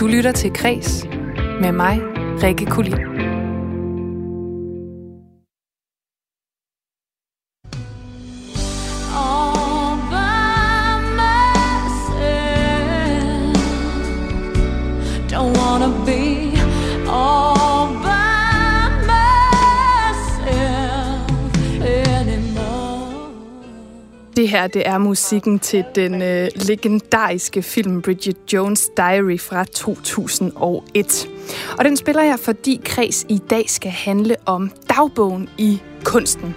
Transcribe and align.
Du 0.00 0.06
lytter 0.06 0.32
til 0.32 0.52
Kres 0.52 1.06
med 1.60 1.72
mig, 1.72 2.00
Rikke 2.42 2.66
Kulin. 2.66 3.09
Det 24.40 24.48
her 24.48 24.66
det 24.66 24.88
er 24.88 24.98
musikken 24.98 25.58
til 25.58 25.84
den 25.94 26.22
øh, 26.22 26.48
legendariske 26.54 27.62
film 27.62 28.02
Bridget 28.02 28.36
Jones' 28.54 28.94
Diary 28.96 29.38
fra 29.38 29.64
2001. 29.64 31.28
Og 31.78 31.84
den 31.84 31.96
spiller 31.96 32.22
jeg, 32.22 32.38
fordi 32.38 32.80
Kreds 32.84 33.26
i 33.28 33.38
dag 33.50 33.70
skal 33.70 33.90
handle 33.90 34.36
om 34.46 34.70
dagbogen 34.88 35.48
i 35.58 35.82
kunsten. 36.04 36.54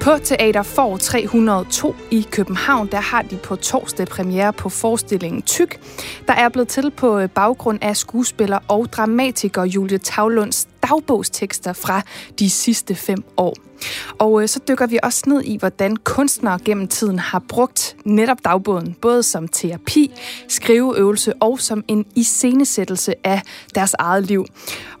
På 0.00 0.10
Teater 0.24 0.62
for 0.62 0.96
302 0.96 1.94
i 2.10 2.26
København, 2.30 2.86
der 2.86 3.00
har 3.00 3.22
de 3.22 3.36
på 3.36 3.56
torsdag 3.56 4.06
premiere 4.06 4.52
på 4.52 4.68
forestillingen 4.68 5.42
Tyk, 5.42 5.80
der 6.28 6.34
er 6.34 6.48
blevet 6.48 6.68
til 6.68 6.90
på 6.90 7.18
øh, 7.18 7.28
baggrund 7.28 7.78
af 7.82 7.96
skuespiller 7.96 8.58
og 8.68 8.86
dramatiker 8.92 9.64
Julie 9.64 9.98
Tavlunds 9.98 10.68
dagbogstekster 10.82 11.72
fra 11.72 12.02
de 12.38 12.50
sidste 12.50 12.94
fem 12.94 13.24
år. 13.36 13.71
Og 14.18 14.42
øh, 14.42 14.48
så 14.48 14.60
dykker 14.68 14.86
vi 14.86 14.98
også 15.02 15.22
ned 15.26 15.42
i, 15.44 15.56
hvordan 15.56 15.96
kunstnere 15.96 16.58
gennem 16.64 16.88
tiden 16.88 17.18
har 17.18 17.42
brugt 17.48 17.96
netop 18.04 18.38
dagbogen, 18.44 18.96
både 19.00 19.22
som 19.22 19.48
terapi, 19.48 20.10
skriveøvelse 20.48 21.32
og 21.40 21.60
som 21.60 21.84
en 21.88 22.04
iscenesættelse 22.14 23.14
af 23.24 23.42
deres 23.74 23.94
eget 23.98 24.26
liv. 24.26 24.46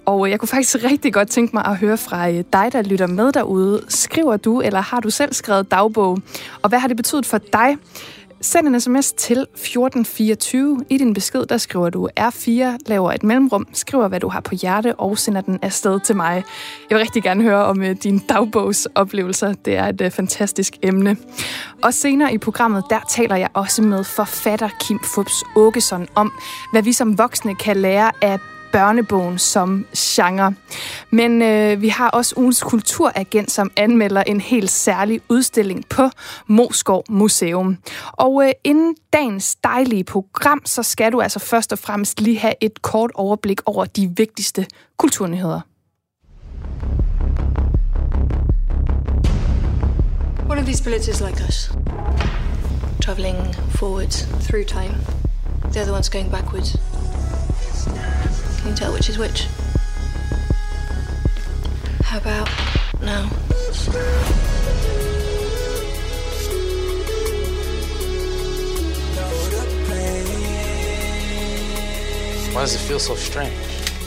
Og 0.04 0.26
øh, 0.26 0.30
jeg 0.30 0.40
kunne 0.40 0.48
faktisk 0.48 0.76
rigtig 0.84 1.12
godt 1.12 1.28
tænke 1.28 1.56
mig 1.56 1.64
at 1.64 1.76
høre 1.76 1.96
fra 1.96 2.30
øh, 2.30 2.44
dig, 2.52 2.68
der 2.72 2.82
lytter 2.82 3.06
med 3.06 3.32
derude. 3.32 3.82
Skriver 3.88 4.36
du, 4.36 4.60
eller 4.60 4.80
har 4.80 5.00
du 5.00 5.10
selv 5.10 5.32
skrevet 5.32 5.70
dagbog? 5.70 6.18
Og 6.62 6.68
hvad 6.68 6.78
har 6.78 6.88
det 6.88 6.96
betydet 6.96 7.26
for 7.26 7.38
dig? 7.38 7.76
Send 8.42 8.68
en 8.68 8.80
sms 8.80 9.12
til 9.12 9.38
1424. 9.38 10.84
I 10.90 10.98
din 10.98 11.14
besked, 11.14 11.46
der 11.46 11.58
skriver 11.58 11.90
du 11.90 12.08
R4, 12.20 12.76
laver 12.86 13.12
et 13.12 13.22
mellemrum, 13.22 13.66
skriver, 13.72 14.08
hvad 14.08 14.20
du 14.20 14.28
har 14.28 14.40
på 14.40 14.54
hjerte, 14.54 14.94
og 14.94 15.18
sender 15.18 15.40
den 15.40 15.58
afsted 15.62 16.00
til 16.00 16.16
mig. 16.16 16.44
Jeg 16.90 16.98
vil 16.98 17.04
rigtig 17.04 17.22
gerne 17.22 17.42
høre 17.42 17.64
om 17.64 17.82
øh, 17.82 17.90
uh, 17.90 17.96
dine 18.02 18.20
dagbogsoplevelser. 18.28 19.52
Det 19.52 19.76
er 19.76 19.86
et 19.86 20.00
uh, 20.00 20.10
fantastisk 20.10 20.76
emne. 20.82 21.16
Og 21.82 21.94
senere 21.94 22.34
i 22.34 22.38
programmet, 22.38 22.84
der 22.90 23.00
taler 23.08 23.36
jeg 23.36 23.48
også 23.54 23.82
med 23.82 24.04
forfatter 24.04 24.68
Kim 24.80 24.98
Fubs 25.14 25.44
Åkesson 25.56 26.08
om, 26.14 26.32
hvad 26.72 26.82
vi 26.82 26.92
som 26.92 27.18
voksne 27.18 27.54
kan 27.54 27.76
lære 27.76 28.10
af 28.22 28.38
børnebogen 28.72 29.38
som 29.38 29.86
genre. 29.96 30.54
Men 31.10 31.42
øh, 31.42 31.80
vi 31.80 31.88
har 31.88 32.10
også 32.10 32.34
ugens 32.36 32.62
kulturagent, 32.62 33.50
som 33.50 33.70
anmelder 33.76 34.22
en 34.22 34.40
helt 34.40 34.70
særlig 34.70 35.20
udstilling 35.28 35.88
på 35.88 36.08
Moskov 36.46 37.04
Museum. 37.08 37.78
Og 38.12 38.44
øh, 38.46 38.52
inden 38.64 38.94
dagens 39.12 39.54
dejlige 39.54 40.04
program, 40.04 40.62
så 40.66 40.82
skal 40.82 41.12
du 41.12 41.20
altså 41.20 41.38
først 41.38 41.72
og 41.72 41.78
fremmest 41.78 42.20
lige 42.20 42.38
have 42.38 42.54
et 42.60 42.82
kort 42.82 43.10
overblik 43.14 43.60
over 43.66 43.84
de 43.84 44.10
vigtigste 44.16 44.66
kulturnyheder. 44.96 45.60
One 50.50 50.60
of 50.60 50.66
these 50.66 50.82
bullets 50.84 51.08
is 51.08 51.20
like 51.20 51.40
us. 51.48 51.70
Traveling 53.00 53.36
forwards 53.70 54.26
through 54.46 54.66
time. 54.66 54.94
The 55.72 55.80
other 55.80 55.92
one's 55.92 56.08
going 56.08 56.30
backwards. 56.30 56.76
Can 58.62 58.70
you 58.70 58.76
tell 58.76 58.92
which 58.92 59.08
is 59.08 59.18
which? 59.18 59.48
How 62.04 62.18
about 62.18 62.48
now? 63.00 63.26
Why 72.54 72.60
does 72.60 72.76
it 72.76 72.78
feel 72.78 73.00
so 73.00 73.16
strange? 73.16 73.52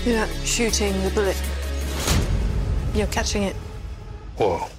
You're 0.06 0.20
not 0.20 0.30
shooting 0.46 0.94
the 1.04 1.10
bullet. 1.10 1.36
You're 2.94 3.08
catching 3.08 3.44
it. 3.44 3.58
Whoa. 4.38 4.70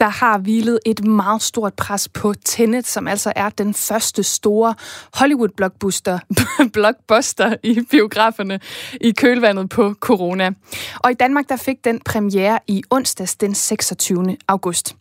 Der 0.00 0.08
har 0.08 0.38
hvilet 0.38 0.78
et 0.86 1.04
meget 1.04 1.42
stort 1.42 1.74
pres 1.74 2.08
på 2.08 2.34
Tenet, 2.44 2.86
som 2.86 3.08
altså 3.08 3.32
er 3.36 3.48
den 3.48 3.74
første 3.74 4.22
store 4.22 4.74
Hollywood-blockbuster 5.16 6.18
blockbuster 6.74 7.56
i 7.62 7.80
biograferne 7.90 8.60
i 9.00 9.10
kølvandet 9.10 9.68
på 9.68 9.94
corona. 10.00 10.50
Og 10.96 11.10
i 11.10 11.14
Danmark 11.14 11.48
der 11.48 11.56
fik 11.56 11.84
den 11.84 12.00
premiere 12.04 12.58
i 12.66 12.82
onsdags 12.90 13.36
den 13.36 13.54
26. 13.54 14.36
august. 14.48 14.96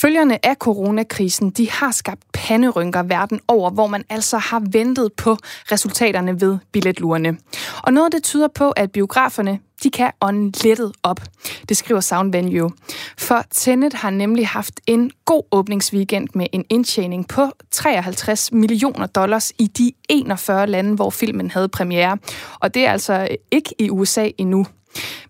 Følgerne 0.00 0.46
af 0.46 0.54
coronakrisen, 0.54 1.50
de 1.50 1.70
har 1.70 1.90
skabt 1.90 2.22
panderynker 2.32 3.02
verden 3.02 3.40
over, 3.48 3.70
hvor 3.70 3.86
man 3.86 4.04
altså 4.10 4.38
har 4.38 4.62
ventet 4.70 5.12
på 5.12 5.36
resultaterne 5.72 6.40
ved 6.40 6.58
billetlurene. 6.72 7.36
Og 7.82 7.92
noget 7.92 8.12
det 8.12 8.22
tyder 8.22 8.48
på, 8.48 8.70
at 8.70 8.92
biograferne, 8.92 9.58
de 9.82 9.90
kan 9.90 10.10
ånde 10.20 10.64
lettet 10.64 10.92
op. 11.02 11.20
Det 11.68 11.76
skriver 11.76 12.00
Sound 12.00 12.32
Venue. 12.32 12.70
For 13.18 13.42
Tenet 13.50 13.92
har 13.92 14.10
nemlig 14.10 14.48
haft 14.48 14.80
en 14.86 15.10
god 15.24 15.42
åbningsweekend 15.52 16.28
med 16.34 16.46
en 16.52 16.64
indtjening 16.70 17.28
på 17.28 17.50
53 17.70 18.52
millioner 18.52 19.06
dollars 19.06 19.52
i 19.58 19.66
de 19.66 19.92
41 20.08 20.66
lande, 20.66 20.94
hvor 20.94 21.10
filmen 21.10 21.50
havde 21.50 21.68
premiere. 21.68 22.18
Og 22.60 22.74
det 22.74 22.86
er 22.86 22.92
altså 22.92 23.28
ikke 23.50 23.74
i 23.78 23.90
USA 23.90 24.28
endnu. 24.38 24.66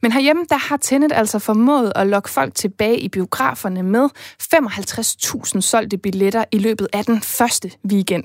Men 0.00 0.12
herhjemme, 0.12 0.44
der 0.48 0.56
har 0.56 0.76
Tenet 0.76 1.12
altså 1.12 1.38
formået 1.38 1.92
at 1.96 2.06
lokke 2.06 2.30
folk 2.30 2.54
tilbage 2.54 2.98
i 2.98 3.08
biograferne 3.08 3.82
med 3.82 4.08
55.000 4.54 5.60
solgte 5.60 5.98
billetter 5.98 6.44
i 6.52 6.58
løbet 6.58 6.88
af 6.92 7.04
den 7.04 7.20
første 7.20 7.70
weekend. 7.90 8.24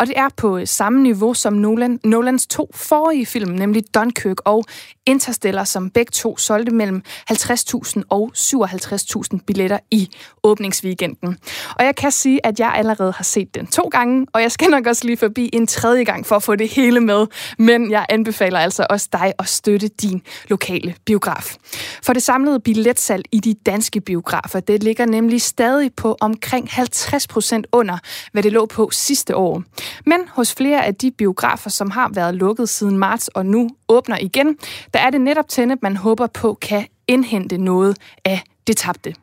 Og 0.00 0.06
det 0.06 0.18
er 0.18 0.28
på 0.36 0.58
øh, 0.58 0.66
samme 0.66 1.02
niveau 1.02 1.34
som 1.34 1.52
Nolan, 1.52 2.00
Nolans 2.04 2.46
to 2.46 2.70
forrige 2.74 3.26
film, 3.26 3.50
nemlig 3.50 3.94
Dunkirk 3.94 4.36
og 4.44 4.64
Interstellar, 5.06 5.64
som 5.64 5.90
begge 5.90 6.10
to 6.10 6.36
solgte 6.36 6.74
mellem 6.74 7.02
50.000 7.32 8.02
og 8.08 8.32
57.000 8.36 9.38
billetter 9.46 9.78
i 9.90 10.10
åbningsweekenden. 10.42 11.38
Og 11.78 11.84
jeg 11.84 11.96
kan 11.96 12.10
sige, 12.10 12.46
at 12.46 12.60
jeg 12.60 12.72
allerede 12.76 13.12
har 13.12 13.24
set 13.24 13.54
den 13.54 13.66
to 13.66 13.82
gange, 13.82 14.26
og 14.32 14.42
jeg 14.42 14.52
skal 14.52 14.70
nok 14.70 14.86
også 14.86 15.04
lige 15.04 15.16
forbi 15.16 15.50
en 15.52 15.66
tredje 15.66 16.04
gang 16.04 16.26
for 16.26 16.36
at 16.36 16.42
få 16.42 16.56
det 16.56 16.68
hele 16.68 17.00
med. 17.00 17.26
Men 17.58 17.90
jeg 17.90 18.06
anbefaler 18.08 18.58
altså 18.58 18.86
også 18.90 19.08
dig 19.12 19.32
at 19.38 19.48
støtte 19.48 19.88
din 19.88 20.22
lokale 20.48 20.77
biograf. 21.04 21.56
For 22.02 22.12
det 22.12 22.22
samlede 22.22 22.60
billetsalg 22.60 23.24
i 23.32 23.40
de 23.40 23.54
danske 23.54 24.00
biografer, 24.00 24.60
det 24.60 24.82
ligger 24.82 25.06
nemlig 25.06 25.42
stadig 25.42 25.94
på 25.94 26.16
omkring 26.20 26.68
50 26.70 27.26
procent 27.26 27.66
under, 27.72 27.98
hvad 28.32 28.42
det 28.42 28.52
lå 28.52 28.66
på 28.66 28.90
sidste 28.92 29.36
år. 29.36 29.62
Men 30.06 30.20
hos 30.28 30.54
flere 30.54 30.86
af 30.86 30.94
de 30.94 31.10
biografer, 31.10 31.70
som 31.70 31.90
har 31.90 32.10
været 32.14 32.34
lukket 32.34 32.68
siden 32.68 32.98
marts 32.98 33.28
og 33.28 33.46
nu 33.46 33.68
åbner 33.88 34.18
igen, 34.20 34.56
der 34.94 35.00
er 35.00 35.10
det 35.10 35.20
netop 35.20 35.48
tændet, 35.48 35.82
man 35.82 35.96
håber 35.96 36.26
på 36.26 36.58
kan 36.60 36.86
indhente 37.08 37.58
noget 37.58 37.96
af 38.24 38.42
det 38.66 38.76
tabte. 38.76 39.14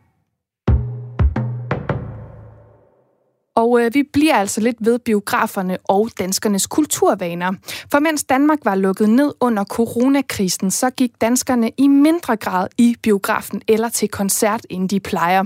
Og 3.55 3.81
øh, 3.81 3.93
vi 3.93 4.03
bliver 4.13 4.35
altså 4.35 4.61
lidt 4.61 4.77
ved 4.79 4.99
biograferne 4.99 5.77
og 5.83 6.09
danskernes 6.19 6.67
kulturvaner. 6.67 7.53
For 7.91 7.99
mens 7.99 8.23
Danmark 8.23 8.59
var 8.63 8.75
lukket 8.75 9.09
ned 9.09 9.33
under 9.39 9.63
coronakrisen, 9.63 10.71
så 10.71 10.89
gik 10.89 11.11
danskerne 11.21 11.71
i 11.77 11.87
mindre 11.87 12.35
grad 12.35 12.67
i 12.77 12.95
biografen 13.01 13.61
eller 13.67 13.89
til 13.89 14.09
koncert, 14.09 14.65
end 14.69 14.89
de 14.89 14.99
plejer. 14.99 15.43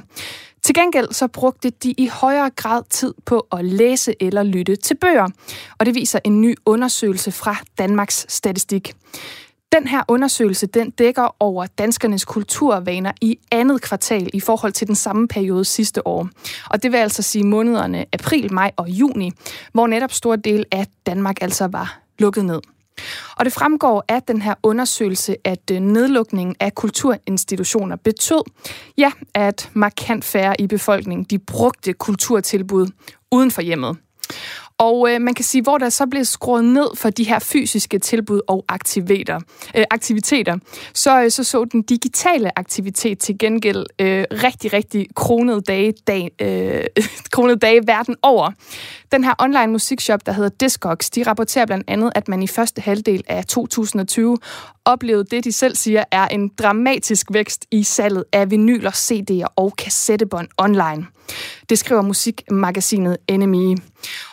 Til 0.62 0.76
gengæld 0.76 1.14
så 1.14 1.28
brugte 1.28 1.70
de 1.70 1.92
i 1.92 2.08
højere 2.08 2.50
grad 2.50 2.84
tid 2.90 3.14
på 3.26 3.48
at 3.52 3.66
læse 3.66 4.16
eller 4.20 4.44
lytte 4.44 4.76
til 4.76 4.96
bøger. 4.96 5.28
Og 5.78 5.86
det 5.86 5.96
viser 5.96 6.20
en 6.24 6.42
ny 6.42 6.56
undersøgelse 6.66 7.32
fra 7.32 7.56
Danmarks 7.78 8.26
Statistik. 8.30 8.94
Den 9.72 9.88
her 9.88 10.04
undersøgelse 10.08 10.68
den 10.68 10.90
dækker 10.90 11.36
over 11.40 11.66
danskernes 11.66 12.26
kulturvaner 12.26 13.12
i 13.22 13.40
andet 13.52 13.82
kvartal 13.82 14.30
i 14.34 14.40
forhold 14.40 14.74
til 14.74 14.88
den 14.88 14.96
samme 14.96 15.28
periode 15.28 15.66
sidste 15.66 16.08
år. 16.08 16.30
Og 16.70 16.84
det 16.84 16.92
vil 16.92 16.98
altså 16.98 17.22
sige 17.22 17.44
månederne 17.44 18.06
april, 18.14 18.54
maj 18.54 18.72
og 18.78 18.90
juni, 18.90 19.32
hvor 19.74 19.88
netop 19.88 20.12
stor 20.12 20.36
del 20.36 20.66
af 20.72 20.88
Danmark 21.06 21.42
altså 21.42 21.68
var 21.68 22.00
lukket 22.20 22.46
ned. 22.46 22.62
Og 23.36 23.46
det 23.46 23.54
fremgår 23.54 24.04
af 24.08 24.24
den 24.24 24.42
her 24.42 24.54
undersøgelse, 24.64 25.36
at 25.44 25.72
øh, 25.72 25.80
nedlukningen 25.80 26.56
af 26.60 26.76
kulturinstitutioner 26.76 27.96
betød, 27.96 28.44
ja, 28.98 29.12
at 29.34 29.70
markant 29.74 30.26
færre 30.26 30.62
i 30.62 30.68
befolkningen, 30.68 31.24
de 31.24 31.40
brugte 31.40 31.94
kulturtilbud 31.94 32.88
uden 33.32 33.52
for 33.52 33.62
hjemmet. 33.62 33.98
Og 34.80 35.12
øh, 35.12 35.22
man 35.22 35.34
kan 35.34 35.46
sige, 35.46 35.62
hvor 35.62 35.78
der 35.78 35.90
så 35.90 36.08
bliver 36.08 36.24
skruet 36.24 36.66
ned 36.66 36.88
for 36.96 37.10
de 37.10 37.24
her 37.24 37.40
fysiske 37.40 38.00
tilbud 38.00 38.42
og 38.48 38.66
aktiviteter, 38.68 39.40
øh, 39.76 39.84
aktiviteter 39.92 40.58
så, 40.94 41.24
øh, 41.24 41.32
så 41.32 41.44
så 41.44 41.66
den 41.66 41.82
digitale 41.82 42.60
aktivitet 42.60 43.20
til 43.20 43.38
gengæld 43.38 43.86
øh, 44.00 44.26
rigtig, 44.32 44.74
rigtig 44.74 45.08
kronede 45.16 45.62
dage, 45.62 45.94
dag, 46.08 46.32
øh, 46.42 46.84
kronede 47.34 47.60
dage 47.60 47.88
verden 47.88 48.16
over. 48.22 48.52
Den 49.12 49.24
her 49.24 49.34
online 49.40 49.68
musikshop, 49.68 50.26
der 50.26 50.32
hedder 50.32 50.50
Discogs, 50.50 51.10
de 51.10 51.24
rapporterer 51.24 51.66
blandt 51.66 51.84
andet, 51.88 52.12
at 52.16 52.28
man 52.28 52.44
i 52.44 52.48
første 52.48 52.82
halvdel 52.82 53.24
af 53.28 53.46
2020 53.46 54.38
oplevet 54.90 55.32
det, 55.32 55.44
de 55.44 55.52
selv 55.52 55.76
siger, 55.76 56.04
er 56.12 56.28
en 56.28 56.52
dramatisk 56.60 57.28
vækst 57.32 57.66
i 57.72 57.84
salget 57.84 58.24
af 58.34 58.52
vinyler, 58.52 58.92
CD'er 58.92 59.54
og 59.56 59.74
kassettebånd 59.78 60.48
online. 60.58 61.08
Det 61.70 61.80
skriver 61.80 62.02
musikmagasinet 62.02 63.18
NME. 63.32 63.78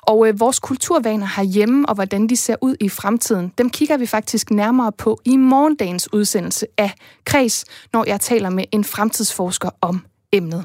Og 0.03 0.29
øh, 0.29 0.41
vores 0.41 0.59
kulturvaner 0.59 1.27
herhjemme 1.37 1.89
og 1.89 1.95
hvordan 1.95 2.27
de 2.27 2.37
ser 2.37 2.57
ud 2.61 2.77
i 2.81 2.89
fremtiden, 2.89 3.53
dem 3.59 3.71
kigger 3.71 3.97
vi 3.97 4.07
faktisk 4.07 4.51
nærmere 4.51 4.93
på 4.93 5.21
i 5.25 5.37
morgendagens 5.37 6.13
udsendelse 6.13 6.67
af 6.79 6.91
Kreds, 7.25 7.65
når 7.93 8.05
jeg 8.07 8.21
taler 8.21 8.51
med 8.51 8.65
en 8.73 8.85
fremtidsforsker 8.85 9.71
om 9.81 10.01
emnet. 10.33 10.65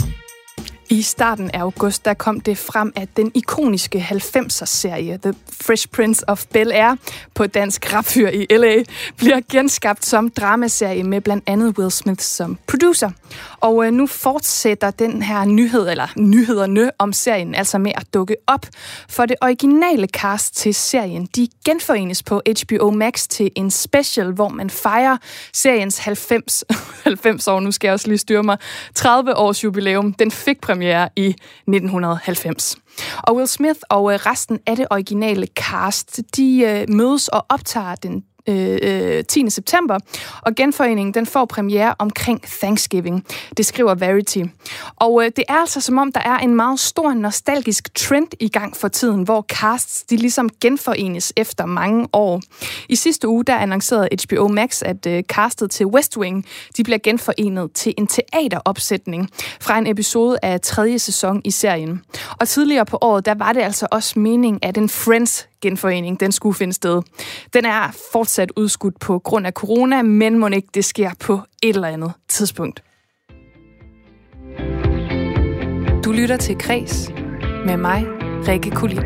I 0.91 1.01
starten 1.01 1.51
af 1.53 1.59
august, 1.59 2.05
der 2.05 2.13
kom 2.13 2.39
det 2.39 2.57
frem, 2.57 2.93
at 2.95 3.17
den 3.17 3.31
ikoniske 3.33 4.07
90'er-serie 4.11 5.19
The 5.23 5.33
Fresh 5.61 5.87
Prince 5.87 6.29
of 6.29 6.45
Bel-Air 6.57 6.95
på 7.35 7.47
dansk 7.47 7.93
rapfyr 7.93 8.29
i 8.29 8.47
L.A. 8.49 8.83
bliver 9.17 9.39
genskabt 9.51 10.05
som 10.05 10.29
dramaserie 10.29 11.03
med 11.03 11.21
blandt 11.21 11.43
andet 11.47 11.79
Will 11.79 11.91
Smith 11.91 12.21
som 12.21 12.57
producer. 12.67 13.09
Og 13.59 13.85
øh, 13.85 13.93
nu 13.93 14.07
fortsætter 14.07 14.91
den 14.91 15.21
her 15.21 15.45
nyhed, 15.45 15.89
eller 15.89 16.07
nyhederne 16.17 16.91
om 16.97 17.13
serien, 17.13 17.55
altså 17.55 17.77
med 17.77 17.91
at 17.95 18.13
dukke 18.13 18.35
op. 18.47 18.65
For 19.09 19.25
det 19.25 19.35
originale 19.41 20.07
cast 20.07 20.55
til 20.55 20.75
serien, 20.75 21.25
de 21.35 21.47
genforenes 21.65 22.23
på 22.23 22.41
HBO 22.61 22.91
Max 22.91 23.27
til 23.27 23.51
en 23.55 23.71
special, 23.71 24.31
hvor 24.31 24.49
man 24.49 24.69
fejrer 24.69 25.17
seriens 25.53 25.97
90, 25.97 26.63
90 27.03 27.47
år, 27.51 27.59
nu 27.59 27.71
skal 27.71 27.87
jeg 27.87 27.93
også 27.93 28.07
lige 28.07 28.17
styre 28.17 28.43
mig, 28.43 28.57
30 28.95 29.37
års 29.37 29.63
jubilæum. 29.63 30.13
Den 30.13 30.31
fik 30.31 30.61
premiere 30.61 30.80
premiere 30.81 31.09
i 31.15 31.27
1990. 31.67 32.75
Og 33.23 33.35
Will 33.35 33.47
Smith 33.47 33.79
og 33.89 34.13
øh, 34.13 34.19
resten 34.25 34.59
af 34.67 34.75
det 34.75 34.87
originale 34.91 35.47
cast, 35.47 36.19
de 36.35 36.59
øh, 36.61 36.95
mødes 36.95 37.27
og 37.27 37.45
optager 37.49 37.95
den 37.95 38.23
øh, 38.47 38.79
øh 38.81 39.23
10. 39.23 39.49
September, 39.49 39.97
og 40.41 40.55
genforeningen 40.55 41.13
den 41.13 41.25
får 41.25 41.45
premiere 41.45 41.95
omkring 41.99 42.41
Thanksgiving. 42.41 43.25
Det 43.57 43.65
skriver 43.65 43.95
Verity. 43.95 44.39
Og 44.95 45.23
øh, 45.23 45.31
det 45.35 45.43
er 45.49 45.53
altså 45.53 45.81
som 45.81 45.97
om, 45.97 46.11
der 46.11 46.21
er 46.21 46.37
en 46.37 46.55
meget 46.55 46.79
stor 46.79 47.13
nostalgisk 47.13 47.95
trend 47.95 48.27
i 48.39 48.49
gang 48.49 48.77
for 48.77 48.87
tiden, 48.87 49.23
hvor 49.23 49.41
casts 49.41 50.03
de 50.03 50.17
ligesom 50.17 50.49
genforenes 50.61 51.33
efter 51.37 51.65
mange 51.65 52.07
år. 52.13 52.41
I 52.89 52.95
sidste 52.95 53.27
uge 53.27 53.43
der 53.43 53.55
annoncerede 53.55 54.09
HBO 54.25 54.47
Max, 54.47 54.81
at 54.81 55.05
øh, 55.05 55.23
castet 55.23 55.71
til 55.71 55.85
West 55.85 56.17
Wing 56.17 56.45
de 56.77 56.83
bliver 56.83 56.97
genforenet 57.03 57.71
til 57.73 57.93
en 57.97 58.07
teateropsætning 58.07 59.29
fra 59.61 59.77
en 59.77 59.87
episode 59.87 60.37
af 60.43 60.61
tredje 60.61 60.99
sæson 60.99 61.41
i 61.45 61.51
serien. 61.51 62.01
Og 62.39 62.47
tidligere 62.47 62.85
på 62.85 62.97
året, 63.01 63.25
der 63.25 63.35
var 63.35 63.53
det 63.53 63.61
altså 63.61 63.87
også 63.91 64.19
meningen, 64.19 64.59
at 64.61 64.77
en 64.77 64.89
Friends 64.89 65.47
genforening, 65.61 66.19
den 66.19 66.31
skulle 66.31 66.55
finde 66.55 66.73
sted. 66.73 67.01
Den 67.53 67.65
er 67.65 67.97
fortsat 68.11 68.51
udskudt 68.55 68.99
på 68.99 69.19
grund 69.19 69.47
af 69.47 69.53
corona, 69.53 70.01
men 70.01 70.39
må 70.39 70.47
ikke 70.47 70.69
det 70.73 70.85
sker 70.85 71.11
på 71.19 71.39
et 71.63 71.75
eller 71.75 71.87
andet 71.87 72.13
tidspunkt. 72.29 72.83
Du 76.05 76.11
lytter 76.11 76.37
til 76.37 76.57
Kres 76.57 77.11
med 77.65 77.77
mig, 77.77 78.05
Rikke 78.47 78.71
Kulin. 78.71 79.01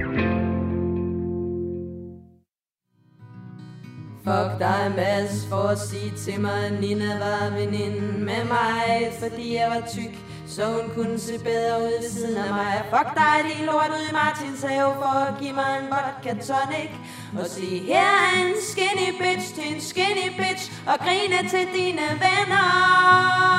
Fuck 4.24 4.60
dig, 4.60 4.94
Mads, 4.96 5.46
for 5.50 5.56
at 5.56 5.80
sige 5.80 6.12
til 6.18 6.42
mig, 6.42 6.66
at 6.66 6.82
Nina 6.82 7.20
var 7.20 7.58
veninde 7.60 8.02
med 8.02 8.44
mig, 8.48 9.12
fordi 9.20 9.56
jeg 9.56 9.68
var 9.70 9.88
tyk 9.90 10.16
så 10.48 10.66
hun 10.66 10.92
kunne 10.96 11.20
se 11.20 11.40
bedre 11.40 11.80
ud 11.80 12.02
ved 12.02 12.10
siden 12.10 12.38
af 12.38 12.50
mig. 12.50 12.84
Fuck 12.90 13.16
dig, 13.16 13.36
din 13.50 13.66
lort 13.66 13.90
ud 13.90 14.10
i 14.10 14.14
Martins 14.14 14.62
have 14.62 14.94
for 14.94 15.20
at 15.28 15.34
give 15.40 15.54
mig 15.54 15.80
en 15.82 15.88
vodka 15.94 16.44
tonic. 16.44 16.92
Og 17.40 17.46
sige, 17.48 17.80
her 17.80 18.00
er 18.00 18.46
en 18.46 18.54
skinny 18.70 19.10
bitch 19.22 19.56
til 19.56 19.76
en 19.76 19.82
skinny 19.82 20.28
bitch, 20.38 20.72
og 20.88 21.00
grine 21.00 21.50
til 21.50 21.68
dine 21.74 22.08
venner. 22.26 23.56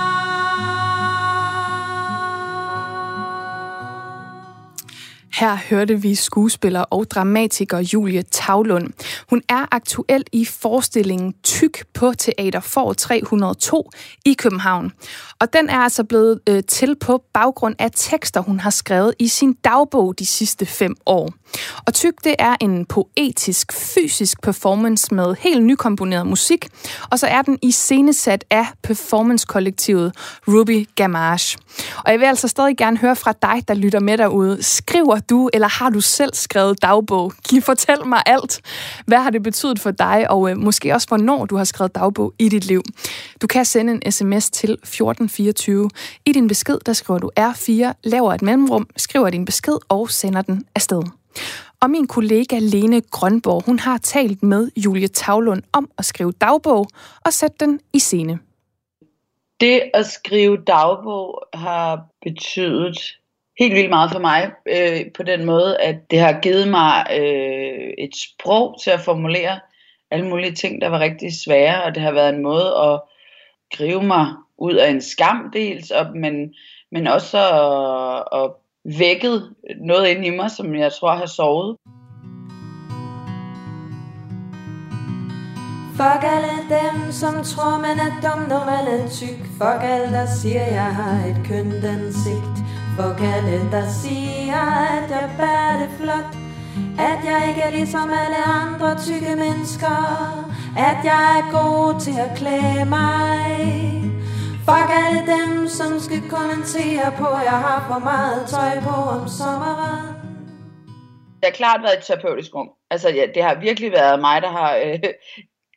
Her 5.41 5.57
hørte 5.71 6.03
vi 6.03 6.15
skuespiller 6.15 6.81
og 6.81 7.11
dramatiker 7.11 7.79
Julie 7.79 8.23
Tavlund. 8.23 8.93
Hun 9.31 9.43
er 9.49 9.75
aktuel 9.75 10.25
i 10.33 10.45
forestillingen 10.45 11.35
Tyk 11.43 11.85
på 11.95 12.13
Teater 12.19 12.61
for 12.61 12.93
302 12.93 13.91
i 14.25 14.35
København. 14.35 14.93
Og 15.41 15.53
den 15.53 15.69
er 15.69 15.79
altså 15.79 16.05
blevet 16.05 16.41
øh, 16.49 16.63
til 16.69 16.97
på 17.01 17.25
baggrund 17.35 17.75
af 17.79 17.91
tekster, 17.95 18.41
hun 18.41 18.61
har 18.61 18.71
skrevet 18.71 19.15
i 19.19 19.29
sin 19.29 19.53
dagbog 19.53 20.19
de 20.19 20.27
sidste 20.27 20.67
fem 20.67 20.95
år. 21.07 21.33
Og 21.87 21.95
Tyk, 21.95 22.15
det 22.25 22.35
er 22.39 22.57
en 22.61 22.87
poetisk, 22.87 23.73
fysisk 23.73 24.43
performance 24.43 25.15
med 25.15 25.35
helt 25.39 25.65
nykomponeret 25.65 26.27
musik, 26.27 26.69
og 27.11 27.19
så 27.19 27.27
er 27.27 27.43
den 27.43 27.59
i 27.63 27.67
iscenesat 27.77 28.45
af 28.51 28.67
performancekollektivet 28.83 30.13
Ruby 30.49 30.89
Gamage. 30.95 31.59
Og 32.05 32.13
jeg 32.13 32.21
vil 32.21 32.27
altså 32.27 32.49
stadig 32.49 32.77
gerne 32.77 32.99
høre 32.99 33.17
fra 33.17 33.33
dig, 33.43 33.69
der 33.69 33.75
lytter 33.75 34.01
med 34.01 34.19
derude. 34.19 34.63
Skriver 34.63 35.19
du, 35.19 35.51
eller 35.53 35.69
har 35.69 35.91
du 35.91 36.01
selv 36.01 36.35
skrevet 36.35 36.83
dagbog? 36.83 37.33
Giv 37.49 37.63
fortæl 37.63 38.07
mig 38.07 38.23
alt. 38.27 38.61
Hvad 39.07 39.19
har 39.19 39.31
det 39.31 39.43
betydet 39.43 39.81
for 39.81 39.91
dig, 39.91 40.31
og 40.31 40.51
øh, 40.51 40.57
måske 40.57 40.95
også 40.95 41.09
hvornår 41.09 41.47
du 41.47 41.57
har 41.57 41.65
skrevet 41.65 41.95
dagbog 41.95 42.33
i 42.39 42.49
dit 42.49 42.65
liv? 42.65 42.83
Du 43.43 43.47
kan 43.47 43.65
sende 43.65 43.93
en 43.93 44.13
sms 44.13 44.51
til 44.51 44.77
14 44.85 45.26
1424. 45.27 45.91
I 46.27 46.33
din 46.33 46.49
besked, 46.49 46.79
der 46.87 46.93
skriver 46.93 47.19
du 47.19 47.31
R4, 47.41 47.93
laver 48.05 48.35
et 48.35 48.43
mellemrum, 48.43 48.89
skriver 48.97 49.31
din 49.31 49.45
besked 49.45 49.79
og 49.89 50.11
sender 50.11 50.43
den 50.43 50.65
afsted. 50.75 51.03
Og 51.81 51.91
min 51.91 52.07
kollega 52.07 52.59
Lene 52.59 53.01
Grønborg, 53.01 53.63
hun 53.67 53.79
har 53.79 53.99
talt 53.99 54.43
med 54.43 54.71
Julie 54.77 55.09
Tavlund 55.09 55.63
om 55.73 55.91
at 55.99 56.05
skrive 56.05 56.33
dagbog 56.33 56.89
og 57.25 57.33
sætte 57.33 57.57
den 57.61 57.81
i 57.93 57.99
scene. 57.99 58.39
Det 59.61 59.83
at 59.95 60.07
skrive 60.07 60.57
dagbog 60.67 61.43
har 61.55 62.07
betydet 62.23 62.99
helt 63.59 63.75
vildt 63.75 63.91
meget 63.91 64.11
for 64.13 64.19
mig 64.19 64.51
øh, 64.69 65.13
på 65.17 65.23
den 65.23 65.45
måde, 65.45 65.81
at 65.81 66.11
det 66.11 66.19
har 66.19 66.41
givet 66.41 66.69
mig 66.69 67.07
øh, 67.11 67.91
et 67.99 68.17
sprog 68.17 68.77
til 68.85 68.91
at 68.91 69.01
formulere 69.01 69.61
alle 70.11 70.29
mulige 70.29 70.55
ting, 70.55 70.81
der 70.81 70.89
var 70.89 71.01
rigtig 71.01 71.41
svære, 71.45 71.83
og 71.83 71.95
det 71.95 72.03
har 72.03 72.13
været 72.13 72.35
en 72.35 72.43
måde 72.43 72.77
at 72.77 73.01
skrive 73.73 74.03
mig 74.03 74.27
ud 74.59 74.75
af 74.75 74.91
en 74.91 75.01
skam 75.01 75.51
dels, 75.53 75.91
og, 75.91 76.07
men, 76.17 76.55
men 76.93 77.07
også 77.07 77.39
at, 77.39 78.41
at 78.41 78.51
vækket 78.99 79.55
noget 79.81 80.09
ind 80.09 80.27
i 80.27 80.31
mig, 80.31 80.51
som 80.51 80.75
jeg 80.75 80.93
tror 80.93 81.15
har 81.15 81.27
sovet. 81.27 81.77
Fuck 85.97 86.25
alle 86.25 86.57
dem, 86.69 87.13
som 87.13 87.35
tror, 87.45 87.79
man 87.79 87.99
er 88.07 88.13
dum, 88.25 88.41
når 88.49 88.65
man 88.73 89.01
er 89.01 89.09
tyk. 89.09 89.41
Fuck 89.59 89.81
alle, 89.83 90.17
der 90.17 90.27
siger, 90.27 90.63
jeg 90.63 90.95
har 91.01 91.27
et 91.31 91.41
kønt 91.45 91.85
ansigt. 91.85 92.57
Fuck 92.97 93.21
alle, 93.35 93.71
der 93.71 93.87
siger, 94.03 94.63
at 94.99 95.11
jeg 95.11 95.31
bærer 95.39 95.79
det 95.81 95.91
flot. 96.01 96.33
At 96.99 97.21
jeg 97.25 97.49
ikke 97.49 97.61
er 97.61 97.71
ligesom 97.71 98.11
alle 98.11 98.43
andre 98.61 98.99
tykke 98.99 99.37
mennesker. 99.37 99.97
At 100.77 100.99
jeg 101.05 101.25
er 101.39 101.51
god 101.53 102.01
til 102.01 102.17
at 102.21 102.37
klæde 102.37 102.85
mig. 102.89 104.06
Fuck 104.69 104.91
alle 104.91 105.23
dem, 105.35 105.69
som 105.69 106.01
skal 106.01 106.23
kommentere 106.31 107.13
på, 107.19 107.27
at 107.27 107.45
jeg 107.45 107.59
har 107.67 107.79
for 107.89 107.99
meget 107.99 108.49
tøj 108.49 108.81
på 108.89 108.97
om 109.17 109.29
sommeren. 109.29 110.07
Det 111.37 111.45
har 111.45 111.51
klart 111.51 111.83
været 111.83 111.99
et 111.99 112.05
terapeutisk 112.05 112.55
rum. 112.55 112.71
Altså, 112.91 113.09
ja, 113.09 113.25
det 113.35 113.43
har 113.43 113.61
virkelig 113.61 113.93
været 113.93 114.21
mig, 114.21 114.43
der 114.43 114.49
har, 114.49 114.77
øh, 114.77 114.99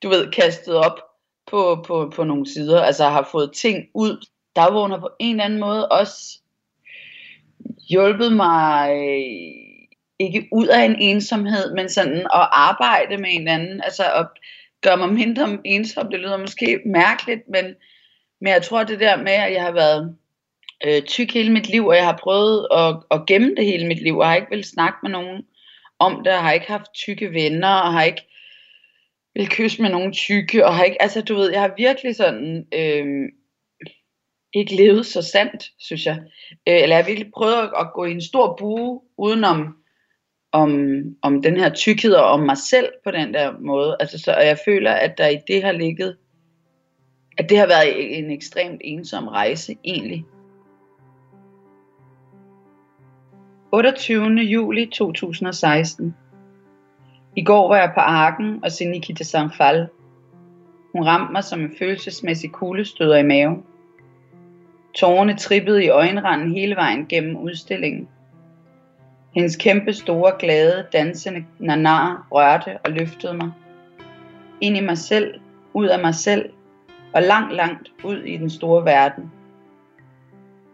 du 0.04 0.10
ved, 0.10 0.32
kastet 0.32 0.76
op 0.76 1.00
på, 1.48 1.84
på, 1.88 2.12
på 2.16 2.24
nogle 2.24 2.54
sider. 2.54 2.82
Altså, 2.82 3.04
har 3.06 3.28
fået 3.32 3.52
ting 3.54 3.86
ud. 3.94 4.26
Dagvågen 4.56 4.92
har 4.92 5.00
på 5.00 5.10
en 5.20 5.36
eller 5.36 5.46
anden 5.46 5.60
måde 5.60 5.88
også 5.88 6.40
hjulpet 7.90 8.34
mig 8.34 8.90
øh, 8.92 9.80
ikke 10.20 10.48
ud 10.52 10.68
af 10.68 10.82
en 10.86 10.96
ensomhed, 10.96 11.76
men 11.76 11.90
sådan 11.90 12.18
at 12.18 12.48
arbejde 12.52 13.18
med 13.18 13.30
en 13.32 13.48
anden. 13.48 13.82
Altså, 13.84 14.04
at 14.16 14.28
gøre 14.82 14.98
mig 14.98 15.14
mindre 15.14 15.58
ensom. 15.66 16.10
Det 16.12 16.20
lyder 16.20 16.38
måske 16.38 16.80
mærkeligt, 16.86 17.42
men 17.50 17.66
men 18.42 18.54
jeg 18.54 18.62
tror 18.62 18.84
det 18.84 19.00
der 19.00 19.18
med, 19.18 19.32
at 19.32 19.54
jeg 19.54 19.64
har 19.64 19.72
været 19.72 20.18
øh, 20.86 21.02
tyk 21.02 21.34
hele 21.34 21.52
mit 21.52 21.70
liv, 21.70 21.88
og 21.88 21.96
jeg 21.96 22.06
har 22.06 22.20
prøvet 22.24 22.68
at, 22.72 22.96
at 23.12 23.26
gemme 23.26 23.56
det 23.56 23.66
hele 23.66 23.88
mit 23.88 24.04
liv, 24.04 24.18
og 24.18 24.28
har 24.28 24.36
ikke 24.36 24.50
vil 24.50 24.64
snakke 24.64 24.98
med 25.04 25.12
nogen 25.12 25.46
om 26.00 26.24
det, 26.24 26.34
og 26.34 26.44
har 26.44 26.52
ikke 26.52 26.68
haft 26.68 26.94
tykke 26.94 27.34
venner, 27.34 27.74
og 27.74 27.94
har 27.94 28.04
ikke 28.04 28.26
vil 29.36 29.50
kysse 29.50 29.82
med 29.82 29.90
nogen 29.90 30.14
tykke, 30.14 30.66
og 30.66 30.76
har 30.76 30.84
ikke, 30.84 31.02
altså 31.02 31.22
du 31.22 31.36
ved, 31.36 31.52
jeg 31.52 31.62
har 31.62 31.74
virkelig 31.78 32.16
sådan, 32.16 32.66
øh, 32.74 33.30
ikke 34.54 34.76
levet 34.76 35.06
så 35.06 35.22
sandt, 35.22 35.72
synes 35.80 36.06
jeg. 36.06 36.18
Øh, 36.68 36.82
eller 36.84 36.96
jeg 36.96 37.04
har 37.04 37.10
virkelig 37.10 37.32
prøvet 37.34 37.72
at 37.80 37.94
gå 37.94 38.06
i 38.06 38.12
en 38.12 38.22
stor 38.22 38.56
bue, 38.60 39.02
udenom 39.18 39.76
om, 40.52 41.02
om 41.22 41.42
den 41.42 41.58
her 41.58 41.70
tykkhed 41.70 42.14
og 42.14 42.26
om 42.26 42.40
mig 42.40 42.58
selv 42.58 42.90
på 43.04 43.12
den 43.12 43.34
der 43.34 43.60
måde. 43.60 43.98
Altså, 44.00 44.20
så, 44.20 44.34
og 44.34 44.46
jeg 44.46 44.58
føler, 44.66 44.92
at 44.92 45.18
der 45.18 45.28
i 45.28 45.38
det 45.48 45.64
har 45.64 45.72
ligget, 45.72 46.18
at 47.40 47.50
det 47.50 47.58
har 47.58 47.68
været 47.68 48.20
en 48.20 48.32
ekstremt 48.32 48.82
ensom 48.84 49.28
rejse, 49.28 49.78
egentlig. 49.84 50.26
28. 53.72 54.26
juli 54.26 54.86
2016. 54.86 56.16
I 57.36 57.44
går 57.44 57.68
var 57.68 57.76
jeg 57.76 57.92
på 57.94 58.00
arken 58.00 58.60
og 58.64 58.72
se 58.72 58.86
Nikita 58.86 59.24
Samfal. 59.24 59.88
Hun 60.92 61.04
ramte 61.04 61.32
mig 61.32 61.44
som 61.44 61.62
en 61.62 61.76
følelsesmæssig 61.80 62.52
kuglestøder 62.52 63.18
i 63.18 63.24
maven. 63.24 63.64
Tårerne 64.96 65.38
trippede 65.38 65.86
i 65.86 65.90
øjenranden 65.90 66.52
hele 66.52 66.76
vejen 66.76 67.06
gennem 67.06 67.38
udstillingen. 67.38 68.08
Hendes 69.36 69.56
kæmpe 69.56 69.94
store, 69.94 70.32
glade, 70.40 70.86
dansende 70.94 71.46
nanar 71.60 72.28
rørte 72.32 72.78
og 72.78 72.92
løftede 72.92 73.34
mig. 73.34 73.52
Ind 74.62 74.78
i 74.78 74.82
mig 74.82 74.98
selv, 74.98 75.34
ud 75.74 75.88
af 75.88 76.00
mig 76.00 76.16
selv, 76.16 76.50
og 77.14 77.22
langt, 77.22 77.56
langt 77.56 77.92
ud 78.04 78.18
i 78.18 78.38
den 78.38 78.50
store 78.50 78.86
verden. 78.86 79.32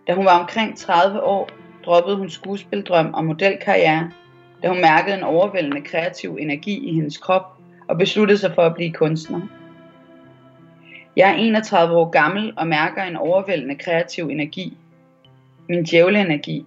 Da 0.08 0.14
hun 0.14 0.26
var 0.26 0.40
omkring 0.40 0.78
30 0.78 1.24
år, 1.24 1.50
droppede 1.86 2.18
hun 2.18 2.30
skuespildrøm 2.30 3.14
og 3.14 3.26
modelkarriere, 3.26 4.12
da 4.64 4.68
hun 4.68 4.82
mærkede 4.82 5.18
en 5.18 5.24
overvældende 5.24 5.82
kreativ 5.82 6.38
energi 6.40 6.90
i 6.90 6.94
hendes 6.94 7.18
krop 7.18 7.58
og 7.88 7.98
besluttede 7.98 8.38
sig 8.38 8.52
for 8.56 8.62
at 8.62 8.76
blive 8.76 8.94
kunstner. 8.94 9.42
Jeg 11.16 11.30
er 11.30 11.36
31 11.36 11.98
år 11.98 12.10
gammel 12.10 12.54
og 12.58 12.68
mærker 12.68 13.04
en 13.04 13.16
overvældende 13.16 13.76
kreativ 13.76 14.28
energi. 14.28 14.78
Min 15.70 15.84
djævleenergi. 15.84 16.66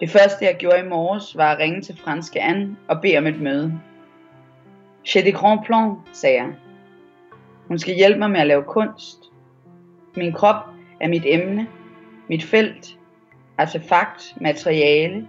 Det 0.00 0.10
første 0.10 0.44
jeg 0.44 0.56
gjorde 0.58 0.78
i 0.78 0.88
morges 0.88 1.36
var 1.36 1.52
at 1.52 1.58
ringe 1.58 1.80
til 1.80 2.00
franske 2.04 2.40
Anne 2.40 2.76
og 2.88 3.00
bede 3.00 3.18
om 3.18 3.26
et 3.26 3.40
møde. 3.40 3.80
J'ai 5.08 5.24
des 5.24 5.34
grands 5.34 5.66
plans, 5.66 5.98
sagde 6.12 6.36
jeg. 6.36 6.48
Hun 7.72 7.78
skal 7.78 7.94
hjælpe 7.94 8.18
mig 8.18 8.30
med 8.30 8.40
at 8.40 8.46
lave 8.46 8.62
kunst. 8.62 9.18
Min 10.16 10.32
krop 10.32 10.64
er 11.00 11.08
mit 11.08 11.22
emne, 11.26 11.66
mit 12.28 12.44
felt, 12.44 12.98
artefakt, 13.58 14.34
materiale, 14.40 15.28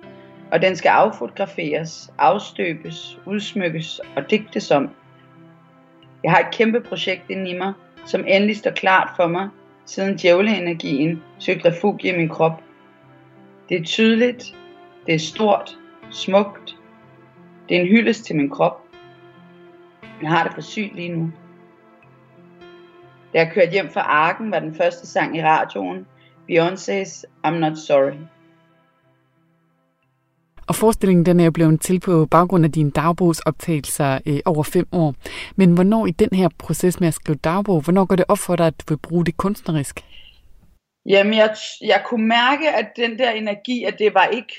og 0.52 0.62
den 0.62 0.76
skal 0.76 0.90
affotograferes, 0.90 2.14
afstøbes, 2.18 3.20
udsmykkes 3.26 4.02
og 4.16 4.32
digtes 4.32 4.72
om. 4.72 4.90
Jeg 6.24 6.32
har 6.32 6.40
et 6.40 6.54
kæmpe 6.54 6.82
projekt 6.82 7.30
inde 7.30 7.50
i 7.50 7.58
mig, 7.58 7.74
som 8.06 8.26
endelig 8.28 8.58
står 8.58 8.72
klart 8.72 9.10
for 9.16 9.28
mig, 9.28 9.50
siden 9.86 10.18
djævleenergien 10.18 11.24
søgte 11.40 11.70
refugie 11.70 12.14
i 12.14 12.18
min 12.18 12.30
krop. 12.30 12.64
Det 13.70 13.78
er 13.78 13.84
tydeligt, 13.84 14.56
det 15.06 15.16
er 15.16 15.20
stort, 15.20 15.78
smukt, 16.10 16.78
det 17.70 17.78
er 17.78 17.82
en 17.82 17.88
hyldest 17.88 18.26
til 18.26 18.36
min 18.36 18.50
krop. 18.50 18.82
Jeg 20.22 20.30
har 20.30 20.44
det 20.44 20.54
for 20.54 20.62
sygt 20.62 20.96
lige 20.96 21.10
nu. 21.10 21.32
Da 23.34 23.40
jeg 23.40 23.52
kørte 23.54 23.72
hjem 23.72 23.90
fra 23.90 24.02
Arken, 24.02 24.52
var 24.52 24.60
den 24.60 24.76
første 24.76 25.08
sang 25.08 25.38
i 25.38 25.44
radioen 25.44 26.06
Beyoncé's 26.52 27.24
I'm 27.48 27.52
Not 27.52 27.78
Sorry. 27.78 28.18
Og 30.68 30.76
forestillingen 30.76 31.26
den 31.26 31.40
er 31.40 31.46
jo 31.46 31.52
blevet 31.52 31.82
til 31.82 32.00
på 32.00 32.26
baggrund 32.26 32.66
af 32.66 32.72
dine 32.72 32.92
dagbogsoptagelser 32.92 34.20
øh, 34.26 34.40
over 34.46 34.64
fem 34.64 34.88
år. 34.92 35.16
Men 35.56 35.74
hvornår 35.74 36.06
i 36.06 36.12
den 36.12 36.30
her 36.34 36.50
proces 36.60 37.00
med 37.00 37.08
at 37.08 37.14
skrive 37.14 37.38
dagbog, 37.44 37.82
hvornår 37.82 38.06
går 38.06 38.16
det 38.16 38.26
op 38.28 38.38
for 38.38 38.56
dig, 38.56 38.68
at 38.68 38.74
du 38.80 38.84
vil 38.94 38.98
bruge 38.98 39.26
det 39.26 39.38
kunstnerisk? 39.38 40.00
Jamen, 41.06 41.34
jeg, 41.34 41.56
jeg 41.82 42.04
kunne 42.06 42.28
mærke, 42.28 42.70
at 42.70 42.88
den 42.96 43.20
der 43.20 43.32
energi, 43.32 43.84
at 43.84 43.96
det 44.00 44.14
var 44.14 44.26
ikke 44.26 44.54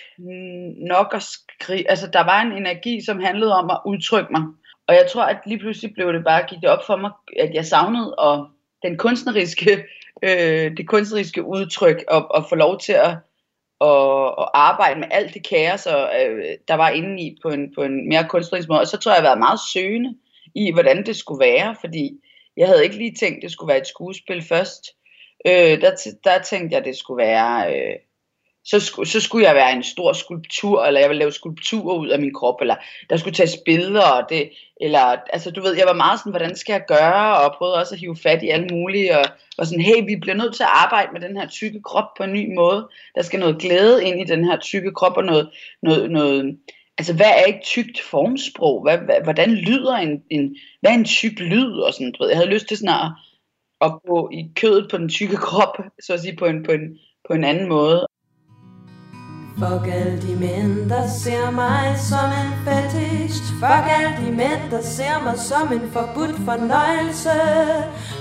nok 0.88 1.06
at 1.14 1.22
skrive. 1.22 1.90
Altså, 1.90 2.06
der 2.12 2.24
var 2.24 2.42
en 2.42 2.52
energi, 2.52 3.04
som 3.04 3.20
handlede 3.20 3.54
om 3.54 3.70
at 3.70 3.80
udtrykke 3.86 4.32
mig. 4.32 4.42
Og 4.88 4.94
jeg 4.94 5.06
tror, 5.12 5.24
at 5.24 5.36
lige 5.46 5.58
pludselig 5.58 5.94
blev 5.94 6.12
det 6.12 6.24
bare, 6.24 6.46
gik 6.48 6.60
det 6.60 6.70
op 6.70 6.86
for 6.86 6.96
mig, 6.96 7.10
at 7.40 7.54
jeg 7.54 7.64
savnede 7.64 8.14
og 8.14 8.46
den 8.84 8.96
kunstneriske, 8.96 9.84
øh, 10.22 10.76
det 10.76 10.88
kunstneriske 10.88 11.42
udtryk, 11.42 12.04
og, 12.08 12.30
og 12.30 12.46
få 12.48 12.54
lov 12.54 12.80
til 12.80 12.92
at 12.92 13.16
og, 13.78 14.38
og 14.38 14.68
arbejde 14.68 15.00
med 15.00 15.08
alt 15.10 15.34
det 15.34 15.48
kaos, 15.48 15.86
og, 15.86 16.10
øh, 16.20 16.44
der 16.68 16.74
var 16.74 16.90
inde 16.90 17.22
i 17.22 17.38
på 17.42 17.48
en, 17.48 17.74
på 17.74 17.82
en 17.82 18.08
mere 18.08 18.28
kunstnerisk 18.28 18.68
måde. 18.68 18.80
Og 18.80 18.86
så 18.86 18.96
tror 18.96 19.12
jeg, 19.12 19.16
jeg 19.16 19.22
har 19.22 19.28
været 19.28 19.46
meget 19.46 19.60
søgende 19.72 20.14
i, 20.54 20.72
hvordan 20.72 21.06
det 21.06 21.16
skulle 21.16 21.46
være, 21.46 21.76
fordi 21.80 22.20
jeg 22.56 22.68
havde 22.68 22.84
ikke 22.84 22.96
lige 22.96 23.14
tænkt, 23.14 23.42
det 23.42 23.52
skulle 23.52 23.68
være 23.68 23.80
et 23.80 23.86
skuespil 23.86 24.42
først. 24.42 24.84
Øh, 25.46 25.80
der, 25.80 26.14
der 26.24 26.42
tænkte 26.42 26.76
jeg, 26.76 26.84
det 26.84 26.96
skulle 26.96 27.24
være... 27.26 27.76
Øh, 27.76 27.96
så, 28.64 28.80
skulle, 28.80 29.08
så 29.08 29.20
skulle 29.20 29.46
jeg 29.46 29.54
være 29.54 29.72
en 29.72 29.82
stor 29.82 30.12
skulptur, 30.12 30.84
eller 30.84 31.00
jeg 31.00 31.08
ville 31.08 31.18
lave 31.18 31.32
skulpturer 31.32 31.98
ud 31.98 32.08
af 32.08 32.20
min 32.20 32.34
krop, 32.34 32.60
eller 32.60 32.76
der 33.10 33.16
skulle 33.16 33.34
tages 33.34 33.56
billeder, 33.64 34.06
og 34.06 34.28
det, 34.28 34.50
eller, 34.80 35.00
altså 35.32 35.50
du 35.50 35.62
ved, 35.62 35.76
jeg 35.76 35.86
var 35.86 35.92
meget 35.92 36.18
sådan, 36.18 36.32
hvordan 36.32 36.56
skal 36.56 36.72
jeg 36.72 36.84
gøre, 36.88 37.38
og 37.38 37.54
prøvede 37.58 37.76
også 37.80 37.94
at 37.94 38.00
hive 38.00 38.16
fat 38.16 38.42
i 38.42 38.48
alle 38.48 38.66
mulige, 38.66 39.18
og 39.18 39.24
var 39.58 39.64
sådan, 39.64 39.84
hey, 39.84 40.06
vi 40.06 40.16
bliver 40.16 40.36
nødt 40.36 40.54
til 40.54 40.62
at 40.62 40.68
arbejde 40.72 41.08
med 41.12 41.20
den 41.20 41.36
her 41.36 41.48
tykke 41.48 41.82
krop 41.82 42.08
på 42.16 42.22
en 42.22 42.32
ny 42.32 42.54
måde, 42.54 42.88
der 43.14 43.22
skal 43.22 43.40
noget 43.40 43.58
glæde 43.58 44.04
ind 44.04 44.20
i 44.20 44.32
den 44.32 44.44
her 44.44 44.58
tykke 44.58 44.92
krop, 44.92 45.16
og 45.16 45.24
noget, 45.24 45.50
noget, 45.82 46.10
noget 46.10 46.58
altså 46.98 47.14
hvad 47.14 47.26
er 47.26 47.46
et 47.48 47.60
tykt 47.62 48.00
formsprog, 48.00 48.82
hvad, 48.82 48.98
hvad, 48.98 49.16
hvordan 49.22 49.50
lyder 49.50 49.94
en, 49.94 50.22
en, 50.30 50.56
hvad 50.80 50.90
er 50.90 50.94
en 50.94 51.04
tyk 51.04 51.40
lyd, 51.40 51.72
og 51.72 51.92
sådan, 51.92 52.12
du 52.12 52.22
ved, 52.22 52.30
jeg 52.30 52.38
havde 52.38 52.50
lyst 52.50 52.68
til 52.68 52.76
sådan 52.76 52.94
at, 52.94 53.10
at 53.80 53.92
gå 54.06 54.30
i 54.32 54.50
kødet 54.56 54.90
på 54.90 54.96
den 54.96 55.08
tykke 55.08 55.36
krop, 55.36 55.76
så 56.02 56.14
at 56.14 56.20
sige, 56.20 56.36
på 56.36 56.46
en, 56.46 56.62
på 56.62 56.72
en, 56.72 56.98
på 57.28 57.34
en 57.34 57.44
anden 57.44 57.68
måde. 57.68 58.06
Fuck 59.58 59.86
alle 59.86 60.22
de 60.22 60.36
mænd, 60.36 60.90
der 60.90 61.06
ser 61.08 61.50
mig 61.50 61.94
som 61.98 62.28
en 62.42 62.52
fetish. 62.64 63.42
Fuck 63.60 63.84
alle 63.98 64.26
de 64.26 64.32
mænd, 64.32 64.70
der 64.70 64.82
ser 64.82 65.22
mig 65.24 65.38
som 65.38 65.72
en 65.72 65.90
forbudt 65.92 66.36
fornøjelse. 66.44 67.36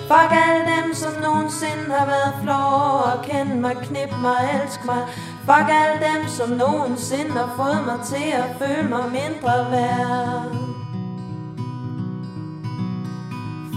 Fuck 0.09 0.31
alle 0.45 0.63
dem, 0.73 0.93
som 0.93 1.21
nogensinde 1.21 1.89
har 1.97 2.05
været 2.05 2.33
flå 2.43 2.63
og 3.11 3.25
kendt 3.25 3.61
mig, 3.61 3.75
knip 3.75 4.11
mig, 4.21 4.61
elsk 4.63 4.85
mig. 4.85 5.01
Fuck 5.47 5.69
alle 5.81 5.97
dem, 6.07 6.27
som 6.27 6.49
nogensinde 6.49 7.31
har 7.31 7.53
fået 7.55 7.81
mig 7.85 7.99
til 8.11 8.27
at 8.41 8.47
føle 8.59 8.89
mig 8.89 9.03
mindre 9.11 9.71
værd. 9.71 10.72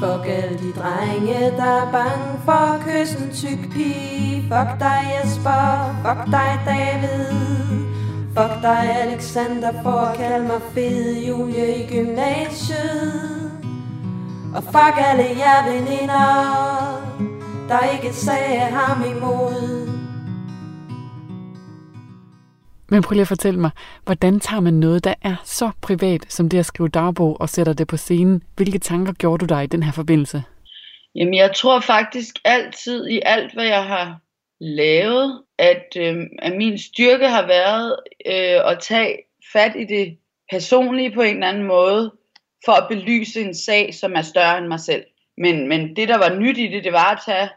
Fuck 0.01 0.27
alle 0.27 0.59
de 0.59 0.73
drenge, 0.81 1.57
der 1.57 1.73
er 1.83 1.93
bange 1.93 2.41
for 2.45 2.53
at 2.53 2.81
kysse 2.81 3.25
en 3.25 3.31
tyk 3.31 3.73
pige. 3.73 4.43
Fuck 4.43 4.81
dig 4.81 5.01
Jesper, 5.13 5.95
fuck 6.05 6.27
dig 6.27 6.61
David. 6.67 7.47
Fuck 8.37 8.63
dig 8.63 8.97
Alexander 9.03 9.73
for 9.83 9.91
at 9.91 10.17
kalde 10.17 10.47
mig 10.47 10.61
fed. 10.75 11.25
Julie 11.29 11.85
i 11.85 11.87
gymnasiet. 11.87 13.53
Og 14.55 14.63
fuck 14.63 14.97
alle 14.97 15.27
jer 15.39 15.73
veninder, 15.73 16.27
der 17.69 17.79
ikke 17.93 18.17
sagde 18.17 18.61
ham 18.61 19.03
imod. 19.17 19.96
Men 22.89 23.03
prøv 23.03 23.15
lige 23.15 23.23
at 23.23 23.29
fortælle 23.29 23.61
mig, 23.61 23.71
hvordan 24.05 24.41
tager 24.41 24.61
man 24.61 24.75
noget, 24.75 25.05
der 25.05 25.15
er 25.23 25.37
så 25.45 25.71
privat, 25.83 26.27
som 26.29 26.49
det 26.49 26.59
at 26.59 26.67
skrive 26.67 26.89
dagbog, 26.89 27.41
og 27.41 27.49
sætter 27.49 27.73
det 27.73 27.89
på 27.89 27.97
scenen? 27.97 28.43
Hvilke 28.57 28.79
tanker 28.79 29.13
gjorde 29.13 29.47
du 29.47 29.55
dig 29.55 29.65
i 29.65 29.67
den 29.67 29.83
her 29.83 29.93
forbindelse? 29.93 30.43
Jamen, 31.15 31.35
jeg 31.35 31.55
tror 31.55 31.81
faktisk 31.81 32.35
altid 32.45 33.09
i 33.09 33.21
alt, 33.25 33.53
hvad 33.53 33.65
jeg 33.65 33.85
har 33.85 34.21
lavet, 34.61 35.43
at, 35.59 35.87
øh, 35.97 36.17
at 36.39 36.57
min 36.57 36.79
styrke 36.79 37.29
har 37.29 37.47
været 37.47 37.97
øh, 38.27 38.71
at 38.71 38.79
tage 38.81 39.17
fat 39.53 39.73
i 39.77 39.85
det 39.85 40.19
personlige 40.51 41.15
på 41.15 41.23
en 41.23 41.35
eller 41.35 41.49
anden 41.49 41.67
måde, 41.67 42.13
for 42.65 42.73
at 42.73 42.89
belyse 42.89 43.41
en 43.41 43.55
sag, 43.55 43.95
som 43.95 44.13
er 44.15 44.23
større 44.23 44.59
end 44.59 44.67
mig 44.67 44.81
selv. 44.81 45.05
Men, 45.39 45.69
men 45.69 45.97
det, 45.97 46.09
der 46.09 46.19
var 46.19 46.39
nyt 46.39 46.59
i 46.59 46.67
det, 46.67 46.85
det 46.85 46.93
var 46.93 47.13
at 47.13 47.23
tage 47.27 47.49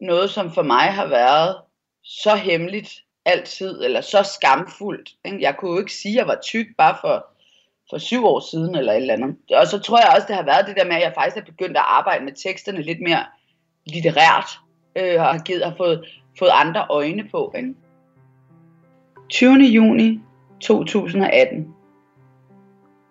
noget, 0.00 0.30
som 0.30 0.52
for 0.52 0.62
mig 0.62 0.92
har 0.92 1.06
været 1.06 1.56
så 2.04 2.34
hemmeligt, 2.34 2.90
altid, 3.24 3.84
eller 3.84 4.00
så 4.00 4.22
skamfuldt. 4.22 5.10
Ikke? 5.24 5.40
Jeg 5.40 5.56
kunne 5.56 5.70
jo 5.70 5.78
ikke 5.78 5.92
sige, 5.92 6.12
at 6.12 6.18
jeg 6.18 6.26
var 6.26 6.38
tyk 6.42 6.66
bare 6.78 6.96
for, 7.00 7.26
for 7.90 7.98
syv 7.98 8.24
år 8.24 8.40
siden, 8.50 8.74
eller 8.74 8.92
et 8.92 8.96
eller 8.96 9.14
andet. 9.14 9.36
Og 9.50 9.66
så 9.66 9.78
tror 9.78 9.98
jeg 9.98 10.12
også, 10.14 10.26
det 10.28 10.36
har 10.36 10.44
været 10.44 10.66
det 10.66 10.76
der 10.76 10.84
med, 10.84 10.96
at 10.96 11.02
jeg 11.02 11.12
faktisk 11.14 11.36
er 11.36 11.52
begyndt 11.52 11.76
at 11.76 11.84
arbejde 11.86 12.24
med 12.24 12.32
teksterne 12.32 12.82
lidt 12.82 13.00
mere 13.00 13.24
litterært, 13.86 14.50
øh, 14.96 15.20
og 15.20 15.26
har, 15.26 15.38
givet, 15.38 15.64
har 15.64 15.74
fået, 15.76 16.04
fået 16.38 16.50
andre 16.52 16.86
øjne 16.90 17.28
på. 17.28 17.52
Ikke? 17.56 17.74
20. 19.28 19.54
juni 19.54 20.20
2018. 20.60 21.74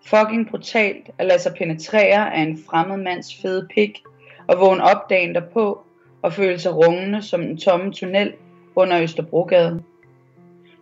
Fucking 0.06 0.50
brutalt 0.50 1.10
at 1.18 1.26
lade 1.26 1.40
sig 1.40 1.54
penetrere 1.58 2.34
af 2.34 2.42
en 2.42 2.64
fremmed 2.70 2.98
mands 2.98 3.42
fede 3.42 3.68
pik, 3.76 4.04
og 4.48 4.60
vågne 4.60 4.84
op 4.84 5.10
dagen 5.10 5.36
derpå 5.36 5.84
og 6.22 6.34
føle 6.34 6.60
sig 6.60 6.76
rungende 6.76 7.22
som 7.22 7.42
en 7.42 7.58
tomme 7.58 7.94
tunnel 7.94 8.34
under 8.76 9.02
Østerbrogade. 9.02 9.84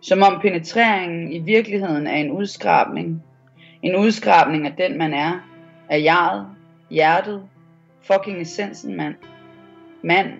Som 0.00 0.22
om 0.22 0.40
penetreringen 0.40 1.32
i 1.32 1.38
virkeligheden 1.38 2.06
er 2.06 2.16
en 2.16 2.30
udskrabning. 2.30 3.22
En 3.82 3.96
udskrabning 3.96 4.66
af 4.66 4.74
den 4.78 4.98
man 4.98 5.14
er, 5.14 5.40
af 5.88 6.02
jeget, 6.02 6.46
hjertet, 6.90 7.42
fucking 8.02 8.40
essensen 8.40 8.96
mand. 8.96 9.14
Mand. 10.02 10.32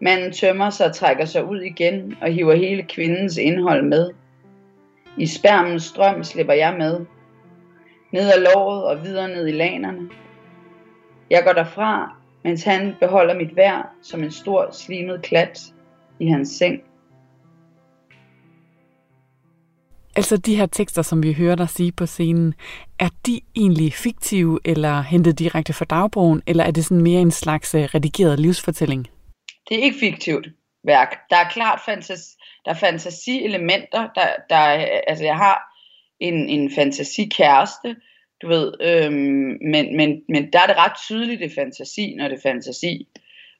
Manden 0.00 0.32
tømmer 0.32 0.70
sig 0.70 0.86
og 0.86 0.94
trækker 0.94 1.24
sig 1.24 1.44
ud 1.44 1.60
igen 1.60 2.16
og 2.20 2.32
hiver 2.32 2.54
hele 2.54 2.82
kvindens 2.82 3.36
indhold 3.36 3.82
med. 3.82 4.10
I 5.16 5.26
spermens 5.26 5.82
strøm 5.82 6.24
slipper 6.24 6.54
jeg 6.54 6.74
med. 6.78 7.06
Ned 8.12 8.32
ad 8.32 8.40
låret 8.40 8.84
og 8.84 9.04
videre 9.04 9.28
ned 9.28 9.46
i 9.46 9.52
lanerne. 9.52 10.08
Jeg 11.30 11.42
går 11.44 11.52
derfra, 11.52 12.16
mens 12.44 12.64
han 12.64 12.94
beholder 13.00 13.34
mit 13.34 13.56
vær 13.56 13.94
som 14.02 14.22
en 14.22 14.30
stor 14.30 14.68
slimet 14.72 15.22
klat 15.22 15.60
i 16.20 16.26
hans 16.26 16.48
seng. 16.48 16.82
Altså 20.16 20.36
de 20.36 20.56
her 20.56 20.66
tekster, 20.66 21.02
som 21.02 21.22
vi 21.22 21.32
hører 21.32 21.56
dig 21.56 21.68
sige 21.68 21.92
på 21.92 22.06
scenen, 22.06 22.54
er 22.98 23.08
de 23.26 23.40
egentlig 23.56 23.92
fiktive 23.92 24.60
eller 24.64 25.02
hentet 25.02 25.38
direkte 25.38 25.72
fra 25.72 25.84
dagbogen, 25.84 26.42
eller 26.46 26.64
er 26.64 26.70
det 26.70 26.84
sådan 26.84 27.02
mere 27.02 27.20
en 27.20 27.30
slags 27.30 27.74
øh, 27.74 27.82
redigeret 27.82 28.40
livsfortælling? 28.40 29.06
Det 29.68 29.78
er 29.78 29.82
ikke 29.82 29.98
fiktivt 29.98 30.48
værk. 30.84 31.16
Der 31.30 31.36
er 31.36 31.48
klart 31.48 31.80
fantasi, 31.86 32.30
der 32.64 32.70
er 32.70 32.74
fantasielementer. 32.74 34.08
Der, 34.14 34.28
der, 34.50 34.56
altså 35.06 35.24
jeg 35.24 35.36
har 35.36 35.62
en, 36.20 36.48
en 36.48 36.70
fantasikæreste, 36.74 37.96
du 38.42 38.48
ved, 38.48 38.72
øhm, 38.80 39.58
men, 39.72 39.96
men, 39.96 40.22
men 40.28 40.52
der 40.52 40.58
er 40.58 40.66
det 40.66 40.76
ret 40.76 40.96
tydeligt, 41.06 41.40
det 41.40 41.50
er 41.50 41.62
fantasi, 41.62 42.14
når 42.14 42.28
det 42.28 42.36
er 42.36 42.48
fantasi. 42.50 43.08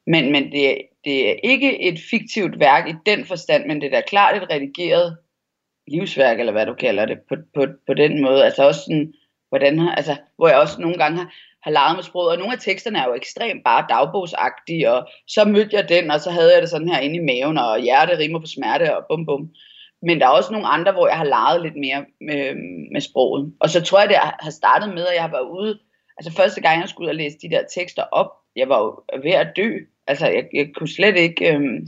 Men, 0.07 0.33
men 0.33 0.53
det, 0.53 0.79
det 1.05 1.31
er 1.31 1.35
ikke 1.45 1.83
et 1.83 1.99
fiktivt 2.11 2.61
værk 2.61 2.89
i 2.89 2.95
den 3.07 3.25
forstand, 3.25 3.67
men 3.67 3.81
det 3.81 3.87
er 3.87 4.01
da 4.01 4.03
klart 4.07 4.43
et 4.43 4.51
redigeret 4.51 5.17
livsværk, 5.88 6.40
eller 6.40 6.52
hvad 6.52 6.66
du 6.66 6.75
kalder 6.75 7.07
det, 7.07 7.19
på, 7.28 7.35
på, 7.55 7.66
på 7.87 7.95
den 7.95 8.23
måde. 8.23 8.45
Altså 8.45 8.66
også 8.66 8.81
sådan, 8.81 9.12
hvordan, 9.49 9.88
altså, 9.97 10.16
hvor 10.37 10.49
jeg 10.49 10.59
også 10.59 10.81
nogle 10.81 10.97
gange 10.97 11.19
har, 11.19 11.35
har 11.62 11.71
leget 11.71 11.97
med 11.97 12.02
sproget, 12.02 12.33
og 12.33 12.38
nogle 12.38 12.52
af 12.52 12.59
teksterne 12.61 12.99
er 12.99 13.05
jo 13.09 13.14
ekstremt 13.14 13.64
bare 13.64 13.87
dagbogsagtige, 13.88 14.93
og 14.93 15.09
så 15.28 15.45
mødte 15.45 15.76
jeg 15.76 15.88
den, 15.88 16.11
og 16.11 16.21
så 16.21 16.31
havde 16.31 16.52
jeg 16.52 16.62
det 16.62 16.71
sådan 16.71 16.88
her 16.88 16.99
inde 16.99 17.16
i 17.16 17.26
maven, 17.31 17.59
og 17.59 17.81
hjerte 17.81 18.19
rimer 18.19 18.40
på 18.40 18.47
smerte, 18.47 18.97
og 18.97 19.05
bum 19.09 19.26
bum. 19.26 19.50
Men 20.02 20.21
der 20.21 20.26
er 20.26 20.31
også 20.31 20.52
nogle 20.52 20.66
andre, 20.66 20.93
hvor 20.93 21.09
jeg 21.09 21.16
har 21.16 21.25
leget 21.25 21.62
lidt 21.62 21.76
mere 21.76 22.05
med, 22.21 22.55
med 22.93 23.00
sproget. 23.00 23.52
Og 23.61 23.71
så 23.71 23.83
tror 23.83 24.00
jeg, 24.00 24.09
det 24.09 24.16
har 24.16 24.50
startet 24.50 24.95
med, 24.95 25.07
at 25.07 25.14
jeg 25.14 25.23
har 25.23 25.31
været 25.31 25.49
ude, 25.59 25.78
altså 26.19 26.33
første 26.33 26.61
gang, 26.61 26.81
jeg 26.81 26.88
skulle 26.88 27.07
ud 27.07 27.14
og 27.14 27.14
læse 27.14 27.38
de 27.43 27.50
der 27.50 27.62
tekster 27.75 28.02
op, 28.12 28.31
jeg 28.57 28.69
var 28.69 28.78
jo 28.83 29.21
ved 29.23 29.33
at 29.33 29.52
dø. 29.57 29.71
Altså, 30.07 30.26
jeg, 30.26 30.45
jeg 30.52 30.69
kunne 30.76 30.88
slet 30.88 31.16
ikke... 31.16 31.55
Øhm, 31.55 31.87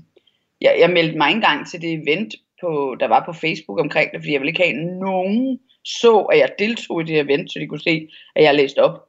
jeg, 0.61 0.77
jeg 0.81 0.91
meldte 0.91 1.19
mig 1.19 1.31
engang 1.31 1.67
til 1.69 1.83
det 1.83 1.93
event, 1.93 2.35
på, 2.61 2.97
der 3.01 3.09
var 3.09 3.23
på 3.27 3.33
Facebook 3.33 3.81
omkring 3.81 4.13
det, 4.13 4.21
fordi 4.21 4.33
jeg 4.33 4.41
ville 4.41 4.51
ikke 4.51 4.63
have 4.63 4.99
nogen 5.01 5.61
så, 5.85 6.19
at 6.19 6.39
jeg 6.39 6.53
deltog 6.59 7.01
i 7.01 7.05
det 7.05 7.21
event, 7.21 7.53
så 7.53 7.59
de 7.59 7.67
kunne 7.67 7.81
se, 7.81 8.09
at 8.37 8.45
jeg 8.45 8.55
læste 8.55 8.79
op. 8.79 9.09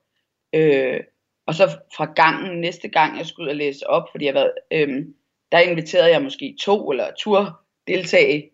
Øh, 0.54 1.00
og 1.48 1.56
så 1.56 1.78
fra 1.96 2.06
gangen, 2.06 2.62
næste 2.62 2.90
gang 2.90 3.18
jeg 3.18 3.26
skulle 3.26 3.46
ud 3.46 3.50
og 3.50 3.56
læse 3.56 3.90
op, 3.90 4.04
fordi 4.12 4.26
jeg 4.26 4.34
var, 4.34 4.52
øh, 4.72 5.06
der 5.52 5.60
inviterede 5.60 6.12
jeg 6.12 6.22
måske 6.22 6.56
to 6.62 6.92
eller 6.92 7.08
tur 7.18 7.60
deltage, 7.88 8.50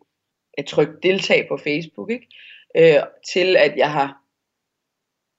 at 0.57 0.65
trykke 0.65 0.93
deltag 1.03 1.47
på 1.47 1.57
Facebook, 1.57 2.11
ikke? 2.11 2.27
Øh, 2.77 3.03
til 3.33 3.57
at 3.57 3.77
jeg 3.77 3.91
har 3.91 4.21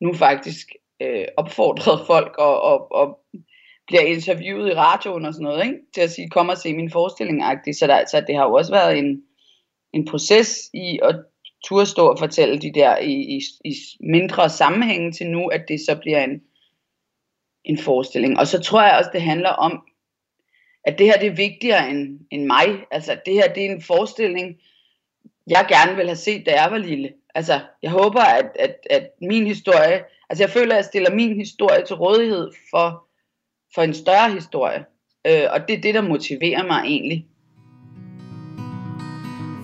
nu 0.01 0.15
faktisk 0.15 0.69
øh, 1.03 1.25
opfordret 1.37 2.07
folk 2.13 2.35
og, 2.39 2.63
og, 2.63 2.93
og 2.93 3.19
bliver 3.87 4.03
interviewet 4.03 4.71
i 4.71 4.75
radioen 4.75 5.25
og 5.25 5.35
sådan 5.35 5.45
noget, 5.45 5.65
ikke? 5.65 5.79
til 5.95 6.01
at 6.01 6.11
sige, 6.11 6.31
kom 6.31 6.49
og 6.49 6.59
se 6.59 6.75
min 6.75 6.91
forestilling 6.91 7.43
-agtig. 7.45 7.73
Så, 7.73 7.87
der, 7.87 8.05
så 8.07 8.25
det 8.27 8.37
har 8.37 8.45
jo 8.45 8.53
også 8.53 8.73
været 8.73 8.99
en, 8.99 9.23
en 9.97 10.05
proces 10.05 10.71
i 10.75 10.99
at 11.03 11.17
turde 11.65 11.87
stå 11.87 12.07
og 12.07 12.19
fortælle 12.19 12.59
de 12.59 12.73
der 12.75 12.99
i, 12.99 13.13
i, 13.13 13.41
i 13.65 13.75
mindre 14.01 14.51
sammenhænge 14.51 15.13
til 15.13 15.27
nu, 15.27 15.47
at 15.47 15.65
det 15.69 15.81
så 15.81 15.99
bliver 16.01 16.25
en, 16.25 16.43
en 17.65 17.79
forestilling. 17.79 18.39
Og 18.39 18.47
så 18.47 18.61
tror 18.61 18.83
jeg 18.83 18.99
også, 18.99 19.11
det 19.13 19.23
handler 19.23 19.51
om, 19.51 19.83
at 20.85 20.99
det 20.99 21.07
her 21.07 21.19
det 21.19 21.27
er 21.27 21.35
vigtigere 21.47 21.91
end, 21.91 22.21
end 22.31 22.47
mig. 22.47 22.85
Altså 22.91 23.19
det 23.27 23.35
her 23.35 23.53
det 23.53 23.67
er 23.67 23.71
en 23.71 23.83
forestilling, 23.83 24.57
jeg 25.47 25.67
gerne 25.69 25.97
vil 25.97 26.07
have 26.07 26.17
set, 26.17 26.47
da 26.47 26.51
jeg 26.63 26.71
var 26.71 26.79
lille. 26.79 27.13
Altså 27.35 27.61
jeg 27.83 27.91
håber, 27.91 28.21
at, 28.21 28.51
at, 28.59 28.77
at 28.91 29.11
min 29.21 29.47
historie, 29.47 30.05
altså 30.31 30.43
jeg 30.45 30.51
føler, 30.51 30.73
at 30.73 30.77
jeg 30.77 30.85
stiller 30.85 31.15
min 31.15 31.37
historie 31.37 31.85
til 31.87 31.97
rådighed 31.97 32.51
for, 32.71 33.07
for 33.75 33.83
en 33.83 33.95
større 33.95 34.33
historie. 34.33 34.85
Øh, 35.27 35.47
og 35.51 35.69
det 35.69 35.77
er 35.77 35.81
det, 35.81 35.95
der 35.95 36.01
motiverer 36.01 36.67
mig 36.67 36.83
egentlig. 36.85 37.27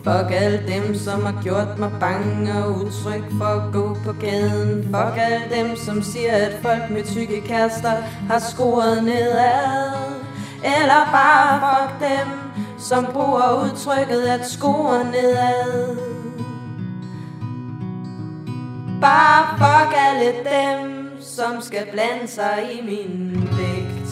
Fuck 0.04 0.32
alle 0.32 0.62
dem, 0.68 0.94
som 0.94 1.26
har 1.26 1.42
gjort 1.42 1.78
mig 1.78 1.90
bange 2.00 2.64
og 2.64 2.70
utryg 2.70 3.22
for 3.38 3.44
at 3.44 3.72
gå 3.72 3.96
på 4.04 4.12
gaden. 4.12 4.84
Fuck 4.84 5.18
alle 5.18 5.42
dem, 5.56 5.76
som 5.76 6.02
siger, 6.02 6.32
at 6.32 6.58
folk 6.62 6.90
med 6.90 7.04
tykke 7.04 7.40
kærester 7.40 7.92
har 8.28 8.38
scoret 8.38 9.04
nedad. 9.04 9.92
Eller 10.64 11.08
bare 11.12 11.60
fuck 11.60 12.10
dem, 12.10 12.28
som 12.78 13.06
bruger 13.12 13.64
udtrykket 13.64 14.22
at 14.22 14.48
score 14.48 15.04
nedad. 15.04 15.96
Bare 19.00 19.58
fuck 19.58 19.94
alle 20.08 20.32
dem, 20.32 21.10
som 21.20 21.60
skal 21.60 21.86
blande 21.92 22.28
sig 22.28 22.70
i 22.72 22.86
min 22.86 23.48
vægt. 23.58 24.10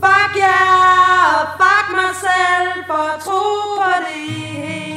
Fuck 0.00 0.36
jer, 0.36 0.48
yeah, 0.48 1.46
fuck 1.60 1.86
mig 1.96 2.14
selv 2.20 2.84
for 2.86 3.14
at 3.14 3.20
tro 3.20 3.42
på 3.76 3.90
det 4.06 4.22
hele. 4.68 4.95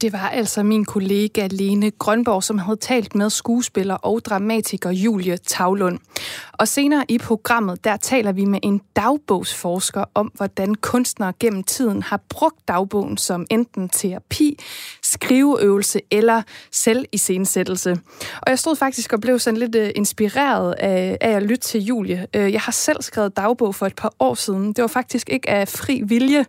Det 0.00 0.12
var 0.12 0.28
altså 0.28 0.62
min 0.62 0.84
kollega 0.84 1.46
Lene 1.50 1.90
Grønborg, 1.90 2.42
som 2.42 2.58
havde 2.58 2.76
talt 2.76 3.14
med 3.14 3.30
skuespiller 3.30 3.94
og 3.94 4.20
dramatiker 4.24 4.90
Julie 4.90 5.36
Tavlund. 5.36 5.98
Og 6.58 6.68
senere 6.68 7.04
i 7.08 7.18
programmet, 7.18 7.84
der 7.84 7.96
taler 7.96 8.32
vi 8.32 8.44
med 8.44 8.58
en 8.62 8.80
dagbogsforsker 8.96 10.04
om, 10.14 10.32
hvordan 10.34 10.74
kunstnere 10.74 11.32
gennem 11.40 11.64
tiden 11.64 12.02
har 12.02 12.20
brugt 12.28 12.68
dagbogen 12.68 13.16
som 13.16 13.46
enten 13.50 13.88
terapi, 13.88 14.58
skriveøvelse 15.02 16.00
eller 16.10 16.42
selvisensættelse. 16.72 17.90
Og 18.42 18.50
jeg 18.50 18.58
stod 18.58 18.76
faktisk 18.76 19.12
og 19.12 19.20
blev 19.20 19.38
sådan 19.38 19.58
lidt 19.58 19.74
øh, 19.74 19.90
inspireret 19.94 20.72
af, 20.72 21.18
af 21.20 21.30
at 21.30 21.42
lytte 21.42 21.56
til 21.56 21.84
Julie. 21.84 22.26
Øh, 22.34 22.52
jeg 22.52 22.60
har 22.60 22.72
selv 22.72 23.02
skrevet 23.02 23.36
dagbog 23.36 23.74
for 23.74 23.86
et 23.86 23.96
par 23.96 24.12
år 24.20 24.34
siden. 24.34 24.72
Det 24.72 24.82
var 24.82 24.88
faktisk 24.88 25.30
ikke 25.30 25.50
af 25.50 25.68
fri 25.68 26.02
vilje, 26.04 26.44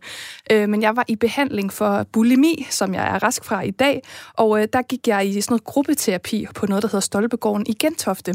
øh, 0.51 0.69
men 0.69 0.81
jeg 0.81 0.95
var 0.95 1.05
i 1.07 1.15
behandling 1.15 1.73
for 1.73 2.05
bulimi, 2.11 2.67
som 2.69 2.93
jeg 2.93 3.07
er 3.07 3.23
rask 3.23 3.45
fra 3.45 3.61
i 3.61 3.71
dag, 3.71 4.01
og 4.33 4.73
der 4.73 4.81
gik 4.81 5.07
jeg 5.07 5.27
i 5.27 5.41
sådan 5.41 5.53
noget 5.53 5.63
gruppeterapi 5.63 6.47
på 6.55 6.65
noget, 6.65 6.83
der 6.83 6.87
hedder 6.87 6.99
Stolpegården 6.99 7.65
i 7.67 7.73
Gentofte. 7.73 8.33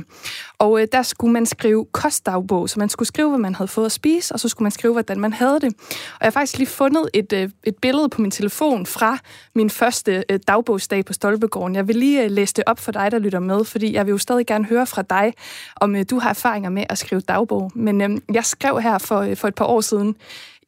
Og 0.59 0.87
der 0.93 1.03
skulle 1.03 1.33
man 1.33 1.47
skrive 1.47 1.62
kostdagbog, 1.93 2.71
så 2.71 2.79
man 2.79 2.89
skulle 2.89 3.07
skrive, 3.07 3.29
hvad 3.29 3.39
man 3.39 3.55
havde 3.55 3.69
fået 3.69 3.87
at 3.87 3.93
spise, 3.93 4.35
og 4.35 4.41
så 4.41 4.49
skulle 4.49 4.65
man 4.65 4.73
skrive, 4.73 4.93
hvordan 4.93 5.21
man 5.21 5.33
havde 5.33 5.61
det. 5.61 5.75
Og 5.91 6.19
jeg 6.21 6.27
har 6.27 6.31
faktisk 6.31 6.59
lige 6.59 6.69
fundet 6.69 7.11
et, 7.15 7.33
øh, 7.33 7.51
et 7.65 7.77
billede 7.77 8.09
på 8.09 8.23
min 8.23 8.31
telefon 8.31 8.87
fra 8.87 9.19
min 9.55 9.71
første 9.71 10.25
øh, 10.31 10.41
dagbogsdag 10.49 11.05
på 11.05 11.13
Stolpegården. 11.13 11.77
Jeg 11.77 11.89
vil 11.89 11.97
lige 11.97 12.25
øh, 12.25 12.31
læse 12.31 12.55
det 12.55 12.65
op 12.67 12.79
for 12.79 12.93
dig, 12.93 13.11
der 13.11 13.19
lytter 13.19 13.41
med, 13.41 13.65
fordi 13.65 13.95
jeg 13.95 14.07
vil 14.07 14.13
jo 14.13 14.19
stadig 14.19 14.47
gerne 14.47 14.65
høre 14.65 14.87
fra 14.87 15.03
dig, 15.03 15.35
om 15.77 15.97
øh, 15.97 16.05
du 16.11 16.19
har 16.19 16.31
erfaringer 16.31 16.71
med 16.71 16.85
at 16.89 16.99
skrive 16.99 17.21
dagbog. 17.21 17.73
Men 17.75 18.01
øh, 18.01 18.11
jeg 18.35 18.45
skrev 18.45 18.81
her 18.81 18.99
for, 18.99 19.19
øh, 19.19 19.37
for 19.37 19.49
et 19.49 19.55
par 19.55 19.65
år 19.65 19.81
siden, 19.81 20.17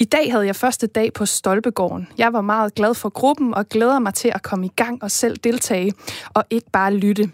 i 0.01 0.05
dag 0.05 0.33
havde 0.33 0.47
jeg 0.47 0.57
første 0.57 0.87
dag 0.87 1.13
på 1.13 1.27
Stolpegården. 1.27 2.09
Jeg 2.19 2.33
var 2.33 2.41
meget 2.41 2.75
glad 2.75 2.95
for 2.95 3.09
gruppen 3.09 3.55
og 3.55 3.69
glæder 3.69 3.99
mig 3.99 4.15
til 4.15 4.33
at 4.35 4.43
komme 4.43 4.67
i 4.67 4.73
gang 4.77 5.03
og 5.03 5.11
selv 5.11 5.37
deltage, 5.37 5.93
og 6.35 6.45
ikke 6.51 6.71
bare 6.73 6.95
lytte. 6.95 7.31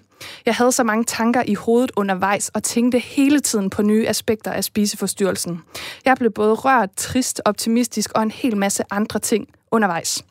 Jeg 0.46 0.54
havde 0.54 0.72
så 0.72 0.85
mange 0.85 1.04
tanker 1.04 1.42
i 1.46 1.54
hovedet 1.54 1.90
undervejs 1.96 2.48
og 2.48 2.62
tænkte 2.62 2.98
hele 2.98 3.40
tiden 3.40 3.70
på 3.70 3.83
nye 3.83 4.09
aspekter 4.09 4.52
af 4.52 4.64
spiseforstyrrelsen. 4.64 5.62
Jeg 6.04 6.16
blev 6.16 6.30
både 6.30 6.54
rørt, 6.54 6.90
trist, 6.96 7.42
optimistisk 7.44 8.11
og 8.14 8.22
en 8.22 8.30
hel 8.30 8.56
masse 8.56 8.85
andre 8.90 9.18
ting 9.18 9.48
undervejs. 9.70 10.24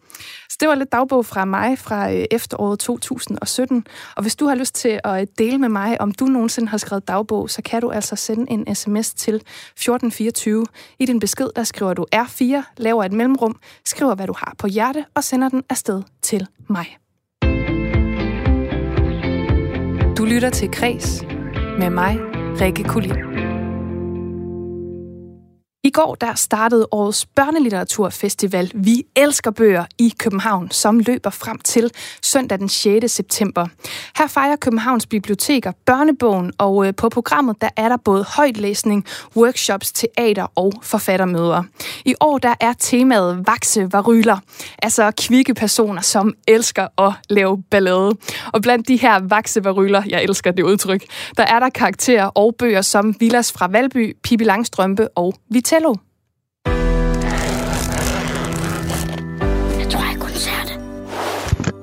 Så 0.50 0.58
det 0.60 0.68
var 0.70 0.76
lidt 0.76 0.92
dagbog 0.92 1.26
fra 1.26 1.46
mig 1.46 1.80
fra 1.80 2.12
øh, 2.12 2.26
efteråret 2.32 2.80
2017. 2.80 3.88
Og 4.16 4.22
hvis 4.22 4.36
du 4.36 4.46
har 4.46 4.56
lyst 4.56 4.76
til 4.76 5.00
at 5.04 5.22
øh, 5.22 5.28
dele 5.38 5.58
med 5.58 5.70
mig, 5.70 6.02
om 6.02 6.12
du 6.12 6.26
nogensinde 6.26 6.70
har 6.70 6.78
skrevet 6.78 7.08
dagbog, 7.08 7.50
så 7.50 7.62
kan 7.62 7.82
du 7.82 7.92
altså 7.92 8.16
sende 8.16 8.52
en 8.52 8.76
sms 8.76 9.14
til 9.14 9.36
1424. 9.36 10.66
I 11.00 11.06
din 11.06 11.20
besked, 11.20 11.50
der 11.56 11.64
skriver 11.64 11.94
du 11.94 12.06
R4, 12.16 12.74
laver 12.78 13.04
et 13.04 13.12
mellemrum, 13.12 13.60
skriver, 13.86 14.16
hvad 14.16 14.28
du 14.28 14.34
har 14.38 14.56
på 14.58 14.68
hjerte, 14.68 15.06
og 15.16 15.24
sender 15.24 15.50
den 15.50 15.64
afsted 15.70 16.04
til 16.22 16.48
mig. 16.68 16.98
Du 20.20 20.26
lytter 20.26 20.50
til 20.50 20.72
Kres 20.72 21.24
med 21.80 21.90
mig, 21.90 22.18
Rikke 22.62 22.84
Kulin. 22.84 23.39
I 25.84 25.90
går 25.90 26.16
der 26.16 26.36
startede 26.36 26.88
årets 26.92 27.26
børnelitteraturfestival 27.26 28.72
Vi 28.76 29.04
elsker 29.16 29.52
bøger 29.52 29.86
i 29.98 30.14
København, 30.18 30.72
som 30.72 31.00
løber 31.00 31.30
frem 31.30 31.60
til 31.60 31.92
søndag 32.22 32.60
den 32.60 32.70
6. 32.70 33.12
september. 33.12 33.68
Her 34.18 34.28
fejrer 34.28 34.56
Københavns 34.56 35.06
Biblioteker 35.06 35.72
børnebogen, 35.86 36.52
og 36.58 36.88
øh, 36.88 36.94
på 36.96 37.10
programmet 37.10 37.62
der 37.62 37.70
er 37.78 37.90
der 37.90 37.98
både 37.98 38.26
højtlæsning, 38.36 39.06
workshops, 39.36 39.92
teater 39.92 40.52
og 40.56 40.74
forfattermøder. 40.82 41.64
I 42.06 42.16
år 42.20 42.38
der 42.38 42.56
er 42.60 42.74
temaet 42.74 43.48
vakse 43.48 43.94
varyler, 43.94 44.38
altså 44.84 45.12
kvikke 45.28 45.54
personer, 45.54 46.02
som 46.02 46.34
elsker 46.48 47.02
at 47.02 47.14
lave 47.30 47.64
ballade. 47.72 48.16
Og 48.54 48.62
blandt 48.62 48.88
de 48.88 48.98
her 48.98 49.20
vakse 49.24 49.64
varyler, 49.64 50.04
jeg 50.10 50.24
elsker 50.24 50.52
det 50.52 50.64
udtryk, 50.64 51.04
der 51.38 51.44
er 51.44 51.60
der 51.60 51.70
karakterer 51.70 52.26
og 52.26 52.56
bøger 52.56 52.82
som 52.82 53.16
Villas 53.20 53.52
fra 53.52 53.68
Valby, 53.68 54.18
Pippi 54.24 54.44
Langstrømpe 54.44 55.08
og 55.18 55.34
Vitello. 55.70 55.96
Jeg 59.80 59.88
tror, 59.90 60.04
jeg 60.12 60.18
kunne 60.20 60.34
det. 60.70 60.78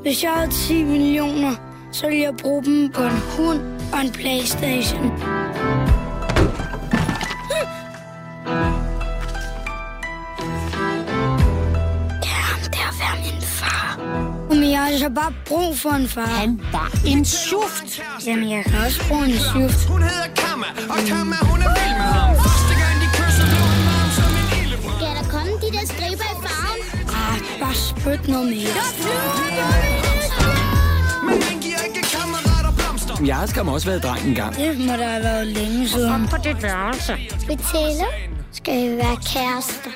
Hvis 0.03 0.22
jeg 0.22 0.33
havde 0.33 0.51
10 0.51 0.85
millioner, 0.85 1.55
så 1.92 2.07
ville 2.07 2.22
jeg 2.22 2.35
bruge 2.42 2.64
dem 2.64 2.92
på 2.94 3.03
en 3.03 3.18
hund 3.37 3.61
og 3.92 4.01
en 4.01 4.12
Playstation. 4.12 5.03
Men 14.51 14.70
jeg 14.70 14.79
har 14.79 14.87
altså 14.87 15.11
bare 15.11 15.33
brug 15.46 15.79
for 15.79 15.90
en 15.90 16.09
far. 16.09 16.27
Han 16.27 16.61
var 16.72 16.92
en 17.07 17.25
sjuft. 17.25 18.03
Jamen, 18.27 18.51
jeg 18.51 18.64
kan 18.64 18.79
også 18.87 19.09
bruge 19.09 19.25
en 19.25 19.31
sjuft. 19.31 19.88
Hun 19.88 20.03
hedder 20.03 20.29
Kamma, 20.37 20.66
og 20.88 20.99
Kamma, 21.09 21.37
hun 21.42 21.62
er 21.62 21.68
vild 21.68 21.96
med 21.96 22.12
ham. 22.12 22.25
Spyt 28.16 28.29
noget 28.29 28.46
mere. 28.46 28.68
Men 31.29 31.42
han 31.42 31.61
giver 31.61 31.79
ikke 31.88 32.02
kammerater 32.16 32.72
blomster. 32.76 33.24
Jeg 33.26 33.37
har 33.37 33.46
skam 33.46 33.68
også 33.68 33.87
været 33.87 34.02
dreng 34.02 34.29
engang. 34.29 34.57
Det 34.57 34.79
må 34.79 34.92
der 34.92 35.09
have 35.09 35.22
været 35.22 35.46
længe 35.46 35.88
siden. 35.88 36.12
Op 36.12 36.31
på 36.31 36.37
dit 36.44 36.62
værelse. 36.62 37.12
Betale? 37.46 38.07
Skal 38.52 38.90
vi 38.90 38.96
være 38.96 39.16
kærester? 39.16 39.90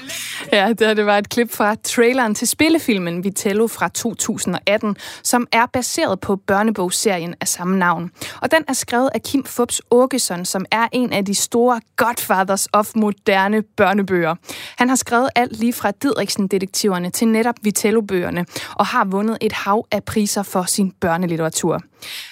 Ja, 0.53 0.69
det, 0.69 0.87
her, 0.87 0.95
det 0.95 1.07
var 1.07 1.19
et 1.19 1.29
klip 1.29 1.53
fra 1.53 1.75
traileren 1.85 2.35
til 2.35 2.49
spillefilmen 2.49 3.25
Vitello 3.25 3.67
fra 3.67 3.89
2018, 3.89 4.97
som 5.23 5.47
er 5.53 5.67
baseret 5.67 6.21
på 6.21 6.37
børnebogsserien 6.37 7.35
af 7.41 7.49
samme 7.49 7.79
navn. 7.79 8.11
Og 8.43 8.51
den 8.51 8.65
er 8.69 8.73
skrevet 8.73 9.11
af 9.15 9.23
Kim 9.23 9.45
Fubs 9.45 9.81
Åkesson, 9.91 10.45
som 10.45 10.65
er 10.71 10.89
en 10.93 11.13
af 11.13 11.25
de 11.25 11.35
store 11.35 11.81
godfathers 11.97 12.69
of 12.73 12.91
moderne 12.95 13.63
børnebøger. 13.63 14.35
Han 14.79 14.89
har 14.89 14.97
skrevet 14.97 15.29
alt 15.35 15.59
lige 15.59 15.73
fra 15.73 15.91
Didriksen-detektiverne 15.91 17.11
til 17.11 17.29
netop 17.29 17.55
Vitello-bøgerne, 17.63 18.47
og 18.75 18.87
har 18.87 19.05
vundet 19.05 19.39
et 19.41 19.53
hav 19.53 19.87
af 19.91 20.05
priser 20.05 20.43
for 20.43 20.63
sin 20.63 20.93
børnelitteratur. 21.01 21.81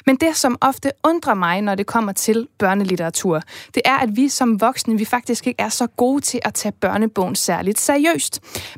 Men 0.07 0.17
det, 0.17 0.37
som 0.37 0.59
ofte 0.61 0.91
undrer 1.05 1.35
mig, 1.35 1.63
når 1.63 1.75
det 1.75 1.87
kommer 1.87 2.13
til 2.13 2.49
børnelitteratur, 2.59 3.43
det 3.75 3.83
er, 3.85 3.97
at 3.97 4.17
vi 4.17 4.29
som 4.29 4.61
voksne, 4.61 4.99
vi 4.99 5.05
faktisk 5.05 5.47
ikke 5.47 5.61
er 5.61 5.69
så 5.69 5.87
gode 5.87 6.21
til 6.21 6.41
at 6.45 6.55
tage 6.55 6.73
børnebogen 6.73 7.35
særligt 7.35 7.81
seriøst. 7.81 8.08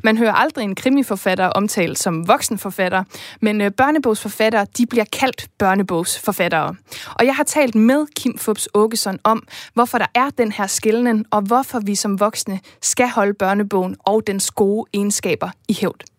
Man 0.03 0.17
hører 0.17 0.33
aldrig 0.33 0.63
en 0.63 0.75
krimiforfatter 0.75 1.47
omtalt 1.47 1.99
som 1.99 2.27
voksenforfatter, 2.27 3.03
men 3.41 3.61
øh, 3.61 3.71
børnebogsforfattere, 3.71 4.65
de 4.77 4.85
bliver 4.85 5.05
kaldt 5.05 5.47
børnebogsforfattere. 5.57 6.75
Og 7.13 7.25
jeg 7.25 7.35
har 7.35 7.43
talt 7.43 7.75
med 7.75 8.05
Kim 8.15 8.37
Fubs 8.37 8.67
Åkesson 8.73 9.19
om, 9.23 9.47
hvorfor 9.73 9.97
der 9.97 10.07
er 10.15 10.29
den 10.29 10.51
her 10.51 10.67
skillnen, 10.67 11.25
og 11.31 11.41
hvorfor 11.41 11.79
vi 11.79 11.95
som 11.95 12.19
voksne 12.19 12.59
skal 12.81 13.09
holde 13.09 13.33
børnebogen 13.33 13.95
og 13.99 14.27
dens 14.27 14.51
gode 14.51 14.89
egenskaber 14.93 15.49
i 15.67 15.77
hævd. 15.81 16.10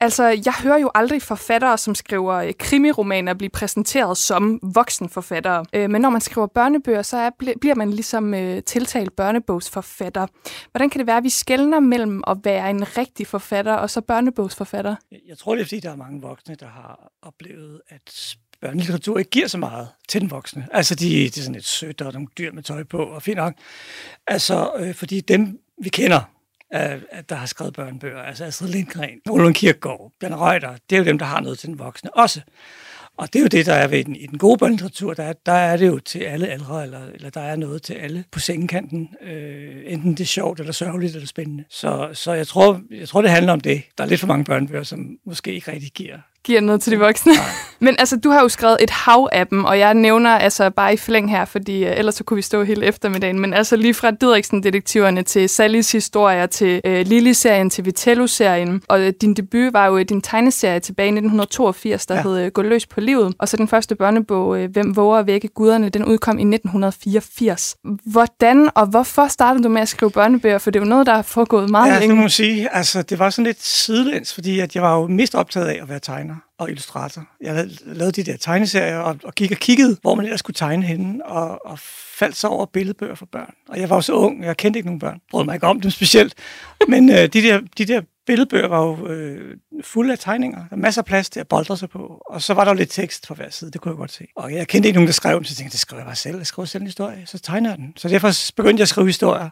Altså, 0.00 0.24
jeg 0.24 0.54
hører 0.62 0.78
jo 0.78 0.90
aldrig 0.94 1.22
forfattere, 1.22 1.78
som 1.78 1.94
skriver 1.94 2.34
øh, 2.34 2.52
krimiromaner, 2.58 3.34
blive 3.34 3.50
præsenteret 3.50 4.16
som 4.16 4.60
voksenforfattere. 4.62 5.64
Øh, 5.72 5.90
men 5.90 6.02
når 6.02 6.10
man 6.10 6.20
skriver 6.20 6.46
børnebøger, 6.46 7.02
så 7.02 7.16
er, 7.16 7.30
bliver 7.60 7.74
man 7.74 7.90
ligesom 7.90 8.34
øh, 8.34 8.62
tiltalt 8.62 9.16
børnebogsforfatter. 9.16 10.26
Hvordan 10.70 10.90
kan 10.90 10.98
det 10.98 11.06
være, 11.06 11.16
at 11.16 11.24
vi 11.24 11.28
skældner 11.28 11.80
mellem 11.80 12.22
at 12.26 12.36
være 12.44 12.70
en 12.70 12.98
rigtig 12.98 13.26
forfatter 13.26 13.72
og 13.74 13.90
så 13.90 14.00
børnebogsforfatter? 14.00 14.96
Jeg 15.28 15.38
tror, 15.38 15.54
det 15.54 15.60
er 15.60 15.66
fordi, 15.66 15.80
der 15.80 15.90
er 15.90 15.96
mange 15.96 16.20
voksne, 16.20 16.54
der 16.54 16.66
har 16.66 17.12
oplevet, 17.22 17.80
at 17.88 18.36
børnelitteratur 18.60 19.18
ikke 19.18 19.30
giver 19.30 19.46
så 19.46 19.58
meget 19.58 19.88
til 20.08 20.20
den 20.20 20.30
voksne. 20.30 20.68
Altså, 20.72 20.94
de, 20.94 21.08
de 21.08 21.26
er 21.26 21.30
sådan 21.42 21.54
et 21.54 21.64
sødt 21.64 22.02
og 22.02 22.12
nogle 22.12 22.28
dyr 22.38 22.52
med 22.52 22.62
tøj 22.62 22.84
på, 22.84 22.98
og 22.98 23.22
fint 23.22 23.36
nok. 23.36 23.54
Altså, 24.26 24.70
øh, 24.78 24.94
fordi 24.94 25.20
dem, 25.20 25.60
vi 25.82 25.88
kender, 25.88 26.20
øh, 26.74 27.22
der 27.28 27.34
har 27.34 27.46
skrevet 27.46 27.74
børnebøger. 27.74 28.22
Altså 28.22 28.44
Astrid 28.44 28.68
Lindgren, 28.68 29.20
Ole 29.30 29.54
Kirkegaard, 29.54 30.12
Bjørn 30.20 30.34
Reuter, 30.34 30.76
det 30.90 30.96
er 30.96 31.00
jo 31.00 31.04
dem, 31.04 31.18
der 31.18 31.26
har 31.26 31.40
noget 31.40 31.58
til 31.58 31.68
den 31.68 31.78
voksne 31.78 32.16
også. 32.16 32.40
Og 33.18 33.32
det 33.32 33.38
er 33.38 33.42
jo 33.42 33.46
det, 33.46 33.66
der 33.66 33.74
er 33.74 33.88
ved 33.88 34.04
den. 34.04 34.16
I 34.16 34.26
den 34.26 34.38
gode 34.38 34.58
børnelitteratur, 34.58 35.14
der 35.14 35.22
er, 35.22 35.32
der 35.46 35.52
er 35.52 35.76
det 35.76 35.86
jo 35.86 35.98
til 35.98 36.18
alle 36.18 36.46
aldre, 36.46 36.82
eller, 36.82 37.06
eller 37.14 37.30
der 37.30 37.40
er 37.40 37.56
noget 37.56 37.82
til 37.82 37.94
alle 37.94 38.24
på 38.32 38.38
sengekanten. 38.38 39.08
Øh, 39.22 39.82
enten 39.86 40.10
det 40.10 40.20
er 40.20 40.24
sjovt, 40.24 40.60
eller 40.60 40.72
sørgeligt, 40.72 41.14
eller 41.14 41.26
spændende. 41.26 41.64
Så, 41.70 42.10
så 42.12 42.32
jeg, 42.32 42.46
tror, 42.46 42.80
jeg 42.90 43.08
tror, 43.08 43.22
det 43.22 43.30
handler 43.30 43.52
om 43.52 43.60
det. 43.60 43.82
Der 43.98 44.04
er 44.04 44.08
lidt 44.08 44.20
for 44.20 44.26
mange 44.26 44.44
børnebøger, 44.44 44.82
som 44.82 45.18
måske 45.26 45.54
ikke 45.54 45.72
rigtig 45.72 45.90
giver 45.90 46.18
giver 46.46 46.60
noget 46.60 46.80
til 46.80 46.92
de 46.92 46.98
voksne. 46.98 47.32
Men 47.80 47.96
altså, 47.98 48.16
du 48.16 48.30
har 48.30 48.40
jo 48.40 48.48
skrevet 48.48 48.76
et 48.80 48.90
hav 48.90 49.28
af 49.32 49.46
dem, 49.46 49.64
og 49.64 49.78
jeg 49.78 49.94
nævner 49.94 50.30
altså 50.30 50.70
bare 50.70 50.94
i 50.94 50.96
flæng 50.96 51.30
her, 51.30 51.44
fordi 51.44 51.84
uh, 51.84 51.90
ellers 51.96 52.14
så 52.14 52.24
kunne 52.24 52.36
vi 52.36 52.42
stå 52.42 52.62
hele 52.62 52.86
eftermiddagen. 52.86 53.40
Men 53.40 53.54
altså 53.54 53.76
lige 53.76 53.94
fra 53.94 54.10
Didriksen-detektiverne 54.10 55.22
til 55.22 55.48
Sallys 55.48 55.92
historier, 55.92 56.46
til 56.46 56.80
uh, 56.84 56.92
Lili-serien, 56.92 57.70
til 57.70 57.84
Vitello-serien. 57.84 58.82
Og 58.88 59.00
uh, 59.00 59.08
din 59.20 59.34
debut 59.34 59.72
var 59.72 59.86
jo 59.86 60.02
din 60.02 60.22
tegneserie 60.22 60.80
tilbage 60.80 61.06
i 61.06 61.10
1982, 61.10 62.06
der 62.06 62.14
ja. 62.14 62.22
hed 62.22 62.46
uh, 62.46 62.52
Gå 62.52 62.62
løs 62.62 62.86
på 62.86 63.00
livet. 63.00 63.34
Og 63.38 63.48
så 63.48 63.56
den 63.56 63.68
første 63.68 63.94
børnebog, 63.94 64.48
uh, 64.48 64.64
Hvem 64.64 64.96
våger 64.96 65.18
at 65.18 65.26
vække 65.26 65.48
guderne, 65.48 65.88
den 65.88 66.04
udkom 66.04 66.38
i 66.38 66.42
1984. 66.42 67.76
Hvordan 68.04 68.70
og 68.74 68.86
hvorfor 68.86 69.26
startede 69.26 69.64
du 69.64 69.68
med 69.68 69.82
at 69.82 69.88
skrive 69.88 70.10
børnebøger? 70.10 70.58
For 70.58 70.70
det 70.70 70.80
er 70.80 70.84
jo 70.84 70.88
noget, 70.88 71.06
der 71.06 71.14
har 71.14 71.22
foregået 71.22 71.70
meget 71.70 71.92
ja, 71.92 71.98
længe. 71.98 72.14
Ja, 72.14 72.16
det 72.16 72.22
må 72.22 72.28
sige. 72.28 72.74
Altså, 72.74 73.02
det 73.02 73.18
var 73.18 73.30
sådan 73.30 73.44
lidt 73.44 73.62
sidelæns, 73.62 74.34
fordi 74.34 74.60
at 74.60 74.74
jeg 74.74 74.82
var 74.82 74.96
jo 74.96 75.06
mest 75.06 75.34
optaget 75.34 75.66
af 75.66 75.78
at 75.82 75.88
være 75.88 76.00
tegner 76.00 76.35
og 76.58 76.70
illustrator. 76.70 77.28
Jeg 77.40 77.68
lavede 77.84 78.12
de 78.12 78.30
der 78.30 78.36
tegneserier 78.36 78.98
og, 78.98 79.16
og 79.24 79.34
gik 79.34 79.50
og 79.52 79.56
kiggede, 79.56 79.96
hvor 80.02 80.14
man 80.14 80.24
ellers 80.24 80.40
skulle 80.40 80.54
tegne 80.54 80.82
henne, 80.82 81.26
og, 81.26 81.66
og 81.66 81.78
faldt 82.18 82.36
så 82.36 82.48
over 82.48 82.66
billedbøger 82.66 83.14
for 83.14 83.26
børn. 83.26 83.54
Og 83.68 83.80
jeg 83.80 83.90
var 83.90 83.96
jo 83.96 84.00
så 84.00 84.12
ung, 84.12 84.44
jeg 84.44 84.56
kendte 84.56 84.78
ikke 84.78 84.88
nogen 84.88 85.00
børn. 85.00 85.20
Brød 85.30 85.44
mig 85.44 85.54
ikke 85.54 85.66
om 85.66 85.80
dem 85.80 85.90
specielt. 85.90 86.34
Men 86.88 87.10
øh, 87.10 87.16
de, 87.16 87.28
der, 87.28 87.60
de 87.78 87.84
der 87.84 88.00
billedbøger 88.26 88.68
var 88.68 88.82
jo 88.82 89.08
øh, 89.08 89.56
fulde 89.84 90.12
af 90.12 90.18
tegninger. 90.18 90.58
Der 90.58 90.66
var 90.70 90.76
masser 90.76 91.02
af 91.02 91.06
plads 91.06 91.30
til 91.30 91.40
at 91.40 91.48
boldre 91.48 91.76
sig 91.76 91.90
på. 91.90 92.22
Og 92.26 92.42
så 92.42 92.54
var 92.54 92.64
der 92.64 92.70
jo 92.70 92.76
lidt 92.76 92.90
tekst 92.90 93.28
på 93.28 93.34
hver 93.34 93.50
side, 93.50 93.70
det 93.70 93.80
kunne 93.80 93.90
jeg 93.92 93.96
godt 93.96 94.12
se. 94.12 94.26
Og 94.36 94.52
jeg 94.52 94.68
kendte 94.68 94.88
ikke 94.88 94.96
nogen, 94.96 95.06
der 95.06 95.12
skrev 95.12 95.36
dem, 95.36 95.44
så 95.44 95.52
jeg 95.52 95.56
tænkte, 95.56 95.72
det 95.72 95.80
skriver 95.80 96.00
jeg 96.00 96.06
bare 96.06 96.16
selv. 96.16 96.36
Jeg 96.36 96.46
skriver 96.46 96.66
selv 96.66 96.82
en 96.82 96.86
historie, 96.86 97.22
så 97.26 97.38
tegner 97.38 97.70
jeg 97.70 97.78
den. 97.78 97.92
Så 97.96 98.08
derfor 98.08 98.30
begyndte 98.56 98.80
jeg 98.80 98.84
at 98.84 98.88
skrive 98.88 99.06
historier 99.06 99.50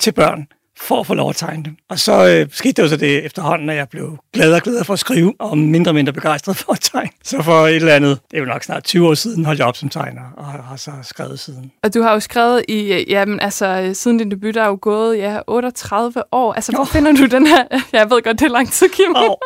til 0.00 0.12
børn 0.12 0.46
for 0.80 1.00
at 1.00 1.06
få 1.06 1.14
lov 1.14 1.30
at 1.30 1.36
tegne 1.36 1.64
dem. 1.64 1.76
Og 1.88 1.98
så 1.98 2.28
øh, 2.28 2.46
skete 2.52 2.72
det 2.72 2.82
jo 2.82 2.88
så 2.88 2.96
det 2.96 3.24
efterhånden, 3.24 3.70
at 3.70 3.76
jeg 3.76 3.88
blev 3.88 4.18
gladere 4.32 4.56
og 4.56 4.62
gladere 4.62 4.84
for 4.84 4.92
at 4.92 4.98
skrive, 4.98 5.34
og 5.38 5.58
mindre 5.58 5.90
og 5.90 5.94
mindre 5.94 6.12
begejstret 6.12 6.56
for 6.56 6.72
at 6.72 6.80
tegne. 6.80 7.10
Så 7.24 7.42
for 7.42 7.66
et 7.66 7.76
eller 7.76 7.94
andet, 7.94 8.18
det 8.30 8.36
er 8.36 8.40
jo 8.40 8.46
nok 8.46 8.62
snart 8.62 8.84
20 8.84 9.08
år 9.08 9.14
siden, 9.14 9.44
holdt 9.44 9.58
jeg 9.58 9.66
op 9.66 9.76
som 9.76 9.88
tegner, 9.88 10.22
og 10.36 10.44
har 10.44 10.76
så 10.76 10.90
skrevet 11.02 11.40
siden. 11.40 11.72
Og 11.82 11.94
du 11.94 12.02
har 12.02 12.12
jo 12.12 12.20
skrevet 12.20 12.64
i, 12.68 12.92
øh, 12.92 13.10
jamen 13.10 13.40
altså, 13.40 13.90
siden 13.94 14.18
din 14.18 14.30
debut, 14.30 14.54
der 14.54 14.62
er 14.62 14.68
jo 14.68 14.78
gået, 14.80 15.18
ja, 15.18 15.38
38 15.46 16.22
år. 16.32 16.52
Altså, 16.52 16.72
hvor 16.72 16.80
oh. 16.80 16.86
finder 16.86 17.12
du 17.12 17.26
den 17.26 17.46
her, 17.46 17.64
jeg 17.92 18.10
ved 18.10 18.22
godt, 18.22 18.38
det 18.38 18.46
er 18.46 18.50
lang 18.50 18.72
tid, 18.72 18.88
Kim. 18.88 19.14
Oh. 19.16 19.36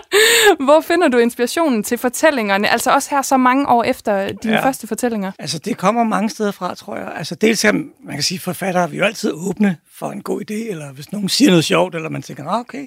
hvor 0.66 0.80
finder 0.80 1.08
du 1.08 1.18
inspirationen 1.18 1.82
til 1.82 1.98
fortællingerne? 1.98 2.68
Altså 2.68 2.90
også 2.90 3.10
her 3.10 3.22
så 3.22 3.36
mange 3.36 3.68
år 3.68 3.84
efter 3.84 4.32
dine 4.42 4.54
ja. 4.54 4.66
første 4.66 4.86
fortællinger. 4.86 5.32
Altså, 5.38 5.58
det 5.58 5.76
kommer 5.76 6.04
mange 6.04 6.30
steder 6.30 6.50
fra, 6.50 6.74
tror 6.74 6.96
jeg. 6.96 7.12
Altså, 7.16 7.34
dels 7.34 7.64
er, 7.64 7.72
man 7.72 8.14
kan 8.14 8.22
sige, 8.22 8.40
forfattere, 8.40 8.90
vi 8.90 8.96
er 8.96 9.00
jo 9.00 9.06
altid 9.06 9.32
åbne 9.32 9.76
for 9.98 10.10
en 10.12 10.22
god 10.22 10.40
idé, 10.40 10.70
eller 10.70 10.92
hvis 10.92 11.12
nogen 11.12 11.28
siger 11.28 11.50
noget 11.50 11.64
sjovt, 11.64 11.94
eller 11.94 12.08
man 12.08 12.22
tænker, 12.22 12.44
ah, 12.46 12.60
okay, 12.60 12.86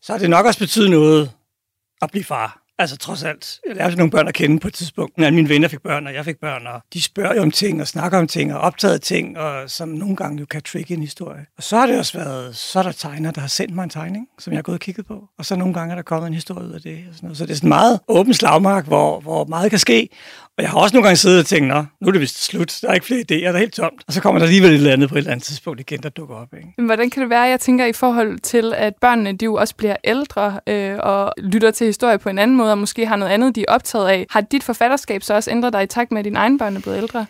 så 0.00 0.12
har 0.12 0.18
det 0.18 0.30
nok 0.30 0.46
også 0.46 0.58
betydet 0.58 0.90
noget 0.90 1.32
at 2.02 2.10
blive 2.10 2.24
far. 2.24 2.61
Altså 2.82 2.96
trods 2.96 3.22
alt. 3.22 3.60
Jeg 3.68 3.76
lærte 3.76 3.96
nogle 3.96 4.10
børn 4.10 4.28
at 4.28 4.34
kende 4.34 4.60
på 4.60 4.68
et 4.68 4.74
tidspunkt. 4.74 5.18
Når 5.18 5.30
mine 5.30 5.48
venner 5.48 5.68
fik 5.68 5.82
børn, 5.82 6.06
og 6.06 6.14
jeg 6.14 6.24
fik 6.24 6.40
børn, 6.40 6.66
og 6.66 6.80
de 6.92 7.02
spørger 7.02 7.34
jo 7.34 7.42
om 7.42 7.50
ting, 7.50 7.80
og 7.80 7.88
snakker 7.88 8.18
om 8.18 8.26
ting, 8.26 8.54
og 8.54 8.60
optager 8.60 8.96
ting, 8.98 9.38
og 9.38 9.70
som 9.70 9.88
nogle 9.88 10.16
gange 10.16 10.40
jo 10.40 10.46
kan 10.46 10.62
trigge 10.62 10.94
en 10.94 11.00
historie. 11.00 11.46
Og 11.56 11.62
så 11.62 11.76
har 11.76 11.86
det 11.86 11.98
også 11.98 12.18
været, 12.18 12.56
så 12.56 12.78
er 12.78 12.82
der 12.82 12.92
tegner, 12.92 13.30
der 13.30 13.40
har 13.40 13.48
sendt 13.48 13.74
mig 13.74 13.84
en 13.84 13.90
tegning, 13.90 14.26
som 14.38 14.52
jeg 14.52 14.58
har 14.58 14.62
gået 14.62 14.74
og 14.74 14.80
kigget 14.80 15.06
på. 15.06 15.24
Og 15.38 15.44
så 15.44 15.56
nogle 15.56 15.74
gange 15.74 15.92
er 15.92 15.96
der 15.96 16.02
kommet 16.02 16.28
en 16.28 16.34
historie 16.34 16.68
ud 16.68 16.72
af 16.72 16.80
det. 16.80 17.04
Og 17.08 17.14
sådan 17.14 17.26
noget. 17.26 17.38
Så 17.38 17.46
det 17.46 17.52
er 17.52 17.56
sådan 17.56 17.68
meget 17.68 18.00
åben 18.08 18.34
slagmark, 18.34 18.86
hvor, 18.86 19.20
hvor 19.20 19.44
meget 19.44 19.70
kan 19.70 19.78
ske. 19.78 20.08
Og 20.58 20.62
jeg 20.62 20.70
har 20.70 20.78
også 20.78 20.96
nogle 20.96 21.06
gange 21.06 21.16
siddet 21.16 21.38
og 21.38 21.46
tænkt, 21.46 21.68
Nå, 21.68 21.84
nu 22.00 22.08
er 22.08 22.12
det 22.12 22.20
vist 22.20 22.44
slut, 22.44 22.78
der 22.82 22.88
er 22.88 22.94
ikke 22.94 23.06
flere 23.06 23.20
idéer, 23.20 23.46
der 23.46 23.52
er 23.52 23.58
helt 23.58 23.74
tomt. 23.74 24.02
Og 24.06 24.12
så 24.12 24.20
kommer 24.20 24.38
der 24.38 24.46
alligevel 24.46 24.70
et 24.70 24.74
eller 24.74 24.92
andet 24.92 25.08
på 25.08 25.14
et 25.14 25.18
eller 25.18 25.30
andet 25.30 25.46
tidspunkt 25.46 25.80
igen, 25.80 26.02
der 26.02 26.08
dukker 26.08 26.34
op. 26.34 26.54
Ikke? 26.54 26.68
Men 26.76 26.86
hvordan 26.86 27.10
kan 27.10 27.22
det 27.22 27.30
være, 27.30 27.42
jeg 27.42 27.60
tænker 27.60 27.86
i 27.86 27.92
forhold 27.92 28.38
til, 28.38 28.74
at 28.76 28.94
børnene 29.00 29.32
de 29.32 29.44
jo 29.44 29.54
også 29.54 29.76
bliver 29.76 29.96
ældre 30.04 30.60
øh, 30.66 30.98
og 30.98 31.32
lytter 31.38 31.70
til 31.70 31.86
historie 31.86 32.18
på 32.18 32.28
en 32.28 32.38
anden 32.38 32.56
måde, 32.56 32.71
og 32.72 32.78
måske 32.78 33.06
har 33.06 33.16
noget 33.16 33.32
andet, 33.32 33.54
de 33.54 33.64
er 33.68 33.72
optaget 33.74 34.08
af. 34.08 34.26
Har 34.30 34.40
dit 34.40 34.64
forfatterskab 34.64 35.22
så 35.22 35.34
også 35.34 35.50
ændret 35.50 35.72
dig 35.72 35.82
i 35.82 35.86
takt 35.86 36.12
med, 36.12 36.18
at 36.18 36.24
dine 36.24 36.38
egne 36.38 36.58
børn 36.58 36.76
er 36.76 36.80
blevet 36.80 36.96
ældre? 36.96 37.26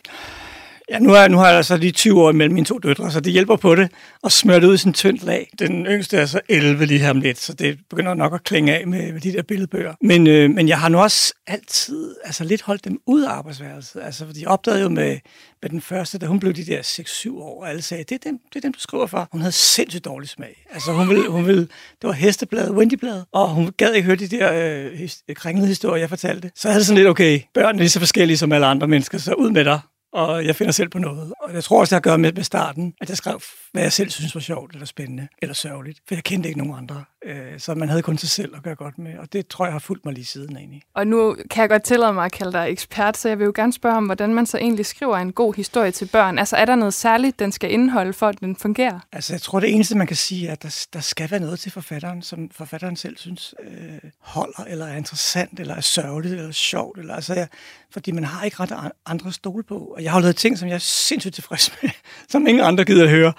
Ja, 0.92 0.98
nu 0.98 1.10
har, 1.12 1.28
nu 1.28 1.36
har 1.36 1.50
jeg 1.50 1.64
så 1.64 1.76
lige 1.76 1.92
20 1.92 2.22
år 2.22 2.32
mellem 2.32 2.54
mine 2.54 2.66
to 2.66 2.78
døtre, 2.78 3.10
så 3.10 3.20
det 3.20 3.32
hjælper 3.32 3.56
på 3.56 3.74
det 3.74 3.88
at 4.24 4.32
smøre 4.32 4.60
det 4.60 4.66
ud 4.66 4.74
i 4.74 4.76
sådan 4.76 4.92
tyndt 4.92 5.22
lag. 5.24 5.50
Den 5.58 5.86
yngste 5.86 6.16
er 6.16 6.26
så 6.26 6.40
11 6.48 6.86
lige 6.86 7.00
her 7.00 7.10
om 7.10 7.20
lidt, 7.20 7.38
så 7.38 7.52
det 7.52 7.78
begynder 7.90 8.14
nok 8.14 8.34
at 8.34 8.44
klinge 8.44 8.78
af 8.78 8.86
med, 8.86 9.12
med 9.12 9.20
de 9.20 9.32
der 9.32 9.42
billedbøger. 9.42 9.94
Men, 10.02 10.26
øh, 10.26 10.50
men 10.50 10.68
jeg 10.68 10.80
har 10.80 10.88
nu 10.88 10.98
også 10.98 11.34
altid 11.46 12.14
altså 12.24 12.44
lidt 12.44 12.62
holdt 12.62 12.84
dem 12.84 12.98
ud 13.06 13.22
af 13.22 13.30
arbejdsværelset. 13.30 14.00
Altså, 14.04 14.26
fordi 14.26 14.40
jeg 14.40 14.48
opdagede 14.48 14.82
jo 14.82 14.88
med, 14.88 15.18
med 15.62 15.70
den 15.70 15.80
første, 15.80 16.18
da 16.18 16.26
hun 16.26 16.40
blev 16.40 16.52
de 16.52 16.66
der 16.66 16.80
6-7 16.82 17.38
år, 17.42 17.62
og 17.62 17.68
alle 17.68 17.82
sagde, 17.82 18.04
det 18.04 18.14
er 18.14 18.30
dem, 18.30 18.38
det 18.48 18.56
er 18.56 18.60
dem 18.60 18.72
du 18.72 18.80
skriver 18.80 19.06
for. 19.06 19.28
Hun 19.32 19.40
havde 19.40 19.52
sindssygt 19.52 20.04
dårlig 20.04 20.28
smag. 20.28 20.66
Altså, 20.72 20.92
hun 20.92 21.08
ville, 21.08 21.28
hun 21.28 21.46
ville, 21.46 21.60
det 21.60 21.68
var 22.02 22.12
hesteblad, 22.12 22.70
Wendyblad, 22.70 23.22
og 23.32 23.48
hun 23.48 23.70
gad 23.76 23.92
ikke 23.92 24.06
høre 24.06 24.16
de 24.16 24.28
der 24.28 24.52
øh, 24.52 24.92
his- 24.92 25.24
kringlede 25.34 25.68
historier, 25.68 26.00
jeg 26.00 26.08
fortalte. 26.08 26.50
Så 26.56 26.68
jeg 26.68 26.72
havde 26.74 26.84
sådan 26.84 26.96
lidt, 26.98 27.08
okay, 27.08 27.40
børn 27.54 27.74
er 27.74 27.78
lige 27.78 27.88
så 27.88 27.98
forskellige 27.98 28.36
som 28.36 28.52
alle 28.52 28.66
andre 28.66 28.88
mennesker, 28.88 29.18
så 29.18 29.32
ud 29.34 29.50
med 29.50 29.64
dig 29.64 29.80
og 30.12 30.46
jeg 30.46 30.56
finder 30.56 30.72
selv 30.72 30.88
på 30.88 30.98
noget. 30.98 31.32
Og 31.42 31.54
jeg 31.54 31.64
tror 31.64 31.80
også, 31.80 31.90
det 31.90 31.94
har 31.94 32.00
at 32.00 32.04
gøre 32.04 32.18
med, 32.18 32.32
med 32.32 32.42
starten, 32.42 32.94
at 33.00 33.08
jeg 33.08 33.16
skrev, 33.16 33.40
hvad 33.72 33.82
jeg 33.82 33.92
selv 33.92 34.10
synes 34.10 34.34
var 34.34 34.40
sjovt, 34.40 34.72
eller 34.72 34.86
spændende, 34.86 35.28
eller 35.42 35.54
sørgeligt. 35.54 36.00
For 36.08 36.14
jeg 36.14 36.24
kendte 36.24 36.48
ikke 36.48 36.58
nogen 36.58 36.78
andre. 36.78 37.04
Øh, 37.24 37.58
Så 37.58 37.74
man 37.74 37.88
havde 37.88 38.02
kun 38.02 38.18
sig 38.18 38.28
selv 38.28 38.56
at 38.56 38.62
gøre 38.62 38.74
godt 38.74 38.98
med, 38.98 39.18
og 39.18 39.32
det 39.32 39.46
tror 39.48 39.64
jeg 39.64 39.72
har 39.72 39.78
fulgt 39.78 40.04
mig 40.04 40.14
lige 40.14 40.24
siden 40.24 40.56
egentlig. 40.56 40.82
Og 40.94 41.06
nu 41.06 41.36
kan 41.50 41.60
jeg 41.60 41.68
godt 41.68 41.82
tillade 41.82 42.12
mig 42.12 42.24
at 42.24 42.32
kalde 42.32 42.52
dig 42.52 42.66
ekspert, 42.70 43.16
så 43.16 43.28
jeg 43.28 43.38
vil 43.38 43.44
jo 43.44 43.52
gerne 43.54 43.72
spørge 43.72 43.96
om, 43.96 44.04
hvordan 44.06 44.34
man 44.34 44.46
så 44.46 44.58
egentlig 44.58 44.86
skriver 44.86 45.16
en 45.16 45.32
god 45.32 45.54
historie 45.54 45.90
til 45.90 46.06
børn. 46.12 46.38
Altså 46.38 46.56
er 46.56 46.64
der 46.64 46.74
noget 46.76 46.94
særligt, 46.94 47.38
den 47.38 47.52
skal 47.52 47.72
indeholde, 47.72 48.12
for 48.12 48.28
at 48.28 48.40
den 48.40 48.56
fungerer? 48.56 49.00
Altså, 49.12 49.32
jeg 49.32 49.42
tror, 49.42 49.60
det 49.60 49.74
eneste, 49.74 49.96
man 49.98 50.06
kan 50.06 50.16
sige, 50.16 50.48
er, 50.48 50.52
at 50.52 50.62
der, 50.62 50.86
der 50.92 51.00
skal 51.00 51.30
være 51.30 51.40
noget 51.40 51.58
til 51.60 51.72
forfatteren, 51.72 52.22
som 52.22 52.50
forfatteren 52.54 52.96
selv 52.96 53.16
synes 53.16 53.54
øh, 53.70 54.10
holder, 54.20 54.64
eller 54.68 54.86
er 54.86 54.96
interessant, 54.96 55.60
eller 55.60 55.74
er 55.74 55.80
sørgeligt, 55.80 56.34
eller 56.34 56.52
sjovt. 56.52 56.98
Eller, 56.98 57.14
altså, 57.14 57.34
jeg, 57.34 57.48
fordi 57.90 58.10
man 58.10 58.24
har 58.24 58.44
ikke 58.44 58.56
ret 58.60 58.72
an- 58.72 58.90
andre 59.06 59.32
stole 59.32 59.62
på. 59.62 59.78
Og 59.96 60.02
jeg 60.02 60.12
har 60.12 60.20
lavet 60.20 60.36
ting, 60.36 60.58
som 60.58 60.68
jeg 60.68 60.74
er 60.74 60.78
sindssygt 60.78 61.34
tilfreds 61.34 61.72
med, 61.82 61.90
som 62.32 62.46
ingen 62.46 62.64
andre 62.64 62.84
gider 62.84 63.04
at 63.04 63.10
høre. 63.10 63.32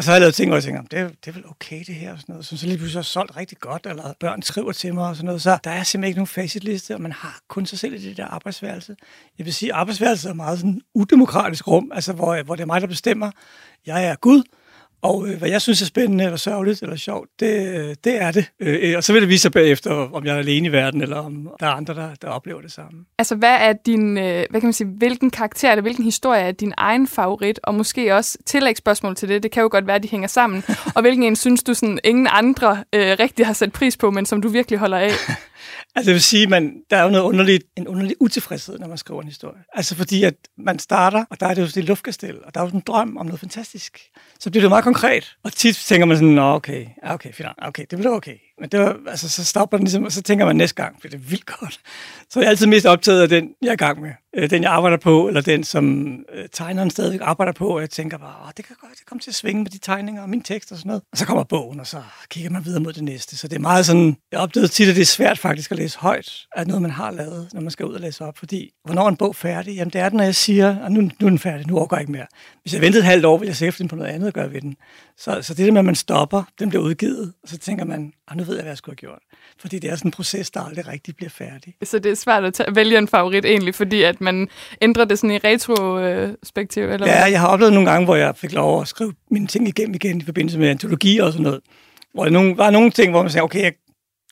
Og 0.00 0.04
så 0.04 0.10
har 0.10 0.14
jeg 0.16 0.20
lavet 0.20 0.34
ting, 0.34 0.48
hvor 0.48 0.56
jeg 0.56 0.64
tænker, 0.64 0.82
det 0.82 0.98
er, 0.98 1.08
det 1.08 1.28
er 1.28 1.32
vel 1.32 1.44
okay 1.50 1.84
det 1.86 1.94
her, 1.94 2.12
og 2.12 2.20
sådan 2.20 2.32
noget, 2.32 2.46
som 2.46 2.58
så 2.58 2.66
lige 2.66 2.78
pludselig 2.78 2.98
har 2.98 3.02
solgt 3.02 3.36
rigtig 3.36 3.58
godt, 3.58 3.86
eller 3.86 4.12
børn 4.20 4.42
skriver 4.42 4.72
til 4.72 4.94
mig 4.94 5.08
og 5.08 5.16
sådan 5.16 5.26
noget. 5.26 5.42
Så 5.42 5.58
der 5.64 5.70
er 5.70 5.82
simpelthen 5.82 6.08
ikke 6.08 6.18
nogen 6.18 6.26
facitliste, 6.26 6.94
og 6.94 7.00
man 7.00 7.12
har 7.12 7.40
kun 7.48 7.66
sig 7.66 7.78
selv 7.78 7.94
i 7.94 7.98
det 7.98 8.16
der 8.16 8.26
arbejdsværelse. 8.26 8.96
Jeg 9.38 9.46
vil 9.46 9.54
sige, 9.54 9.72
at 9.72 9.78
arbejdsværelset 9.78 10.28
er 10.28 10.34
meget 10.34 10.58
sådan 10.58 10.80
udemokratisk 10.94 11.68
rum, 11.68 11.92
altså 11.94 12.12
hvor, 12.12 12.42
hvor 12.42 12.54
det 12.56 12.62
er 12.62 12.66
mig, 12.66 12.80
der 12.80 12.86
bestemmer. 12.86 13.30
Jeg 13.86 14.04
er 14.04 14.14
Gud, 14.14 14.42
og 15.02 15.28
øh, 15.28 15.38
hvad 15.38 15.48
jeg 15.48 15.62
synes 15.62 15.82
er 15.82 15.86
spændende, 15.86 16.24
eller 16.24 16.36
sørgeligt, 16.36 16.82
eller 16.82 16.96
sjovt, 16.96 17.28
det, 17.40 18.04
det 18.04 18.22
er 18.22 18.30
det. 18.30 18.50
Øh, 18.60 18.96
og 18.96 19.04
så 19.04 19.12
vil 19.12 19.22
det 19.22 19.28
vise 19.28 19.42
sig 19.42 19.52
bagefter, 19.52 19.90
om 19.90 20.26
jeg 20.26 20.34
er 20.34 20.38
alene 20.38 20.68
i 20.68 20.72
verden, 20.72 21.02
eller 21.02 21.16
om 21.16 21.50
der 21.60 21.66
er 21.66 21.70
andre, 21.70 21.94
der, 21.94 22.14
der 22.22 22.28
oplever 22.28 22.60
det 22.60 22.72
samme. 22.72 23.04
Altså, 23.18 23.34
hvad 23.34 23.56
er 23.60 23.72
din, 23.72 24.18
øh, 24.18 24.44
hvad 24.50 24.60
kan 24.60 24.66
man 24.66 24.72
sige, 24.72 24.86
hvilken 24.86 25.30
karakter 25.30 25.70
eller 25.70 25.82
hvilken 25.82 26.04
historie 26.04 26.42
er 26.42 26.52
din 26.52 26.74
egen 26.76 27.08
favorit, 27.08 27.60
og 27.62 27.74
måske 27.74 28.14
også 28.14 28.38
tillægsspørgsmål 28.46 29.16
til 29.16 29.28
det, 29.28 29.42
det 29.42 29.50
kan 29.50 29.62
jo 29.62 29.68
godt 29.72 29.86
være, 29.86 29.96
at 29.96 30.02
de 30.02 30.08
hænger 30.08 30.28
sammen, 30.28 30.64
og 30.96 31.02
hvilken 31.02 31.22
en 31.22 31.36
synes 31.36 31.62
du 31.62 31.74
sådan 31.74 31.98
ingen 32.04 32.28
andre 32.30 32.84
øh, 32.94 33.16
rigtig 33.20 33.46
har 33.46 33.52
sat 33.52 33.72
pris 33.72 33.96
på, 33.96 34.10
men 34.10 34.26
som 34.26 34.42
du 34.42 34.48
virkelig 34.48 34.78
holder 34.78 34.98
af? 34.98 35.10
Altså 35.96 36.10
jeg 36.10 36.14
vil 36.14 36.22
sige, 36.22 36.46
man, 36.46 36.82
der 36.90 36.96
er 36.96 37.02
jo 37.02 37.10
noget 37.10 37.24
underligt, 37.24 37.64
en 37.76 37.88
underlig 37.88 38.16
utilfredshed, 38.20 38.78
når 38.78 38.88
man 38.88 38.98
skriver 38.98 39.22
en 39.22 39.28
historie. 39.28 39.62
Altså 39.72 39.96
fordi, 39.96 40.24
at 40.24 40.34
man 40.58 40.78
starter, 40.78 41.24
og 41.30 41.40
der 41.40 41.46
er 41.46 41.54
det 41.54 41.62
jo 41.62 41.66
sådan 41.66 41.82
et 41.82 41.88
luftkastel, 41.88 42.44
og 42.44 42.54
der 42.54 42.60
er 42.60 42.64
jo 42.64 42.68
sådan 42.68 42.78
en 42.78 42.84
drøm 42.86 43.16
om 43.16 43.26
noget 43.26 43.40
fantastisk. 43.40 44.00
Så 44.40 44.50
bliver 44.50 44.62
det 44.62 44.70
meget 44.70 44.84
konkret. 44.84 45.36
Og 45.44 45.52
tit 45.52 45.76
tænker 45.76 46.06
man 46.06 46.16
sådan, 46.16 46.34
nå 46.34 46.54
okay, 46.54 46.86
ja, 47.04 47.14
okay, 47.14 47.32
fint, 47.32 47.48
okay, 47.62 47.84
det 47.90 47.98
bliver 47.98 48.14
okay. 48.14 48.36
Men 48.60 48.68
det 48.68 48.80
var, 48.80 48.96
altså, 49.06 49.28
så 49.28 49.44
stopper 49.44 49.76
den 49.76 49.84
ligesom, 49.84 50.04
og 50.04 50.12
så 50.12 50.22
tænker 50.22 50.46
man 50.46 50.56
næste 50.56 50.82
gang, 50.82 51.00
for 51.00 51.08
det 51.08 51.30
vildt 51.30 51.46
godt. 51.46 51.80
Så 52.30 52.40
jeg 52.40 52.46
er 52.46 52.50
altid 52.50 52.66
mest 52.66 52.86
optaget 52.86 53.22
af 53.22 53.28
den, 53.28 53.50
jeg 53.62 53.68
er 53.68 53.72
i 53.72 53.76
gang 53.76 54.00
med. 54.00 54.10
Øh, 54.36 54.50
Den, 54.50 54.62
jeg 54.62 54.72
arbejder 54.72 54.96
på, 54.96 55.28
eller 55.28 55.40
den, 55.40 55.64
som 55.64 56.10
øh, 56.32 56.48
tegneren 56.52 56.90
stadigvæk 56.90 57.20
arbejder 57.22 57.52
på, 57.52 57.68
og 57.68 57.80
jeg 57.80 57.90
tænker 57.90 58.18
bare, 58.18 58.34
Åh, 58.44 58.50
det 58.56 58.64
kan 58.64 58.76
godt 58.80 58.92
det 58.98 59.06
kommer 59.06 59.20
til 59.20 59.30
at 59.30 59.34
svinge 59.34 59.62
med 59.62 59.70
de 59.70 59.78
tegninger 59.78 60.22
og 60.22 60.28
min 60.30 60.42
tekst 60.42 60.72
og 60.72 60.78
sådan 60.78 60.88
noget. 60.88 61.02
Og 61.12 61.18
så 61.18 61.26
kommer 61.26 61.44
bogen, 61.44 61.80
og 61.80 61.86
så 61.86 62.02
kigger 62.28 62.50
man 62.50 62.64
videre 62.64 62.80
mod 62.80 62.92
det 62.92 63.04
næste. 63.04 63.36
Så 63.36 63.48
det 63.48 63.56
er 63.56 63.60
meget 63.60 63.86
sådan, 63.86 64.16
jeg 64.32 64.40
opdagede 64.40 64.68
tit, 64.68 64.88
at 64.88 64.94
det 64.96 65.02
er 65.02 65.06
svært 65.06 65.38
faktisk 65.38 65.70
at 65.70 65.76
læse 65.76 65.98
højt 65.98 66.46
af 66.56 66.66
noget, 66.66 66.82
man 66.82 66.90
har 66.90 67.10
lavet, 67.10 67.48
når 67.52 67.60
man 67.60 67.70
skal 67.70 67.86
ud 67.86 67.94
og 67.94 68.00
læse 68.00 68.24
op. 68.24 68.38
Fordi, 68.38 68.70
hvornår 68.84 69.04
er 69.04 69.08
en 69.08 69.16
bog 69.16 69.36
færdig? 69.36 69.74
Jamen, 69.74 69.92
det 69.92 70.00
er 70.00 70.08
den, 70.08 70.16
når 70.16 70.24
jeg 70.24 70.34
siger, 70.34 70.84
at 70.84 70.92
nu, 70.92 71.00
nu 71.00 71.26
er 71.26 71.30
den 71.30 71.38
færdig, 71.38 71.66
nu 71.66 71.76
overgår 71.76 71.96
jeg 71.96 72.02
ikke 72.02 72.12
mere. 72.12 72.26
Hvis 72.62 72.74
jeg 72.74 72.80
ventede 72.80 73.00
et 73.00 73.06
halvt 73.06 73.24
år, 73.24 73.38
ville 73.38 73.48
jeg 73.48 73.56
sikkert 73.56 73.74
finde 73.74 73.88
på 73.88 73.96
noget 73.96 74.10
andet 74.10 74.26
at 74.26 74.34
gøre 74.34 74.52
ved 74.52 74.60
den. 74.60 74.76
Så, 75.18 75.42
så 75.42 75.54
det 75.54 75.66
der 75.66 75.72
med, 75.72 75.78
at 75.78 75.84
man 75.84 75.94
stopper, 75.94 76.42
den 76.58 76.68
bliver 76.68 76.84
udgivet, 76.84 77.32
og 77.42 77.48
så 77.48 77.58
tænker 77.58 77.84
man, 77.84 78.12
ah, 78.28 78.36
nu 78.36 78.44
ved 78.44 78.54
jeg, 78.54 78.62
hvad 78.62 78.70
jeg 78.70 78.78
skulle 78.78 78.96
have 79.00 79.10
gjort. 79.10 79.22
Fordi 79.60 79.78
det 79.78 79.90
er 79.90 79.96
sådan 79.96 80.08
en 80.08 80.12
proces, 80.12 80.50
der 80.50 80.60
aldrig 80.60 80.88
rigtig 80.88 81.16
bliver 81.16 81.30
færdig. 81.30 81.74
Så 81.82 81.98
det 81.98 82.10
er 82.10 82.14
svært 82.14 82.44
at 82.44 82.54
tage, 82.54 82.74
vælge 82.74 82.98
en 82.98 83.08
favorit 83.08 83.44
egentlig, 83.44 83.74
fordi 83.74 84.02
at 84.02 84.20
man 84.20 84.48
ændrer 84.82 85.04
det 85.04 85.18
sådan 85.18 85.30
i 85.30 85.38
retrospektiv, 85.38 86.82
eller 86.82 87.06
Ja, 87.06 87.24
jeg 87.24 87.40
har 87.40 87.48
oplevet 87.48 87.72
nogle 87.72 87.90
gange, 87.90 88.04
hvor 88.04 88.16
jeg 88.16 88.36
fik 88.36 88.52
lov 88.52 88.80
at 88.80 88.88
skrive 88.88 89.12
mine 89.30 89.46
ting 89.46 89.68
igennem 89.68 89.94
igen 89.94 90.20
i 90.20 90.24
forbindelse 90.24 90.58
med 90.58 90.68
antologi 90.68 91.18
og 91.18 91.32
sådan 91.32 91.42
noget. 91.42 91.60
Hvor 92.14 92.24
der 92.24 92.30
nogle, 92.30 92.56
var 92.56 92.70
nogle 92.70 92.90
ting, 92.90 93.10
hvor 93.10 93.22
man 93.22 93.30
sagde, 93.30 93.44
okay, 93.44 93.62
jeg, 93.62 93.72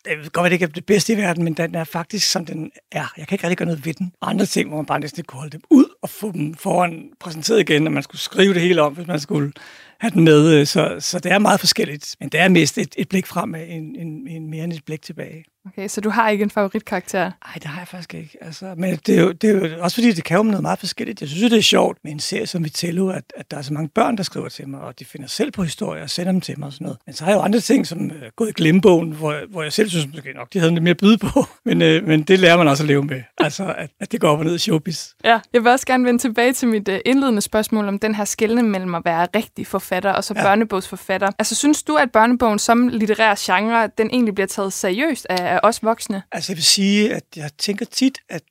det 0.04 0.16
kan 0.22 0.30
godt 0.32 0.42
være, 0.42 0.50
det 0.50 0.52
ikke 0.52 0.64
er 0.64 0.68
det 0.68 0.86
bedste 0.86 1.12
i 1.12 1.16
verden, 1.16 1.44
men 1.44 1.54
den 1.54 1.74
er 1.74 1.84
faktisk, 1.84 2.30
som 2.30 2.46
den 2.46 2.70
er. 2.92 3.12
Jeg 3.16 3.26
kan 3.26 3.34
ikke 3.34 3.44
rigtig 3.44 3.58
gøre 3.58 3.66
noget 3.66 3.86
ved 3.86 3.94
den. 3.94 4.12
Andre 4.22 4.46
ting, 4.46 4.68
hvor 4.68 4.76
man 4.76 4.86
bare 4.86 5.00
næsten 5.00 5.20
ikke 5.20 5.26
kunne 5.26 5.38
holde 5.40 5.52
dem 5.52 5.62
ud 5.70 5.84
og 6.02 6.10
få 6.10 6.32
dem 6.32 6.54
foran 6.54 7.10
præsenteret 7.20 7.60
igen, 7.60 7.86
og 7.86 7.92
man 7.92 8.02
skulle 8.02 8.20
skrive 8.20 8.54
det 8.54 8.62
hele 8.62 8.82
om, 8.82 8.92
hvis 8.92 9.06
man 9.06 9.20
skulle 9.20 9.52
have 10.00 10.10
den 10.10 10.24
med. 10.24 10.54
Øh, 10.54 10.66
så, 10.66 10.96
så 10.98 11.18
det 11.18 11.32
er 11.32 11.38
meget 11.38 11.60
forskelligt. 11.60 12.16
Men 12.20 12.28
det 12.28 12.40
er 12.40 12.48
mest 12.48 12.78
et, 12.78 12.94
et 12.98 13.08
blik 13.08 13.26
fremad, 13.26 13.66
en, 13.68 13.96
en, 13.96 14.28
en 14.28 14.50
mere 14.50 14.64
end 14.64 14.72
et 14.72 14.84
blik 14.84 15.02
tilbage. 15.02 15.44
Okay, 15.72 15.88
så 15.88 16.00
du 16.00 16.10
har 16.10 16.28
ikke 16.28 16.42
en 16.42 16.50
favoritkarakter? 16.50 17.20
Nej, 17.20 17.54
det 17.54 17.64
har 17.64 17.80
jeg 17.80 17.88
faktisk 17.88 18.14
ikke. 18.14 18.38
Altså, 18.40 18.74
men 18.76 18.98
det 19.06 19.18
er, 19.18 19.22
jo, 19.22 19.32
det 19.32 19.50
er 19.50 19.68
jo 19.68 19.82
også 19.82 19.94
fordi, 19.94 20.12
det 20.12 20.24
kan 20.24 20.36
jo 20.36 20.42
noget 20.42 20.62
meget 20.62 20.78
forskelligt. 20.78 21.20
Jeg 21.20 21.28
synes 21.28 21.50
det 21.50 21.58
er 21.58 21.62
sjovt 21.62 21.98
med 22.04 22.12
en 22.12 22.20
serie 22.20 22.46
som 22.46 22.64
Vitello, 22.64 23.08
at, 23.08 23.24
at 23.36 23.50
der 23.50 23.56
er 23.56 23.62
så 23.62 23.72
mange 23.72 23.88
børn, 23.88 24.16
der 24.16 24.22
skriver 24.22 24.48
til 24.48 24.68
mig, 24.68 24.80
og 24.80 24.98
de 24.98 25.04
finder 25.04 25.28
selv 25.28 25.50
på 25.50 25.62
historier 25.62 26.02
og 26.02 26.10
sender 26.10 26.32
dem 26.32 26.40
til 26.40 26.58
mig 26.58 26.66
og 26.66 26.72
sådan 26.72 26.84
noget. 26.84 26.98
Men 27.06 27.14
så 27.14 27.24
har 27.24 27.30
jeg 27.30 27.36
jo 27.36 27.42
andre 27.42 27.60
ting, 27.60 27.86
som 27.86 28.10
øh, 28.10 28.30
gået 28.36 28.48
i 28.48 28.52
glemmebogen, 28.52 29.12
hvor, 29.12 29.36
hvor 29.50 29.62
jeg 29.62 29.72
selv 29.72 29.88
synes, 29.88 30.06
måske 30.14 30.32
nok, 30.32 30.52
de 30.52 30.58
havde 30.58 30.72
lidt 30.72 30.82
mere 30.82 30.90
at 30.90 30.96
byde 30.96 31.18
på. 31.18 31.44
Men, 31.64 31.82
øh, 31.82 32.06
men 32.06 32.22
det 32.22 32.38
lærer 32.38 32.56
man 32.56 32.68
også 32.68 32.82
at 32.82 32.86
leve 32.86 33.02
med. 33.02 33.22
Altså, 33.38 33.74
at, 33.78 33.90
at 34.00 34.12
det 34.12 34.20
går 34.20 34.28
op 34.28 34.38
og 34.38 34.44
ned 34.44 34.54
i 34.54 34.58
showbiz. 34.58 35.08
Ja, 35.24 35.40
jeg 35.52 35.64
vil 35.64 35.72
også 35.72 35.86
gerne 35.86 36.04
vende 36.04 36.18
tilbage 36.18 36.52
til 36.52 36.68
mit 36.68 36.88
øh, 36.88 37.00
indledende 37.04 37.40
spørgsmål 37.40 37.88
om 37.88 37.98
den 37.98 38.14
her 38.14 38.24
skældne 38.24 38.62
mellem 38.62 38.94
at 38.94 39.02
være 39.04 39.26
rigtig 39.36 39.66
forfatter 39.66 40.12
og 40.12 40.24
så. 40.24 40.34
Ja. 40.38 40.42
børnebogsforfatter. 40.42 41.30
Altså, 41.38 41.54
synes 41.54 41.82
du, 41.82 41.94
at 41.94 42.12
børnebogen 42.12 42.58
som 42.58 42.88
litterær 42.88 43.34
genre, 43.38 43.90
den 43.98 44.10
egentlig 44.10 44.34
bliver 44.34 44.46
taget 44.46 44.72
seriøst 44.72 45.26
af, 45.30 45.57
af 45.62 45.68
os 45.68 45.82
voksne? 45.82 46.22
Altså 46.32 46.52
jeg 46.52 46.56
vil 46.56 46.64
sige, 46.64 47.14
at 47.14 47.24
jeg 47.36 47.50
tænker 47.58 47.86
tit, 47.86 48.18
at 48.28 48.42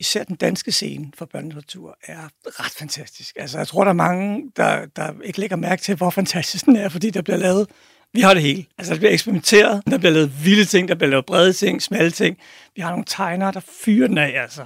især 0.00 0.24
den 0.24 0.36
danske 0.36 0.72
scene 0.72 1.12
for 1.18 1.24
børnelitteratur 1.24 1.98
er 2.06 2.28
ret 2.44 2.72
fantastisk. 2.72 3.36
Altså 3.36 3.58
jeg 3.58 3.68
tror, 3.68 3.84
der 3.84 3.90
er 3.90 3.94
mange, 3.94 4.50
der, 4.56 4.86
der 4.86 5.12
ikke 5.24 5.40
lægger 5.40 5.56
mærke 5.56 5.82
til, 5.82 5.96
hvor 5.96 6.10
fantastisk 6.10 6.66
den 6.66 6.76
er, 6.76 6.88
fordi 6.88 7.10
der 7.10 7.22
bliver 7.22 7.36
lavet 7.36 7.68
vi 8.14 8.20
har 8.20 8.34
det 8.34 8.42
hele. 8.42 8.64
Altså, 8.78 8.92
der 8.94 8.98
bliver 8.98 9.12
eksperimenteret, 9.12 9.82
der 9.90 9.98
bliver 9.98 10.12
lavet 10.12 10.44
vilde 10.44 10.64
ting, 10.64 10.88
der 10.88 10.94
bliver 10.94 11.10
lavet 11.10 11.26
brede 11.26 11.52
ting, 11.52 11.82
smalle 11.82 12.10
ting. 12.10 12.36
Vi 12.76 12.82
har 12.82 12.90
nogle 12.90 13.04
tegnere, 13.06 13.52
der 13.52 13.60
fyrer 13.84 14.08
den 14.08 14.18
af, 14.18 14.42
altså. 14.42 14.62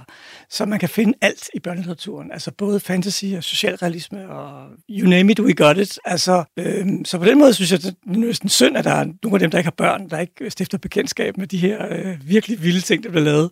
Så 0.49 0.65
man 0.65 0.79
kan 0.79 0.89
finde 0.89 1.13
alt 1.21 1.49
i 1.53 1.59
børnelitteraturen. 1.59 2.31
Altså 2.31 2.51
både 2.51 2.79
fantasy 2.79 3.25
og 3.37 3.43
socialrealisme 3.43 4.29
og 4.29 4.67
you 4.89 5.09
name 5.09 5.31
it, 5.31 5.39
we 5.39 5.53
got 5.53 5.77
it. 5.77 5.99
Altså, 6.05 6.43
øhm, 6.57 7.05
så 7.05 7.17
på 7.17 7.25
den 7.25 7.39
måde 7.39 7.53
synes 7.53 7.71
jeg, 7.71 7.81
det 7.81 7.87
er 7.89 8.17
næsten 8.17 8.49
synd, 8.49 8.77
at 8.77 8.85
der 8.85 8.91
er 8.91 9.05
nogle 9.23 9.35
af 9.35 9.39
dem, 9.39 9.51
der 9.51 9.57
ikke 9.57 9.67
har 9.67 9.71
børn, 9.77 10.09
der 10.09 10.19
ikke 10.19 10.49
stifter 10.49 10.77
bekendtskab 10.77 11.37
med 11.37 11.47
de 11.47 11.57
her 11.57 11.87
øh, 11.89 12.17
virkelig 12.29 12.63
vilde 12.63 12.81
ting, 12.81 13.03
der 13.03 13.09
bliver 13.09 13.25
lavet 13.25 13.49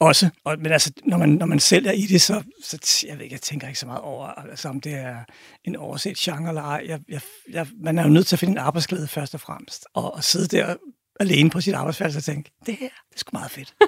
også. 0.00 0.30
Og, 0.44 0.56
men 0.58 0.72
altså, 0.72 0.92
når 1.04 1.18
man, 1.18 1.28
når 1.28 1.46
man 1.46 1.60
sælger 1.60 1.92
i 1.92 2.00
det, 2.00 2.20
så, 2.20 2.42
så 2.62 3.04
jeg 3.08 3.16
ved 3.16 3.24
ikke, 3.24 3.34
jeg 3.34 3.40
tænker 3.40 3.66
ikke 3.66 3.80
så 3.80 3.86
meget 3.86 4.00
over, 4.00 4.26
altså, 4.26 4.68
om 4.68 4.80
det 4.80 4.94
er 4.94 5.16
en 5.64 5.76
overset 5.76 6.16
genre 6.16 6.48
eller 6.48 6.62
ej. 6.62 6.84
Jeg, 6.88 7.00
jeg, 7.08 7.20
jeg, 7.52 7.66
man 7.80 7.98
er 7.98 8.02
jo 8.02 8.08
nødt 8.08 8.26
til 8.26 8.36
at 8.36 8.40
finde 8.40 8.52
en 8.52 8.58
arbejdsglæde 8.58 9.08
først 9.08 9.34
og 9.34 9.40
fremmest, 9.40 9.86
og, 9.94 10.14
og 10.14 10.24
sidde 10.24 10.56
der 10.56 10.74
alene 11.20 11.50
på 11.50 11.60
sit 11.60 11.74
arbejdsplads 11.74 12.16
og 12.16 12.24
tænke, 12.24 12.50
det 12.66 12.74
her, 12.74 12.88
det 12.88 13.14
er 13.14 13.18
sgu 13.18 13.30
meget 13.32 13.50
fedt. 13.50 13.74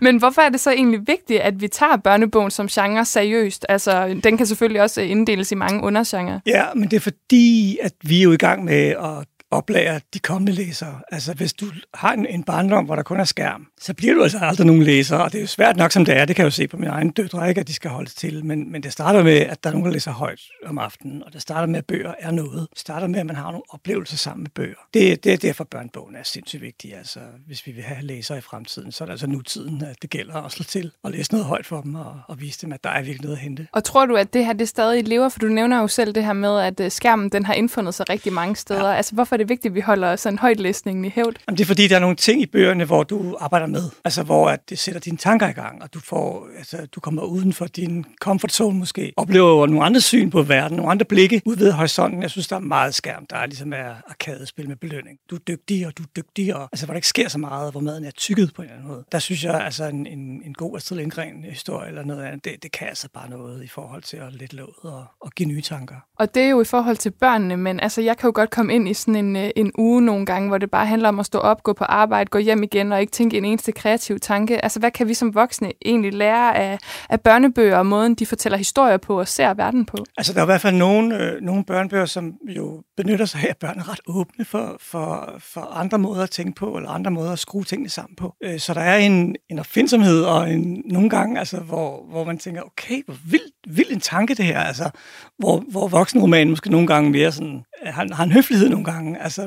Men 0.00 0.16
hvorfor 0.16 0.42
er 0.42 0.48
det 0.48 0.60
så 0.60 0.70
egentlig 0.70 1.00
vigtigt, 1.06 1.40
at 1.40 1.60
vi 1.60 1.68
tager 1.68 1.96
børnebogen 1.96 2.50
som 2.50 2.68
genre 2.68 3.04
seriøst? 3.04 3.66
Altså, 3.68 4.20
den 4.24 4.36
kan 4.36 4.46
selvfølgelig 4.46 4.82
også 4.82 5.00
inddeles 5.00 5.52
i 5.52 5.54
mange 5.54 5.82
undergenre. 5.82 6.40
Ja, 6.46 6.74
men 6.74 6.90
det 6.90 6.96
er 6.96 7.00
fordi, 7.00 7.78
at 7.82 7.92
vi 8.02 8.18
er 8.18 8.22
jo 8.22 8.32
i 8.32 8.36
gang 8.36 8.64
med 8.64 8.86
at 8.88 9.26
oplære 9.52 10.00
de 10.14 10.18
kommende 10.18 10.52
læsere. 10.52 11.00
Altså, 11.12 11.34
hvis 11.34 11.52
du 11.52 11.66
har 11.94 12.12
en, 12.12 12.26
en 12.26 12.44
barndom, 12.44 12.84
hvor 12.84 12.96
der 12.96 13.02
kun 13.02 13.20
er 13.20 13.24
skærm, 13.24 13.66
så 13.80 13.94
bliver 13.94 14.14
du 14.14 14.22
altså 14.22 14.38
aldrig 14.38 14.66
nogen 14.66 14.82
læser, 14.82 15.16
og 15.16 15.32
det 15.32 15.38
er 15.38 15.42
jo 15.42 15.46
svært 15.46 15.76
nok, 15.76 15.92
som 15.92 16.04
det 16.04 16.16
er. 16.16 16.24
Det 16.24 16.36
kan 16.36 16.42
jeg 16.42 16.46
jo 16.46 16.50
se 16.50 16.68
på 16.68 16.76
mine 16.76 16.90
egne 16.90 17.10
døtre, 17.10 17.48
ikke, 17.48 17.60
at 17.60 17.68
de 17.68 17.74
skal 17.74 17.90
holde 17.90 18.10
til. 18.10 18.44
Men, 18.44 18.72
men 18.72 18.82
det 18.82 18.92
starter 18.92 19.22
med, 19.22 19.38
at 19.38 19.64
der 19.64 19.70
er 19.70 19.74
nogen, 19.74 19.86
der 19.86 19.92
læser 19.92 20.10
højt 20.12 20.40
om 20.66 20.78
aftenen, 20.78 21.22
og 21.22 21.32
det 21.32 21.42
starter 21.42 21.66
med, 21.66 21.78
at 21.78 21.86
bøger 21.86 22.14
er 22.18 22.30
noget. 22.30 22.66
Det 22.70 22.78
starter 22.78 23.06
med, 23.06 23.20
at 23.20 23.26
man 23.26 23.36
har 23.36 23.44
nogle 23.44 23.62
oplevelser 23.68 24.16
sammen 24.16 24.42
med 24.42 24.50
bøger. 24.50 24.76
Det, 24.94 25.24
det 25.24 25.32
er 25.32 25.36
derfor, 25.36 25.64
børnebogen 25.64 26.16
er 26.16 26.22
sindssygt 26.22 26.62
vigtig. 26.62 26.96
Altså, 26.96 27.20
hvis 27.46 27.66
vi 27.66 27.72
vil 27.72 27.82
have 27.82 28.02
læsere 28.02 28.38
i 28.38 28.40
fremtiden, 28.40 28.92
så 28.92 29.04
er 29.04 29.06
det 29.06 29.12
altså 29.12 29.26
nutiden, 29.26 29.82
at 29.82 29.96
det 30.02 30.10
gælder 30.10 30.34
at 30.34 30.52
slå 30.52 30.64
til 30.64 30.92
og 31.02 31.10
læse 31.10 31.32
noget 31.32 31.46
højt 31.46 31.66
for 31.66 31.80
dem, 31.80 31.94
og, 31.94 32.20
og 32.28 32.40
vise 32.40 32.60
dem, 32.62 32.72
at 32.72 32.84
der 32.84 32.90
er 32.90 33.02
virkelig 33.02 33.22
noget 33.22 33.36
at 33.36 33.42
hente. 33.42 33.66
Og 33.72 33.84
tror 33.84 34.06
du, 34.06 34.16
at 34.16 34.32
det 34.32 34.46
her 34.46 34.52
det 34.52 34.68
stadig 34.68 35.08
lever? 35.08 35.28
For 35.28 35.38
du 35.38 35.46
nævner 35.46 35.80
jo 35.80 35.88
selv 35.88 36.14
det 36.14 36.24
her 36.24 36.32
med, 36.32 36.60
at 36.60 36.80
øh, 36.80 36.90
skærmen 36.90 37.28
den 37.28 37.46
har 37.46 37.54
indfundet 37.54 37.94
sig 37.94 38.08
rigtig 38.08 38.32
mange 38.32 38.56
steder. 38.56 38.88
Ja. 38.88 38.96
Altså, 38.96 39.14
hvorfor 39.14 39.36
det 39.42 39.48
vigtigt, 39.48 39.70
at 39.70 39.74
vi 39.74 39.80
holder 39.80 40.16
sådan 40.16 40.38
højtlæsningen 40.38 41.04
i 41.04 41.08
hævd? 41.08 41.36
Jamen, 41.48 41.58
det 41.58 41.64
er 41.64 41.66
fordi, 41.66 41.88
der 41.88 41.96
er 41.96 42.00
nogle 42.00 42.16
ting 42.16 42.42
i 42.42 42.46
bøgerne, 42.46 42.84
hvor 42.84 43.02
du 43.02 43.36
arbejder 43.40 43.66
med. 43.66 43.82
Altså, 44.04 44.22
hvor 44.22 44.48
at 44.48 44.70
det 44.70 44.78
sætter 44.78 45.00
dine 45.00 45.16
tanker 45.16 45.48
i 45.48 45.52
gang, 45.52 45.82
og 45.82 45.94
du, 45.94 46.00
får, 46.00 46.48
altså, 46.58 46.86
du 46.86 47.00
kommer 47.00 47.22
uden 47.22 47.52
for 47.52 47.66
din 47.66 48.04
comfort 48.20 48.52
zone 48.52 48.78
måske. 48.78 49.12
Oplever 49.16 49.66
nogle 49.66 49.84
andre 49.84 50.00
syn 50.00 50.30
på 50.30 50.42
verden, 50.42 50.76
nogle 50.76 50.90
andre 50.90 51.04
blikke 51.04 51.42
ud 51.44 51.56
ved 51.56 51.72
horisonten. 51.72 52.22
Jeg 52.22 52.30
synes, 52.30 52.48
der 52.48 52.56
er 52.56 52.60
meget 52.60 52.94
skærm. 52.94 53.26
Der 53.30 53.36
er 53.36 53.46
ligesom 53.46 53.72
er 53.72 53.94
arkadespil 54.08 54.68
med 54.68 54.76
belønning. 54.76 55.18
Du 55.30 55.34
er 55.34 55.38
dygtig, 55.38 55.86
og 55.86 55.98
du 55.98 56.02
er 56.02 56.06
dygtig, 56.16 56.54
og 56.56 56.62
altså, 56.72 56.86
hvor 56.86 56.92
der 56.92 56.96
ikke 56.96 57.08
sker 57.08 57.28
så 57.28 57.38
meget, 57.38 57.72
hvor 57.72 57.80
maden 57.80 58.04
er 58.04 58.10
tykket 58.10 58.54
på 58.54 58.62
en 58.62 58.68
eller 58.68 58.76
anden 58.76 58.88
måde. 58.88 59.04
Der 59.12 59.18
synes 59.18 59.44
jeg, 59.44 59.64
altså 59.64 59.84
en, 59.84 60.06
en, 60.06 60.42
en 60.44 60.54
god 60.54 60.76
Astrid 60.76 60.98
Lindgren 60.98 61.44
historie 61.44 61.88
eller 61.88 62.04
noget 62.04 62.24
andet, 62.24 62.44
det, 62.44 62.62
det 62.62 62.72
kan 62.72 62.88
altså 62.88 63.08
bare 63.14 63.30
noget 63.30 63.64
i 63.64 63.68
forhold 63.68 64.02
til 64.02 64.16
at 64.16 64.32
lette 64.32 64.56
låget 64.56 64.74
og, 64.82 65.04
og 65.20 65.30
give 65.30 65.48
nye 65.48 65.62
tanker. 65.62 65.94
Og 66.18 66.34
det 66.34 66.42
er 66.42 66.48
jo 66.48 66.60
i 66.60 66.64
forhold 66.64 66.96
til 66.96 67.10
børnene, 67.10 67.56
men 67.56 67.80
altså, 67.80 68.00
jeg 68.00 68.16
kan 68.16 68.28
jo 68.28 68.32
godt 68.34 68.50
komme 68.50 68.74
ind 68.74 68.88
i 68.88 68.94
sådan 68.94 69.16
en, 69.16 69.31
Øh, 69.36 69.50
en 69.56 69.72
uge 69.78 70.02
nogle 70.02 70.26
gange, 70.26 70.48
hvor 70.48 70.58
det 70.58 70.70
bare 70.70 70.86
handler 70.86 71.08
om 71.08 71.20
at 71.20 71.26
stå 71.26 71.38
op, 71.38 71.62
gå 71.62 71.72
på 71.72 71.84
arbejde, 71.84 72.30
gå 72.30 72.38
hjem 72.38 72.62
igen 72.62 72.92
og 72.92 73.00
ikke 73.00 73.10
tænke 73.10 73.38
en 73.38 73.44
eneste 73.44 73.72
kreativ 73.72 74.18
tanke. 74.18 74.64
Altså, 74.64 74.78
hvad 74.78 74.90
kan 74.90 75.08
vi 75.08 75.14
som 75.14 75.34
voksne 75.34 75.72
egentlig 75.84 76.14
lære 76.14 76.56
af, 76.56 76.78
af 77.08 77.20
børnebøger 77.20 77.76
og 77.76 77.86
måden, 77.86 78.14
de 78.14 78.26
fortæller 78.26 78.58
historier 78.58 78.96
på 78.96 79.20
og 79.20 79.28
ser 79.28 79.54
verden 79.54 79.84
på? 79.84 79.96
Altså, 80.16 80.32
der 80.32 80.38
er 80.38 80.44
i 80.44 80.46
hvert 80.46 80.60
fald 80.60 80.76
nogle, 80.76 81.18
øh, 81.18 81.40
nogle 81.40 81.64
børnebøger, 81.64 82.06
som 82.06 82.34
jo 82.56 82.82
benytter 82.96 83.24
sig 83.24 83.40
af, 83.40 83.46
at 83.50 83.56
børn 83.56 83.78
er 83.78 83.92
ret 83.92 84.00
åbne 84.06 84.44
for, 84.44 84.76
for, 84.80 85.34
for 85.38 85.60
andre 85.60 85.98
måder 85.98 86.22
at 86.22 86.30
tænke 86.30 86.54
på, 86.54 86.76
eller 86.76 86.90
andre 86.90 87.10
måder 87.10 87.32
at 87.32 87.38
skrue 87.38 87.64
tingene 87.64 87.88
sammen 87.88 88.16
på. 88.16 88.34
Øh, 88.44 88.58
så 88.58 88.74
der 88.74 88.80
er 88.80 88.96
en, 88.96 89.36
en 89.50 89.58
opfindsomhed, 89.58 90.22
og 90.22 90.50
en, 90.52 90.82
nogle 90.84 91.10
gange, 91.10 91.38
altså, 91.38 91.56
hvor, 91.56 92.04
hvor 92.10 92.24
man 92.24 92.38
tænker, 92.38 92.62
okay, 92.62 93.02
hvor 93.04 93.16
vild, 93.30 93.74
vild 93.76 93.90
en 93.90 94.00
tanke 94.00 94.34
det 94.34 94.44
her, 94.44 94.60
altså, 94.60 94.90
hvor, 95.38 95.64
hvor 95.70 95.88
voksenromanen 95.88 96.50
måske 96.50 96.70
nogle 96.70 96.86
gange 96.86 97.10
mere 97.10 97.32
sådan, 97.32 97.64
har, 97.86 98.14
har 98.14 98.24
en 98.24 98.32
høflighed 98.32 98.68
nogle 98.68 98.84
gange, 98.84 99.22
altså, 99.22 99.46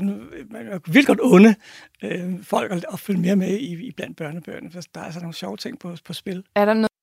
man 0.52 0.66
kan 0.66 0.82
virkelig 0.86 1.08
godt 1.08 1.20
onde 1.22 1.56
øh, 2.04 2.44
folk 2.44 2.72
at, 2.72 2.86
at 2.94 3.00
følge 3.00 3.22
mere 3.22 3.36
med 3.36 3.58
i, 3.58 3.88
i 3.88 3.92
blandt 3.92 4.18
børnebøgerne, 4.18 4.72
for 4.72 4.82
der 4.96 5.02
er 5.02 5.06
altså 5.06 5.20
nogle 5.20 5.34
sjove 5.34 5.58
ting 5.58 5.80
på, 5.80 5.96
på 6.06 6.14
spil. 6.14 6.44
Er 6.56 6.66
der 6.66 6.74
noget 6.74 6.95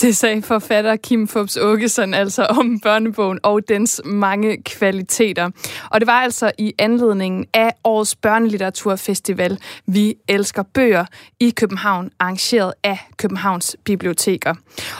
det 0.00 0.16
sagde 0.16 0.42
forfatter 0.42 0.96
Kim 0.96 1.28
Fubs 1.28 1.56
Åkesson 1.56 2.14
altså 2.14 2.44
om 2.44 2.80
børnebogen 2.80 3.38
og 3.42 3.68
dens 3.68 4.00
mange 4.04 4.62
kvaliteter. 4.62 5.50
Og 5.90 6.00
det 6.00 6.06
var 6.06 6.20
altså 6.20 6.52
i 6.58 6.74
anledningen 6.78 7.46
af 7.54 7.72
årets 7.84 8.16
børnelitteraturfestival 8.16 9.58
Vi 9.86 10.14
Elsker 10.28 10.62
Bøger 10.62 11.04
i 11.40 11.50
København, 11.50 12.10
arrangeret 12.18 12.72
af 12.82 12.98
Københavns 13.16 13.76
Biblioteker. 13.84 14.54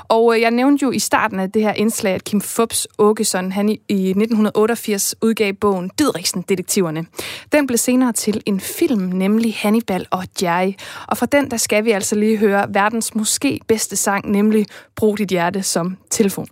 Og 0.09 0.35
øh, 0.35 0.41
jeg 0.41 0.51
nævnte 0.51 0.83
jo 0.83 0.91
i 0.91 0.99
starten 0.99 1.41
af 1.41 1.53
det 1.53 1.63
her 1.63 1.73
indslag, 1.73 2.15
at 2.15 2.25
Kim 2.25 2.41
Fubs 2.41 2.87
Åkesson 2.99 3.53
han 3.53 3.69
i 3.69 3.81
i 3.89 4.11
1988 4.11 5.15
udgav 5.23 5.53
bogen 5.53 5.91
Didriksen-detektiverne. 5.99 7.07
Den 7.53 7.67
blev 7.67 7.79
senere 7.79 8.13
til 8.13 8.43
en 8.47 8.61
film, 8.61 9.03
nemlig 9.03 9.55
Hannibal 9.55 10.07
og 10.11 10.25
Jerry. 10.43 10.73
Og 11.09 11.19
fra 11.19 11.27
den, 11.27 11.51
der 11.51 11.57
skal 11.57 11.85
vi 11.85 11.91
altså 11.91 12.17
lige 12.17 12.37
høre 12.37 12.67
verdens 12.69 13.15
måske 13.15 13.61
bedste 13.69 13.97
sang, 13.97 14.31
nemlig 14.31 14.67
Brug 14.97 15.21
dit 15.21 15.31
hjerte 15.31 15.63
som 15.63 15.97
telefon. 16.09 16.49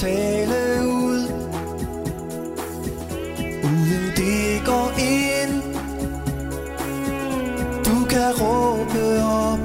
Tale 0.00 0.88
ud. 0.88 1.22
Uden 3.64 4.04
det 4.16 4.62
går 4.66 4.92
ind. 4.98 5.62
Du 7.84 8.04
kan 8.08 8.30
råbe 8.40 9.22
op 9.22 9.60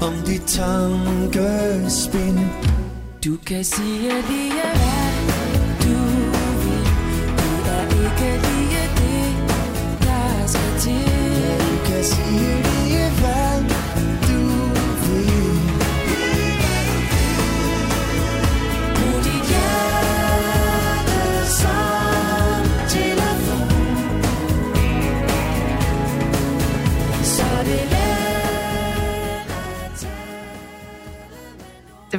Om 0.00 0.14
dit 0.26 0.42
tankespind 0.46 2.38
Du 3.24 3.36
kan 3.46 3.64
sige 3.64 4.12
lige 4.28 4.52
hvad 4.52 5.12
du 5.82 5.98
vil. 6.62 6.84
Det 7.36 7.66
er 7.66 7.82
ikke 7.82 8.30
lige 8.46 8.84
det, 8.96 9.32
der 10.02 10.46
skal 10.46 10.72
til. 10.80 11.06
Du 11.60 11.76
kan 11.86 12.04
sige 12.04 12.69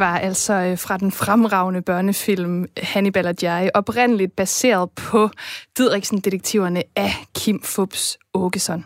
var 0.01 0.17
altså 0.19 0.53
øh, 0.53 0.77
fra 0.77 0.97
den 0.97 1.11
fremragende 1.11 1.81
børnefilm 1.81 2.65
Hannibal 2.77 3.27
og 3.27 3.35
jeg, 3.41 3.71
oprindeligt 3.73 4.35
baseret 4.35 4.89
på 4.91 5.29
Didriksen-detektiverne 5.77 6.83
af 6.95 7.11
Kim 7.35 7.61
Fubs 7.63 8.17
Åkesson. 8.33 8.85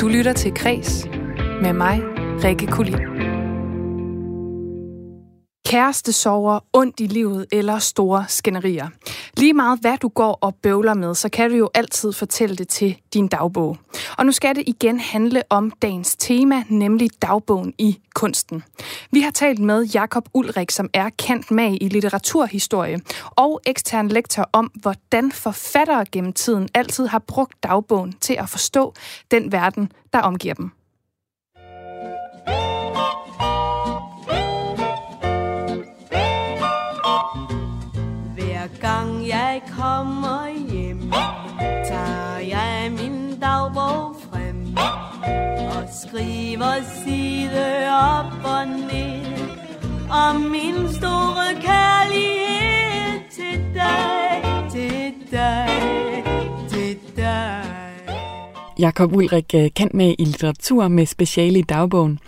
Du 0.00 0.08
lytter 0.08 0.32
til 0.36 0.54
Kres 0.54 1.06
med 1.62 1.72
mig, 1.72 2.00
Rikke 2.44 2.66
Kulin. 2.66 3.13
Kæreste 5.66 6.12
sover, 6.12 6.60
ondt 6.72 7.00
i 7.00 7.06
livet 7.06 7.46
eller 7.52 7.78
store 7.78 8.24
skænderier. 8.28 8.88
Lige 9.36 9.54
meget 9.54 9.80
hvad 9.80 9.98
du 9.98 10.08
går 10.08 10.38
og 10.40 10.54
bøvler 10.54 10.94
med, 10.94 11.14
så 11.14 11.28
kan 11.28 11.50
du 11.50 11.56
jo 11.56 11.70
altid 11.74 12.12
fortælle 12.12 12.56
det 12.56 12.68
til 12.68 12.96
din 13.14 13.28
dagbog. 13.28 13.78
Og 14.18 14.26
nu 14.26 14.32
skal 14.32 14.54
det 14.54 14.64
igen 14.66 15.00
handle 15.00 15.42
om 15.50 15.70
dagens 15.70 16.16
tema, 16.16 16.62
nemlig 16.68 17.10
dagbogen 17.22 17.74
i 17.78 17.98
kunsten. 18.14 18.62
Vi 19.10 19.20
har 19.20 19.30
talt 19.30 19.58
med 19.58 19.84
Jakob 19.84 20.28
Ulrik, 20.34 20.70
som 20.70 20.90
er 20.92 21.10
kendt 21.18 21.50
mag 21.50 21.78
i 21.80 21.88
litteraturhistorie, 21.88 23.00
og 23.30 23.60
ekstern 23.66 24.08
lektor 24.08 24.48
om, 24.52 24.70
hvordan 24.74 25.32
forfattere 25.32 26.04
gennem 26.12 26.32
tiden 26.32 26.68
altid 26.74 27.06
har 27.06 27.18
brugt 27.18 27.62
dagbogen 27.62 28.12
til 28.20 28.34
at 28.34 28.48
forstå 28.48 28.94
den 29.30 29.52
verden, 29.52 29.92
der 30.12 30.20
omgiver 30.20 30.54
dem. 30.54 30.70
hjem 40.70 41.10
Tager 41.88 42.38
jeg 42.38 42.92
min 42.98 43.40
dagbog 43.40 44.16
frem 44.30 44.76
Og 45.76 45.84
skriver 46.02 46.74
side 47.04 47.88
op 47.90 48.32
og 48.44 48.66
ned 48.66 49.38
Om 50.10 50.36
min 50.36 50.92
store 50.92 51.48
kærlighed 51.60 53.20
til 53.30 53.60
dig 53.74 54.44
Til 54.70 55.14
dig, 55.30 55.68
til 56.68 56.98
dig 57.16 57.64
Jakob 58.78 59.12
Ulrik 59.12 59.54
øh, 59.54 59.70
kendt 59.70 59.94
med 59.94 60.14
i 60.18 60.24
litteratur 60.24 60.88
med 60.88 61.06
speciale 61.06 61.58
i 61.58 61.62
dagbogen. 61.62 62.18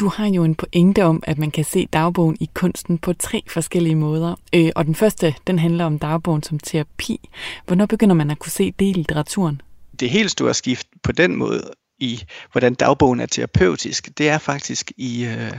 Du 0.00 0.08
har 0.08 0.26
jo 0.26 0.44
en 0.44 0.54
pointe 0.54 1.04
om, 1.04 1.22
at 1.26 1.38
man 1.38 1.50
kan 1.50 1.64
se 1.64 1.86
dagbogen 1.92 2.36
i 2.40 2.50
kunsten 2.54 2.98
på 2.98 3.12
tre 3.12 3.42
forskellige 3.48 3.94
måder. 3.94 4.34
Øh, 4.54 4.70
og 4.76 4.86
den 4.86 4.94
første, 4.94 5.34
den 5.46 5.58
handler 5.58 5.84
om 5.84 5.98
dagbogen 5.98 6.42
som 6.42 6.58
terapi. 6.58 7.28
Hvornår 7.66 7.86
begynder 7.86 8.14
man 8.14 8.30
at 8.30 8.38
kunne 8.38 8.52
se 8.52 8.74
det 8.78 8.86
i 8.86 8.92
litteraturen? 8.92 9.60
det 10.00 10.10
helt 10.10 10.30
store 10.30 10.54
skift 10.54 10.86
på 11.02 11.12
den 11.12 11.36
måde 11.36 11.70
i, 11.98 12.24
hvordan 12.52 12.74
dagbogen 12.74 13.20
er 13.20 13.26
terapeutisk, 13.26 14.18
det 14.18 14.28
er 14.28 14.38
faktisk 14.38 14.92
i, 14.96 15.24
øh, 15.24 15.52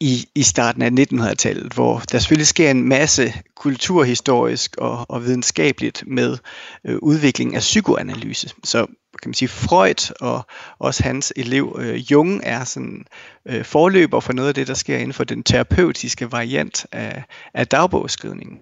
i, 0.00 0.28
i 0.34 0.42
starten 0.42 0.82
af 0.82 0.90
1900-tallet, 0.90 1.72
hvor 1.72 2.02
der 2.12 2.18
selvfølgelig 2.18 2.46
sker 2.46 2.70
en 2.70 2.88
masse 2.88 3.34
kulturhistorisk 3.56 4.76
og, 4.76 5.06
og 5.08 5.24
videnskabeligt 5.24 6.04
med 6.06 6.38
øh, 6.84 6.98
udviklingen 7.02 7.56
af 7.56 7.60
psykoanalyse. 7.60 8.50
Så 8.64 8.86
kan 9.22 9.28
man 9.28 9.34
sige, 9.34 9.48
Freud 9.48 10.14
og 10.20 10.46
også 10.78 11.02
hans 11.02 11.32
elev 11.36 11.76
øh, 11.80 12.12
Jung 12.12 12.40
er 12.44 12.64
sådan 12.64 13.04
øh, 13.48 13.64
forløber 13.64 14.20
for 14.20 14.32
noget 14.32 14.48
af 14.48 14.54
det, 14.54 14.66
der 14.66 14.74
sker 14.74 14.96
inden 14.96 15.12
for 15.12 15.24
den 15.24 15.42
terapeutiske 15.42 16.32
variant 16.32 16.86
af, 16.92 17.24
af 17.54 17.66
dagbogsskrivningen. 17.66 18.58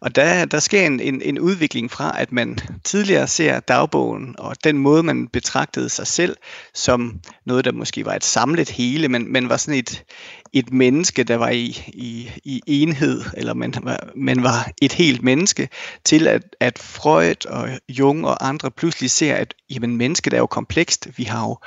Og 0.00 0.14
der, 0.14 0.44
der 0.44 0.58
sker 0.58 0.86
en, 0.86 1.00
en, 1.00 1.22
en 1.22 1.38
udvikling 1.38 1.90
fra, 1.90 2.20
at 2.20 2.32
man 2.32 2.58
tidligere 2.84 3.28
ser 3.28 3.60
dagbogen 3.60 4.34
og 4.38 4.56
den 4.64 4.78
måde, 4.78 5.02
man 5.02 5.28
betragtede 5.28 5.88
sig 5.88 6.06
selv 6.06 6.36
som 6.74 7.20
noget, 7.46 7.64
der 7.64 7.72
måske 7.72 8.04
var 8.04 8.14
et 8.14 8.24
samlet 8.24 8.70
hele, 8.70 9.08
men, 9.08 9.32
men 9.32 9.48
var 9.48 9.56
sådan 9.56 9.78
et, 9.78 10.04
et 10.52 10.72
menneske, 10.72 11.24
der 11.24 11.36
var 11.36 11.50
i, 11.50 11.66
i, 11.86 12.30
i 12.44 12.62
enhed, 12.66 13.22
eller 13.36 13.54
man 13.54 13.74
var, 13.82 14.10
man 14.16 14.42
var 14.42 14.70
et 14.82 14.92
helt 14.92 15.22
menneske, 15.22 15.68
til 16.04 16.26
at, 16.26 16.42
at 16.60 16.78
Freud 16.78 17.46
og 17.46 17.68
Jung 17.88 18.26
og 18.26 18.48
andre 18.48 18.70
pludselig 18.70 19.10
ser, 19.10 19.34
at 19.34 19.54
jamen, 19.70 19.96
mennesket 19.96 20.32
er 20.32 20.38
jo 20.38 20.46
komplekst. 20.46 21.08
Vi 21.16 21.24
har 21.24 21.48
jo 21.48 21.58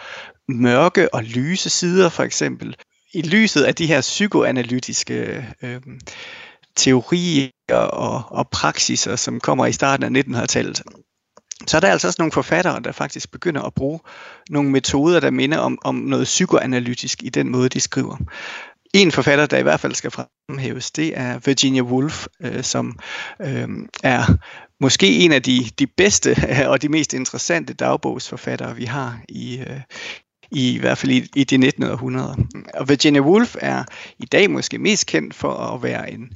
mørke 0.47 1.13
og 1.13 1.23
lyse 1.23 1.69
sider, 1.69 2.09
for 2.09 2.23
eksempel. 2.23 2.75
I 3.13 3.21
lyset 3.21 3.63
af 3.63 3.75
de 3.75 3.87
her 3.87 4.01
psykoanalytiske 4.01 5.45
øh, 5.61 5.81
teorier 6.75 7.49
og, 7.75 8.23
og 8.31 8.49
praksiser, 8.49 9.15
som 9.15 9.39
kommer 9.39 9.65
i 9.65 9.71
starten 9.71 10.15
af 10.15 10.21
1900-tallet. 10.21 10.83
Så 11.67 11.77
er 11.77 11.81
der 11.81 11.87
altså 11.87 12.07
også 12.07 12.21
nogle 12.21 12.31
forfattere, 12.31 12.79
der 12.79 12.91
faktisk 12.91 13.31
begynder 13.31 13.61
at 13.61 13.73
bruge 13.73 13.99
nogle 14.49 14.69
metoder, 14.69 15.19
der 15.19 15.31
minder 15.31 15.57
om, 15.57 15.77
om 15.83 15.95
noget 15.95 16.23
psykoanalytisk 16.23 17.23
i 17.23 17.29
den 17.29 17.49
måde, 17.49 17.69
de 17.69 17.79
skriver. 17.79 18.17
En 18.93 19.11
forfatter, 19.11 19.45
der 19.45 19.57
i 19.57 19.63
hvert 19.63 19.79
fald 19.79 19.93
skal 19.93 20.11
fremhæves, 20.11 20.91
det 20.91 21.17
er 21.17 21.39
Virginia 21.45 21.81
Woolf, 21.81 22.27
øh, 22.41 22.63
som 22.63 22.99
øh, 23.41 23.69
er 24.03 24.23
måske 24.79 25.17
en 25.17 25.31
af 25.31 25.43
de, 25.43 25.69
de 25.79 25.87
bedste 25.87 26.35
og 26.71 26.81
de 26.81 26.89
mest 26.89 27.13
interessante 27.13 27.73
dagbogsforfattere, 27.73 28.75
vi 28.75 28.85
har 28.85 29.19
i, 29.29 29.59
øh, 29.59 29.81
i, 30.51 30.75
i 30.75 30.77
hvert 30.77 30.97
fald 30.97 31.11
i, 31.11 31.29
i 31.35 31.43
de 31.43 31.57
19. 31.57 31.83
Og 32.73 32.89
Virginia 32.89 33.21
Woolf 33.21 33.55
er 33.61 33.83
i 34.19 34.25
dag 34.25 34.51
måske 34.51 34.77
mest 34.77 35.05
kendt 35.05 35.35
for 35.35 35.53
at 35.53 35.83
være 35.83 36.11
en, 36.11 36.29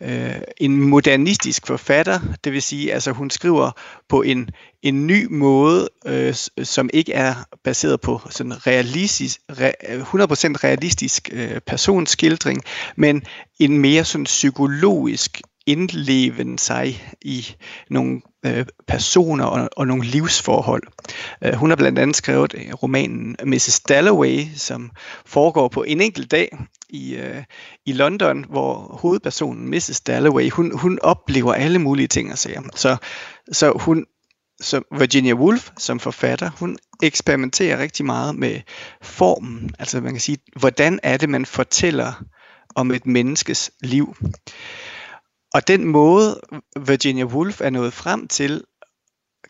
øh, 0.00 0.34
en 0.56 0.80
modernistisk 0.80 1.66
forfatter, 1.66 2.20
det 2.44 2.52
vil 2.52 2.62
sige, 2.62 2.92
altså 2.92 3.12
hun 3.12 3.30
skriver 3.30 3.70
på 4.08 4.22
en, 4.22 4.50
en 4.82 5.06
ny 5.06 5.26
måde, 5.30 5.88
øh, 6.06 6.34
som 6.62 6.90
ikke 6.92 7.12
er 7.12 7.34
baseret 7.64 8.00
på 8.00 8.20
sådan 8.30 8.66
realistisk, 8.66 9.40
re, 9.50 9.72
100% 9.82 10.64
realistisk 10.64 11.28
øh, 11.32 11.60
personskildring, 11.66 12.62
men 12.96 13.22
en 13.58 13.78
mere 13.78 14.04
sådan 14.04 14.24
psykologisk 14.24 15.40
indleven 15.66 16.58
sig 16.58 17.02
i 17.22 17.46
nogle 17.90 18.20
øh, 18.46 18.66
personer 18.86 19.44
og, 19.44 19.68
og 19.76 19.86
nogle 19.86 20.04
livsforhold. 20.04 20.82
Øh, 21.44 21.54
hun 21.54 21.70
har 21.70 21.76
blandt 21.76 21.98
andet 21.98 22.16
skrevet 22.16 22.54
øh, 22.54 22.74
romanen 22.74 23.36
Mrs. 23.44 23.80
Dalloway, 23.80 24.40
som 24.56 24.90
foregår 25.26 25.68
på 25.68 25.82
en 25.82 26.00
enkelt 26.00 26.30
dag 26.30 26.58
i, 26.88 27.14
øh, 27.14 27.42
i 27.86 27.92
London, 27.92 28.44
hvor 28.48 28.98
hovedpersonen 29.00 29.70
Mrs. 29.70 30.00
Dalloway, 30.00 30.50
hun, 30.50 30.78
hun 30.78 30.98
oplever 31.02 31.54
alle 31.54 31.78
mulige 31.78 32.08
ting 32.08 32.32
og 32.32 32.38
sager. 32.38 32.62
Så, 32.74 32.96
så 33.52 33.72
hun, 33.76 34.06
så 34.60 34.80
Virginia 34.98 35.34
Woolf 35.34 35.70
som 35.78 36.00
forfatter, 36.00 36.50
hun 36.58 36.78
eksperimenterer 37.02 37.78
rigtig 37.78 38.06
meget 38.06 38.34
med 38.34 38.60
formen. 39.02 39.70
Altså 39.78 40.00
man 40.00 40.12
kan 40.12 40.20
sige, 40.20 40.38
hvordan 40.56 41.00
er 41.02 41.16
det, 41.16 41.28
man 41.28 41.46
fortæller 41.46 42.24
om 42.74 42.90
et 42.90 43.06
menneskes 43.06 43.70
liv. 43.82 44.16
Og 45.54 45.68
den 45.68 45.84
måde, 45.84 46.40
Virginia 46.86 47.24
Woolf 47.24 47.60
er 47.60 47.70
nået 47.70 47.92
frem 47.92 48.28
til, 48.28 48.64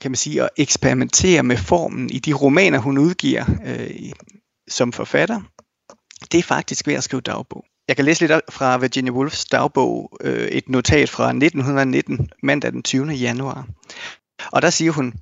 kan 0.00 0.10
man 0.10 0.16
sige, 0.16 0.42
at 0.42 0.48
eksperimentere 0.56 1.42
med 1.42 1.56
formen 1.56 2.10
i 2.10 2.18
de 2.18 2.32
romaner, 2.32 2.78
hun 2.78 2.98
udgiver 2.98 3.44
øh, 3.66 4.12
som 4.68 4.92
forfatter, 4.92 5.40
det 6.32 6.38
er 6.38 6.42
faktisk 6.42 6.86
ved 6.86 6.94
at 6.94 7.04
skrive 7.04 7.20
dagbog. 7.20 7.64
Jeg 7.88 7.96
kan 7.96 8.04
læse 8.04 8.20
lidt 8.26 8.32
fra 8.50 8.76
Virginia 8.78 9.12
Woolfs 9.12 9.44
dagbog, 9.44 10.18
øh, 10.20 10.48
et 10.48 10.68
notat 10.68 11.10
fra 11.10 11.28
1919, 11.28 12.30
mandag 12.42 12.72
den 12.72 12.82
20. 12.82 13.06
januar. 13.06 13.66
Og 14.52 14.62
der 14.62 14.70
siger 14.70 14.92
hun, 14.92 15.14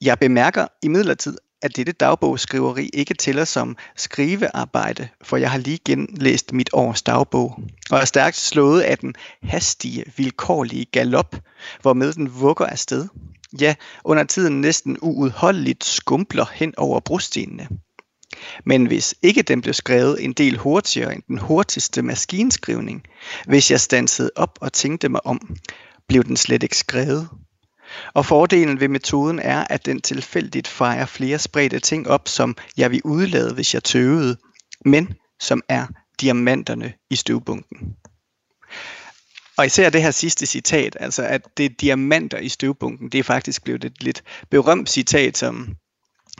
jeg 0.00 0.18
bemærker 0.18 0.66
imidlertid, 0.82 1.36
at 1.62 1.76
dette 1.76 1.92
dagbogsskriveri 1.92 2.90
ikke 2.92 3.14
tæller 3.14 3.44
som 3.44 3.76
skrivearbejde, 3.96 5.08
for 5.22 5.36
jeg 5.36 5.50
har 5.50 5.58
lige 5.58 5.78
genlæst 5.84 6.52
mit 6.52 6.70
års 6.72 7.02
dagbog, 7.02 7.62
og 7.90 7.98
er 7.98 8.04
stærkt 8.04 8.36
slået 8.36 8.80
af 8.80 8.98
den 8.98 9.14
hastige, 9.42 10.04
vilkårlige 10.16 10.84
galop, 10.84 11.36
hvormed 11.82 12.12
den 12.12 12.40
vugger 12.40 12.66
afsted. 12.66 13.08
Ja, 13.60 13.74
under 14.04 14.24
tiden 14.24 14.60
næsten 14.60 14.96
uudholdeligt 15.02 15.84
skumpler 15.84 16.46
hen 16.52 16.74
over 16.76 17.00
brostenene. 17.00 17.68
Men 18.64 18.86
hvis 18.86 19.14
ikke 19.22 19.42
den 19.42 19.60
blev 19.60 19.74
skrevet 19.74 20.24
en 20.24 20.32
del 20.32 20.56
hurtigere 20.56 21.14
end 21.14 21.22
den 21.28 21.38
hurtigste 21.38 22.02
maskinskrivning, 22.02 23.02
hvis 23.46 23.70
jeg 23.70 23.80
stansede 23.80 24.30
op 24.36 24.58
og 24.60 24.72
tænkte 24.72 25.08
mig 25.08 25.26
om, 25.26 25.56
blev 26.08 26.24
den 26.24 26.36
slet 26.36 26.62
ikke 26.62 26.76
skrevet. 26.76 27.28
Og 28.14 28.26
fordelen 28.26 28.80
ved 28.80 28.88
metoden 28.88 29.38
er, 29.38 29.64
at 29.70 29.86
den 29.86 30.00
tilfældigt 30.00 30.68
fejrer 30.68 31.06
flere 31.06 31.38
spredte 31.38 31.80
ting 31.80 32.08
op, 32.08 32.28
som 32.28 32.56
jeg 32.76 32.90
vil 32.90 33.00
udlade, 33.04 33.54
hvis 33.54 33.74
jeg 33.74 33.84
tøvede, 33.84 34.36
men 34.84 35.14
som 35.40 35.62
er 35.68 35.86
diamanterne 36.20 36.92
i 37.10 37.16
støvbunken. 37.16 37.96
Og 39.56 39.66
især 39.66 39.90
det 39.90 40.02
her 40.02 40.10
sidste 40.10 40.46
citat, 40.46 40.96
altså 41.00 41.22
at 41.22 41.42
det 41.56 41.64
er 41.64 41.70
diamanter 41.80 42.38
i 42.38 42.48
støvbunken, 42.48 43.08
det 43.08 43.18
er 43.18 43.22
faktisk 43.22 43.64
blevet 43.64 43.84
et 43.84 44.02
lidt 44.02 44.22
berømt 44.50 44.90
citat, 44.90 45.38
som, 45.38 45.68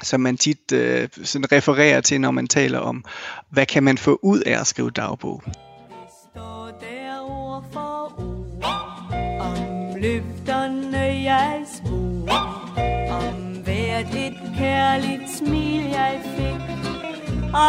som 0.02 0.20
man 0.20 0.36
tit 0.36 0.72
øh, 0.72 1.08
sådan 1.24 1.52
refererer 1.52 2.00
til, 2.00 2.20
når 2.20 2.30
man 2.30 2.46
taler 2.46 2.78
om, 2.78 3.04
hvad 3.50 3.66
kan 3.66 3.82
man 3.82 3.98
få 3.98 4.18
ud 4.22 4.40
af 4.40 4.60
at 4.60 4.66
skrive 4.66 4.90
dagbog. 4.90 5.42
Står 6.30 6.78
der 6.80 7.20
ord 7.20 7.64
for 7.72 8.14
ord 8.18 8.64
Om 9.40 9.96
løb 10.00 10.39
jeg 11.30 11.62
spurgte 11.76 12.32
Om 13.18 13.36
hvert 13.64 14.14
et 14.24 14.38
kærligt 14.58 15.30
smil 15.36 15.84
jeg 15.98 16.14
fik. 16.36 16.62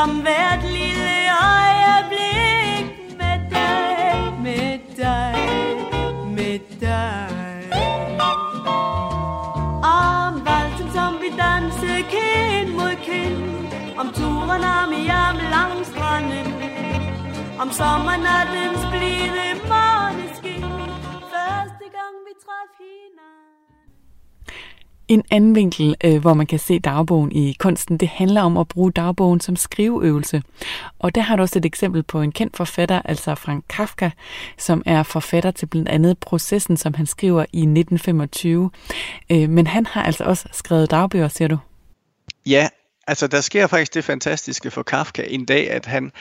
Om 0.02 0.10
hvert 0.26 0.64
lille 0.78 1.18
øjeblik 1.56 2.86
Med 3.22 3.38
dig, 3.56 4.34
med 4.46 4.74
dig, 5.02 5.34
med 6.38 6.60
dig. 6.86 7.28
Om 10.00 10.34
valsen 10.48 10.90
som 10.98 11.12
vi 11.22 11.30
dansede 11.44 12.02
kind 12.16 12.70
mod 12.80 12.96
kind. 13.10 13.42
Om 14.02 14.08
turen 14.20 14.64
om 14.78 14.90
i 15.02 15.04
arm 15.08 15.38
langs 15.56 15.88
stranden. 15.94 16.48
Om 17.62 17.70
sommernattens 17.80 18.84
blide 18.92 19.48
måneskin 19.72 20.72
Første 21.34 21.86
gang 21.98 22.14
vi 22.28 22.34
traf 22.46 22.70
hinanden. 22.80 23.41
En 25.08 25.24
anden 25.32 25.56
vinkel, 25.56 25.96
øh, 26.04 26.22
hvor 26.22 26.34
man 26.34 26.48
kan 26.48 26.60
se 26.60 26.80
dagbogen 26.80 27.32
i 27.32 27.56
kunsten, 27.60 27.98
det 27.98 28.08
handler 28.08 28.42
om 28.42 28.58
at 28.58 28.68
bruge 28.68 28.92
dagbogen 28.92 29.40
som 29.40 29.56
skriveøvelse. 29.56 30.44
Og 31.00 31.16
der 31.16 31.22
har 31.22 31.36
du 31.36 31.42
også 31.42 31.60
et 31.60 31.66
eksempel 31.66 32.04
på 32.04 32.22
en 32.22 32.32
kendt 32.32 32.58
forfatter, 32.58 33.02
altså 33.06 33.36
Frank 33.36 33.66
Kafka, 33.70 34.10
som 34.58 34.84
er 34.86 35.04
forfatter 35.04 35.52
til 35.52 35.66
blandt 35.66 35.90
andet 35.90 36.18
Processen, 36.18 36.78
som 36.78 36.94
han 36.94 37.06
skriver 37.06 37.42
i 37.54 37.60
1925. 37.60 38.72
Øh, 39.32 39.50
men 39.50 39.68
han 39.68 39.86
har 39.86 40.04
altså 40.04 40.24
også 40.24 40.48
skrevet 40.52 40.92
dagbøger, 40.92 41.28
siger 41.28 41.48
du? 41.48 41.58
Ja, 42.46 42.68
Altså, 43.08 43.28
der 43.28 43.42
sker 43.42 43.68
faktisk 43.68 43.94
det 43.94 44.04
fantastiske 44.04 44.72
for 44.72 44.84
Kafka 44.84 45.24
en 45.28 45.46
dag, 45.46 45.72
at 45.72 45.86
han 45.86 46.12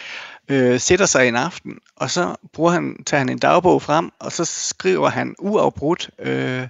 øh, 0.48 0.80
sætter 0.80 1.06
sig 1.06 1.28
en 1.28 1.36
aften, 1.36 1.78
og 1.96 2.10
så 2.10 2.36
bruger 2.52 2.70
han, 2.70 3.04
tager 3.06 3.18
han 3.18 3.28
en 3.28 3.38
dagbog 3.38 3.82
frem, 3.82 4.10
og 4.18 4.32
så 4.32 4.44
skriver 4.44 5.08
han 5.08 5.34
uafbrudt 5.38 6.10
øh, 6.18 6.68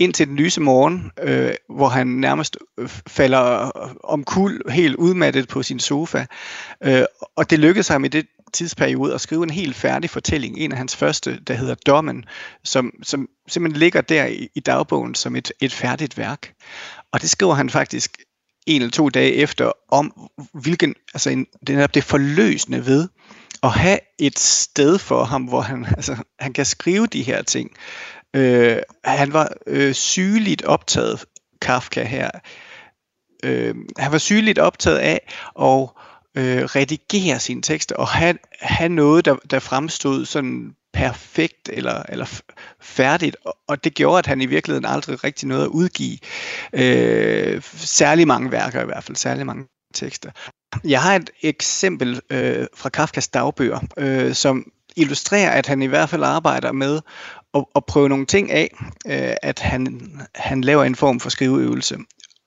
ind 0.00 0.14
til 0.14 0.28
den 0.28 0.36
lyse 0.36 0.60
morgen, 0.60 1.10
øh, 1.22 1.54
hvor 1.68 1.88
han 1.88 2.06
nærmest 2.06 2.56
øh, 2.78 2.88
falder 3.06 3.70
omkuld 4.04 4.70
helt 4.70 4.96
udmattet 4.96 5.48
på 5.48 5.62
sin 5.62 5.80
sofa. 5.80 6.26
Øh, 6.84 7.04
og 7.36 7.50
det 7.50 7.58
lykkedes 7.58 7.88
ham 7.88 8.04
i 8.04 8.08
det 8.08 8.26
tidsperiode 8.52 9.14
at 9.14 9.20
skrive 9.20 9.42
en 9.42 9.50
helt 9.50 9.76
færdig 9.76 10.10
fortælling, 10.10 10.58
en 10.58 10.72
af 10.72 10.78
hans 10.78 10.96
første, 10.96 11.40
der 11.40 11.54
hedder 11.54 11.74
Dommen, 11.74 12.24
som, 12.64 12.92
som 13.02 13.28
simpelthen 13.48 13.78
ligger 13.78 14.00
der 14.00 14.26
i, 14.26 14.48
i 14.54 14.60
dagbogen 14.60 15.14
som 15.14 15.36
et, 15.36 15.52
et 15.60 15.72
færdigt 15.72 16.18
værk. 16.18 16.52
Og 17.12 17.22
det 17.22 17.30
skriver 17.30 17.54
han 17.54 17.70
faktisk 17.70 18.18
en 18.66 18.82
eller 18.82 18.90
to 18.90 19.08
dage 19.08 19.34
efter, 19.34 19.72
om 19.88 20.30
hvilken, 20.54 20.94
altså 21.14 21.30
en, 21.30 21.46
det 21.66 21.76
er 21.76 21.86
det 21.86 22.04
forløsende 22.04 22.86
ved 22.86 23.08
at 23.62 23.70
have 23.70 23.98
et 24.18 24.38
sted 24.38 24.98
for 24.98 25.24
ham, 25.24 25.42
hvor 25.42 25.60
han, 25.60 25.84
altså, 25.84 26.16
han 26.38 26.52
kan 26.52 26.64
skrive 26.64 27.06
de 27.06 27.22
her 27.22 27.42
ting. 27.42 27.70
Øh, 28.36 28.78
han 29.04 29.32
var 29.32 29.52
øh, 29.66 29.94
sygeligt 29.94 30.62
optaget, 30.62 31.24
Kafka 31.60 32.04
her. 32.04 32.30
Øh, 33.44 33.74
han 33.98 34.12
var 34.12 34.18
sygeligt 34.18 34.58
optaget 34.58 34.98
af 34.98 35.20
at 35.60 35.88
øh, 36.36 36.64
redigere 36.64 37.40
sine 37.40 37.62
tekster 37.62 37.96
og 37.96 38.08
have, 38.08 38.38
have 38.60 38.88
noget, 38.88 39.24
der, 39.24 39.36
der 39.50 39.58
fremstod 39.58 40.24
sådan 40.24 40.74
perfekt 40.96 41.68
eller, 41.72 42.02
eller 42.08 42.40
færdigt, 42.80 43.36
og 43.68 43.84
det 43.84 43.94
gjorde, 43.94 44.18
at 44.18 44.26
han 44.26 44.40
i 44.40 44.46
virkeligheden 44.46 44.84
aldrig 44.84 45.24
rigtig 45.24 45.48
nåede 45.48 45.64
at 45.64 45.68
udgive 45.68 46.18
øh, 46.72 47.62
særlig 47.76 48.26
mange 48.26 48.52
værker 48.52 48.82
i 48.82 48.84
hvert 48.84 49.04
fald, 49.04 49.16
særlig 49.16 49.46
mange 49.46 49.64
tekster. 49.94 50.30
Jeg 50.84 51.02
har 51.02 51.16
et 51.16 51.30
eksempel 51.42 52.20
øh, 52.30 52.66
fra 52.74 52.88
Kafkas 52.88 53.28
dagbøger, 53.28 53.80
øh, 53.96 54.34
som 54.34 54.72
illustrerer, 54.96 55.50
at 55.50 55.66
han 55.66 55.82
i 55.82 55.86
hvert 55.86 56.08
fald 56.08 56.22
arbejder 56.22 56.72
med 56.72 57.00
at, 57.54 57.64
at 57.76 57.84
prøve 57.84 58.08
nogle 58.08 58.26
ting 58.26 58.50
af, 58.50 58.70
øh, 59.06 59.36
at 59.42 59.58
han, 59.58 60.10
han 60.34 60.60
laver 60.60 60.84
en 60.84 60.94
form 60.94 61.20
for 61.20 61.30
skriveøvelse. 61.30 61.96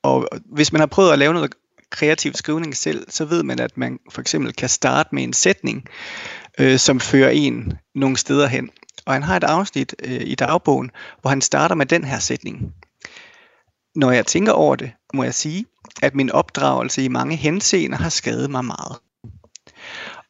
Og 0.04 0.28
hvis 0.46 0.72
man 0.72 0.80
har 0.80 0.88
prøvet 0.88 1.14
at 1.14 1.20
lave 1.20 1.34
noget 1.34 1.54
kreativ 1.90 2.34
skrivning 2.34 2.78
selv, 2.78 3.12
så 3.12 3.26
ved 3.26 3.44
man, 3.44 3.60
at 3.60 3.78
man 3.78 4.00
for 4.12 4.22
eksempel 4.22 4.54
kan 4.54 4.70
starte 4.70 5.10
med 5.12 5.24
en 5.24 5.34
sætning, 5.34 5.86
øh, 6.60 6.80
som 6.80 7.00
fører 7.00 7.30
en 7.30 7.74
nogle 7.96 8.18
steder 8.18 8.48
hen. 8.48 8.70
Og 9.06 9.14
han 9.14 9.24
har 9.24 9.38
et 9.38 9.44
afsnit 9.44 9.96
øh, 10.04 10.22
i 10.22 10.36
dagbogen, 10.36 10.92
hvor 11.22 11.30
han 11.30 11.42
starter 11.42 11.76
med 11.76 11.86
den 11.86 12.04
her 12.04 12.20
sætning. 12.20 12.74
Når 13.96 14.12
jeg 14.12 14.26
tænker 14.26 14.52
over 14.52 14.76
det, 14.76 14.92
må 15.14 15.24
jeg 15.24 15.34
sige, 15.34 15.66
at 16.02 16.16
min 16.16 16.32
opdragelse 16.32 17.04
i 17.04 17.08
mange 17.08 17.36
henseender 17.36 17.98
har 17.98 18.10
skadet 18.10 18.50
mig 18.50 18.66
meget. 18.66 18.98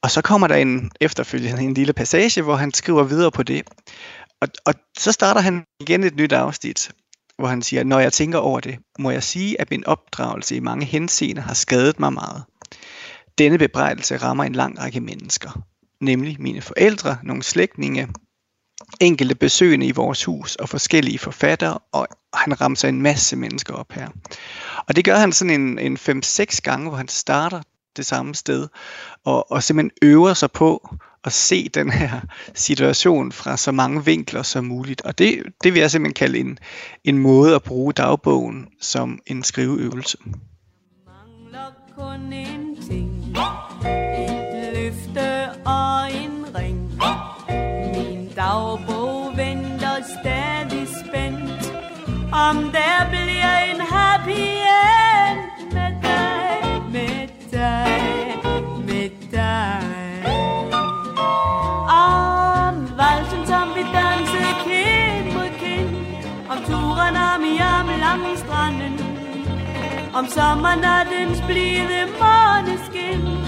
Og 0.02 0.12
så 0.12 0.22
kommer 0.22 0.48
der 0.48 0.56
en 0.56 0.92
efterfølgende 1.02 1.62
en 1.62 1.74
lille 1.74 1.94
passage, 1.94 2.42
hvor 2.42 2.56
han 2.56 2.74
skriver 2.74 3.04
videre 3.04 3.32
på 3.32 3.44
det. 3.44 3.64
Og, 4.42 4.48
og 4.66 4.74
så 4.98 5.12
starter 5.12 5.42
han 5.42 5.64
igen 5.80 6.04
et 6.04 6.16
nyt 6.16 6.32
afsnit, 6.32 6.92
hvor 7.38 7.48
han 7.48 7.62
siger, 7.62 7.84
når 7.84 8.00
jeg 8.00 8.14
tænker 8.14 8.38
over 8.38 8.60
det, 8.60 8.78
må 9.00 9.12
jeg 9.12 9.24
sige, 9.24 9.62
at 9.62 9.72
min 9.72 9.86
opdragelse 9.86 10.56
i 10.56 10.60
mange 10.60 10.86
henseender 10.86 11.42
har 11.42 11.54
skadet 11.54 12.00
mig 12.00 12.14
meget. 12.14 12.44
Denne 13.38 13.58
bebrejdelse 13.58 14.18
rammer 14.18 14.44
en 14.44 14.54
lang 14.54 14.80
række 14.80 15.02
mennesker, 15.02 15.62
nemlig 16.02 16.36
mine 16.40 16.62
forældre, 16.62 17.18
nogle 17.24 17.44
slægtninge, 17.44 18.08
enkelte 19.00 19.36
besøgende 19.36 19.86
i 19.86 19.92
vores 19.92 20.24
hus 20.24 20.56
og 20.56 20.70
forskellige 20.70 21.20
forfattere, 21.20 21.78
og 21.92 22.08
han 22.34 22.62
rammer 22.62 22.76
sig 22.76 22.90
en 22.90 23.02
masse 23.02 23.36
mennesker 23.36 23.74
op 23.74 23.92
her. 23.92 24.08
Og 24.88 24.96
det 24.96 25.06
gør 25.06 25.16
han 25.16 25.32
sådan 25.32 25.62
en, 25.62 25.80
en 25.80 25.98
5-6 25.98 26.60
gange, 26.64 26.90
hvor 26.90 26.98
han 26.98 27.08
starter 27.08 27.62
det 27.98 28.06
samme 28.06 28.36
sted, 28.36 28.68
og, 29.26 29.52
og 29.52 29.64
simpelthen 29.64 29.92
øver 30.02 30.34
sig 30.34 30.52
på 30.52 30.96
at 31.24 31.34
se 31.34 31.70
den 31.70 31.92
her 31.92 32.22
situation 32.54 33.32
fra 33.32 33.58
så 33.58 33.72
mange 33.72 34.06
vinkler 34.06 34.44
som 34.44 34.66
muligt. 34.66 35.02
Og 35.02 35.18
det, 35.18 35.44
det 35.64 35.74
vil 35.74 35.80
jeg 35.80 35.92
simpelthen 35.92 36.14
kalde 36.14 36.40
en, 36.40 36.60
en 37.04 37.18
måde 37.18 37.56
at 37.56 37.64
bruge 37.64 37.94
dagbogen 37.94 38.68
som 38.82 39.20
en 39.28 39.44
skriveøvelse. 39.44 40.18
Mangler 41.06 41.72
kun 41.98 42.34
en 42.34 42.82
ting 42.90 43.36
Et 43.86 44.59
løfte 44.80 45.50
og 45.66 46.12
en 46.24 46.36
ring 46.58 46.80
Min 47.94 48.32
dagbog 48.36 49.38
venter 49.38 49.96
stadig 50.16 50.88
spændt 51.02 51.62
Om 52.48 52.56
der 52.78 52.98
bliver 53.14 53.56
en 53.70 53.82
happy 53.94 54.46
end. 54.88 55.40
Med 55.76 55.92
dig, 56.08 56.82
med 56.96 57.28
dig, 57.52 57.90
med 58.88 59.10
dig 59.32 59.82
Om 62.08 62.76
valsen 63.00 63.44
som 63.52 63.68
vi 63.76 63.84
dansede 63.98 64.54
kind 64.68 65.26
mod 65.36 65.52
kind 65.64 65.96
Om 66.52 66.58
turen 66.70 67.16
om 67.32 67.44
i 67.54 67.58
arm 67.58 67.88
langs 68.06 68.40
stranden 68.40 69.10
om 70.14 70.28
sommernattens 70.28 71.42
blide 71.48 72.00
måneskin 72.22 73.39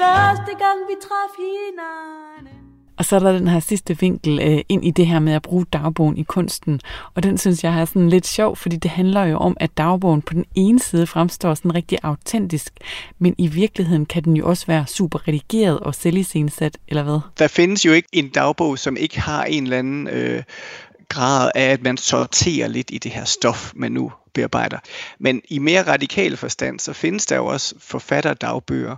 Første 0.00 0.52
gang 0.58 0.78
vi 0.88 0.94
traf 1.02 1.34
hinanden 1.38 2.58
Og 2.98 3.04
så 3.04 3.16
er 3.16 3.20
der 3.20 3.32
den 3.32 3.48
her 3.48 3.60
sidste 3.60 3.98
vinkel 3.98 4.40
øh, 4.42 4.60
ind 4.68 4.84
i 4.84 4.90
det 4.90 5.06
her 5.06 5.18
med 5.18 5.32
at 5.32 5.42
bruge 5.42 5.66
dagbogen 5.72 6.16
i 6.16 6.22
kunsten. 6.22 6.80
Og 7.14 7.22
den 7.22 7.38
synes 7.38 7.64
jeg 7.64 7.80
er 7.80 7.84
sådan 7.84 8.08
lidt 8.08 8.26
sjov, 8.26 8.56
fordi 8.56 8.76
det 8.76 8.90
handler 8.90 9.24
jo 9.24 9.38
om, 9.38 9.56
at 9.60 9.70
dagbogen 9.76 10.22
på 10.22 10.34
den 10.34 10.44
ene 10.54 10.78
side 10.78 11.06
fremstår 11.06 11.54
sådan 11.54 11.74
rigtig 11.74 11.98
autentisk, 12.02 12.72
men 13.18 13.34
i 13.38 13.46
virkeligheden 13.46 14.06
kan 14.06 14.24
den 14.24 14.36
jo 14.36 14.48
også 14.48 14.66
være 14.66 14.86
super 14.86 15.28
redigeret 15.28 15.80
og 15.80 15.94
selvisensat, 15.94 16.78
eller 16.88 17.02
hvad? 17.02 17.18
Der 17.38 17.48
findes 17.48 17.86
jo 17.86 17.92
ikke 17.92 18.08
en 18.12 18.28
dagbog, 18.28 18.78
som 18.78 18.96
ikke 18.96 19.20
har 19.20 19.44
en 19.44 19.62
eller 19.62 19.78
anden 19.78 20.08
øh, 20.08 20.42
grad 21.08 21.50
af, 21.54 21.70
at 21.70 21.82
man 21.82 21.96
sorterer 21.96 22.68
lidt 22.68 22.90
i 22.90 22.98
det 22.98 23.12
her 23.12 23.24
stof, 23.24 23.72
man 23.74 23.92
nu 23.92 24.12
bearbejder. 24.34 24.78
Men 25.18 25.42
i 25.48 25.58
mere 25.58 25.82
radikal 25.82 26.36
forstand, 26.36 26.80
så 26.80 26.92
findes 26.92 27.26
der 27.26 27.36
jo 27.36 27.46
også 27.46 27.74
forfatterdagbøger, 27.78 28.96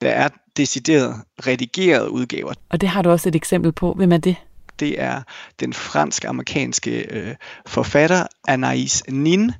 der 0.00 0.10
er 0.10 0.28
decideret 0.56 1.14
redigerede 1.46 2.10
udgaver. 2.10 2.52
Og 2.68 2.80
det 2.80 2.88
har 2.88 3.02
du 3.02 3.10
også 3.10 3.28
et 3.28 3.36
eksempel 3.36 3.72
på. 3.72 3.92
Hvem 3.92 4.12
er 4.12 4.18
det? 4.18 4.36
Det 4.80 5.00
er 5.00 5.22
den 5.60 5.72
fransk-amerikanske 5.72 7.06
øh, 7.10 7.34
forfatter 7.66 8.26
Anais 8.48 9.02
Nin, 9.08 9.52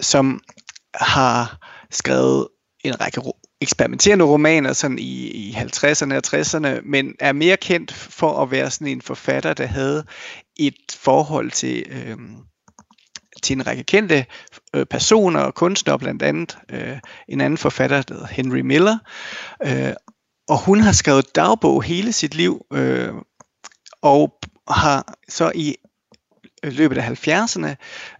som 0.00 0.40
har 0.94 1.58
skrevet 1.90 2.48
en 2.84 3.00
række 3.00 3.20
eksperimenterende 3.60 4.24
romaner 4.24 4.72
sådan 4.72 4.98
i, 4.98 5.30
i 5.30 5.52
50'erne 5.52 6.14
og 6.14 6.22
60'erne, 6.26 6.80
men 6.84 7.14
er 7.20 7.32
mere 7.32 7.56
kendt 7.56 7.92
for 7.92 8.42
at 8.42 8.50
være 8.50 8.70
sådan 8.70 8.86
en 8.86 9.02
forfatter, 9.02 9.54
der 9.54 9.66
havde 9.66 10.04
et 10.56 10.96
forhold 10.98 11.50
til, 11.50 11.84
øh, 11.90 12.16
til 13.42 13.56
en 13.56 13.66
række 13.66 13.82
kendte 13.82 14.26
øh, 14.74 14.86
personer 14.86 15.40
og 15.40 15.54
kunstnere, 15.54 15.98
blandt 15.98 16.22
andet 16.22 16.58
øh, 16.70 16.98
en 17.28 17.40
anden 17.40 17.58
forfatter, 17.58 18.02
der 18.02 18.14
hedder 18.14 18.26
Henry 18.26 18.60
Miller. 18.60 18.98
Øh, 19.64 19.92
og 20.48 20.58
hun 20.64 20.80
har 20.80 20.92
skrevet 20.92 21.36
dagbog 21.36 21.82
hele 21.82 22.12
sit 22.12 22.34
liv, 22.34 22.66
øh, 22.72 23.12
og 24.02 24.38
har 24.68 25.14
så 25.28 25.52
i 25.54 25.76
løbet 26.64 26.98
af 26.98 27.28
70'erne 27.28 27.74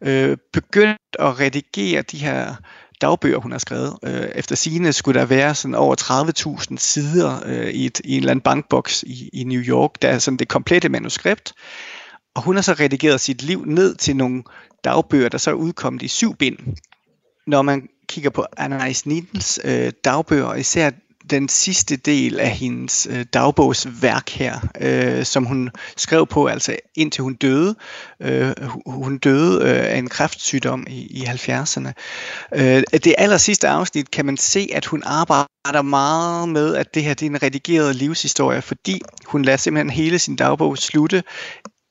øh, 0.08 0.36
begyndt 0.52 1.16
at 1.18 1.40
redigere 1.40 2.02
de 2.02 2.18
her 2.18 2.54
dagbøger, 3.00 3.38
hun 3.38 3.52
har 3.52 3.58
skrevet. 3.58 3.98
Øh, 4.04 4.28
efter 4.34 4.56
sine 4.56 4.92
skulle 4.92 5.20
der 5.20 5.26
være 5.26 5.54
sådan 5.54 5.74
over 5.74 5.96
30.000 6.70 6.76
sider 6.76 7.40
øh, 7.46 7.70
i, 7.70 7.86
et, 7.86 8.00
i 8.04 8.12
en 8.12 8.18
eller 8.18 8.30
anden 8.30 8.42
bankboks 8.42 9.02
i, 9.02 9.30
i 9.32 9.44
New 9.44 9.60
York. 9.60 9.90
Der 10.02 10.08
er 10.08 10.18
sådan 10.18 10.38
det 10.38 10.48
komplette 10.48 10.88
manuskript. 10.88 11.52
Og 12.34 12.42
hun 12.42 12.54
har 12.54 12.62
så 12.62 12.72
redigeret 12.72 13.20
sit 13.20 13.42
liv 13.42 13.64
ned 13.64 13.94
til 13.94 14.16
nogle 14.16 14.42
dagbøger, 14.84 15.28
der 15.28 15.38
så 15.38 15.50
er 15.50 15.54
udkommet 15.54 16.02
i 16.02 16.08
syv 16.08 16.36
bind. 16.36 16.58
Når 17.46 17.62
man 17.62 17.88
kigger 18.08 18.30
på 18.30 18.46
Anna 18.56 18.92
Nidens 19.04 19.60
øh, 19.64 19.92
dagbøger, 20.04 20.54
især 20.54 20.90
den 21.30 21.48
sidste 21.48 21.96
del 21.96 22.40
af 22.40 22.50
hendes 22.50 23.06
øh, 23.10 23.24
dagbogsværk 23.32 24.30
her, 24.30 24.58
øh, 24.80 25.24
som 25.24 25.44
hun 25.44 25.70
skrev 25.96 26.26
på, 26.26 26.46
altså 26.46 26.76
indtil 26.94 27.22
hun 27.22 27.34
døde. 27.34 27.74
Øh, 28.20 28.52
hun 28.86 29.18
døde 29.18 29.62
øh, 29.62 29.94
af 29.94 29.98
en 29.98 30.08
kræftsygdom 30.08 30.86
i, 30.88 31.00
i 31.00 31.24
70'erne. 31.24 31.92
Øh, 32.54 32.82
det 32.92 33.14
aller 33.18 33.38
sidste 33.38 33.68
afsnit 33.68 34.10
kan 34.10 34.26
man 34.26 34.36
se, 34.36 34.68
at 34.74 34.84
hun 34.84 35.02
arbejder 35.06 35.82
meget 35.82 36.48
med, 36.48 36.74
at 36.74 36.94
det 36.94 37.04
her 37.04 37.14
det 37.14 37.26
er 37.26 37.30
en 37.30 37.42
redigeret 37.42 37.96
livshistorie, 37.96 38.62
fordi 38.62 39.00
hun 39.26 39.42
lader 39.42 39.58
simpelthen 39.58 39.90
hele 39.90 40.18
sin 40.18 40.36
dagbog 40.36 40.78
slutte 40.78 41.22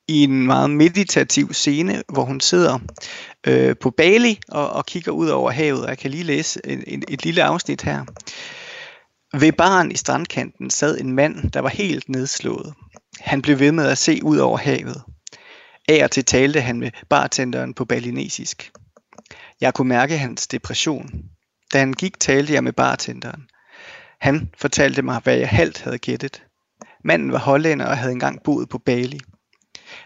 i 0.08 0.24
en 0.24 0.46
meget 0.46 0.70
meditativ 0.70 1.52
scene, 1.52 2.02
hvor 2.12 2.24
hun 2.24 2.40
sidder 2.40 2.78
øh, 3.46 3.76
på 3.80 3.90
Bali 3.90 4.38
og, 4.48 4.70
og 4.70 4.86
kigger 4.86 5.12
ud 5.12 5.28
over 5.28 5.50
havet. 5.50 5.88
Jeg 5.88 5.98
kan 5.98 6.10
lige 6.10 6.24
læse 6.24 6.60
en, 6.64 6.84
en, 6.86 7.02
et 7.08 7.24
lille 7.24 7.42
afsnit 7.42 7.82
her. 7.82 8.04
Ved 9.40 9.52
baren 9.52 9.92
i 9.92 9.96
strandkanten 9.96 10.70
sad 10.70 11.00
en 11.00 11.12
mand, 11.12 11.50
der 11.50 11.60
var 11.60 11.68
helt 11.68 12.08
nedslået. 12.08 12.74
Han 13.20 13.42
blev 13.42 13.58
ved 13.58 13.72
med 13.72 13.86
at 13.88 13.98
se 13.98 14.20
ud 14.22 14.38
over 14.38 14.58
havet. 14.58 15.02
Af 15.88 16.04
og 16.04 16.10
til 16.10 16.24
talte 16.24 16.60
han 16.60 16.78
med 16.78 16.90
bartenderen 17.08 17.74
på 17.74 17.84
balinesisk. 17.84 18.72
Jeg 19.60 19.74
kunne 19.74 19.88
mærke 19.88 20.18
hans 20.18 20.46
depression. 20.46 21.10
Da 21.72 21.78
han 21.78 21.92
gik, 21.92 22.20
talte 22.20 22.52
jeg 22.52 22.64
med 22.64 22.72
bartenderen. 22.72 23.42
Han 24.20 24.50
fortalte 24.58 25.02
mig, 25.02 25.20
hvad 25.24 25.36
jeg 25.36 25.48
halvt 25.48 25.80
havde 25.82 25.98
gættet. 25.98 26.42
Manden 27.04 27.32
var 27.32 27.38
hollænder 27.38 27.86
og 27.86 27.98
havde 27.98 28.12
engang 28.12 28.42
boet 28.44 28.68
på 28.68 28.78
Bali. 28.78 29.20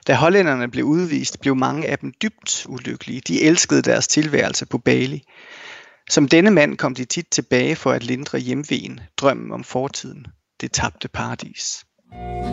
Da 0.07 0.15
hollænderne 0.15 0.71
blev 0.71 0.85
udvist, 0.85 1.41
blev 1.41 1.57
mange 1.57 1.89
af 1.89 1.99
dem 1.99 2.13
dybt 2.23 2.67
ulykkelige. 2.69 3.21
De 3.21 3.43
elskede 3.43 3.83
deres 3.83 4.09
tilværelse 4.09 4.67
på 4.67 4.79
Bali. 4.79 5.23
Som 6.11 6.29
denne 6.29 6.51
mand 6.51 6.77
kom 6.77 6.95
de 6.95 7.05
tit 7.05 7.27
tilbage 7.31 7.77
for 7.77 7.93
at 7.93 8.05
lindre 8.05 8.39
hjemvejen, 8.39 9.01
drømmen 9.17 9.53
om 9.53 9.65
fortiden, 9.65 10.27
det 10.61 10.73
tabte 10.73 11.09
paradis. 11.09 11.85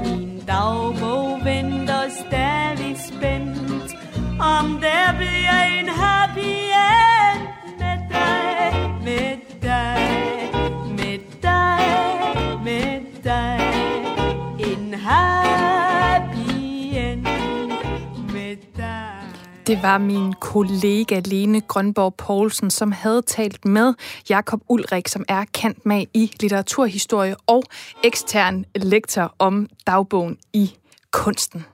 Min 0.05 0.45
dagbog 0.47 1.45
venter 1.45 2.09
stadig 2.09 2.97
spændt 3.07 3.95
Om 4.39 4.79
der 4.81 5.17
bliver 5.17 5.61
en 5.79 5.89
happy 5.89 6.74
Det 19.67 19.83
var 19.83 19.97
min 19.97 20.33
kollega 20.33 21.21
Lene 21.25 21.61
Grønborg 21.61 22.15
Poulsen, 22.15 22.69
som 22.69 22.91
havde 22.91 23.21
talt 23.21 23.65
med 23.65 23.93
Jakob 24.29 24.61
Ulrik, 24.69 25.07
som 25.07 25.25
er 25.27 25.45
kendt 25.53 25.85
med 25.85 26.05
i 26.13 26.31
litteraturhistorie 26.41 27.35
og 27.47 27.63
ekstern 28.03 28.65
lektor 28.75 29.35
om 29.39 29.67
dagbogen 29.87 30.37
i 30.53 30.71
kunsten. 31.11 31.65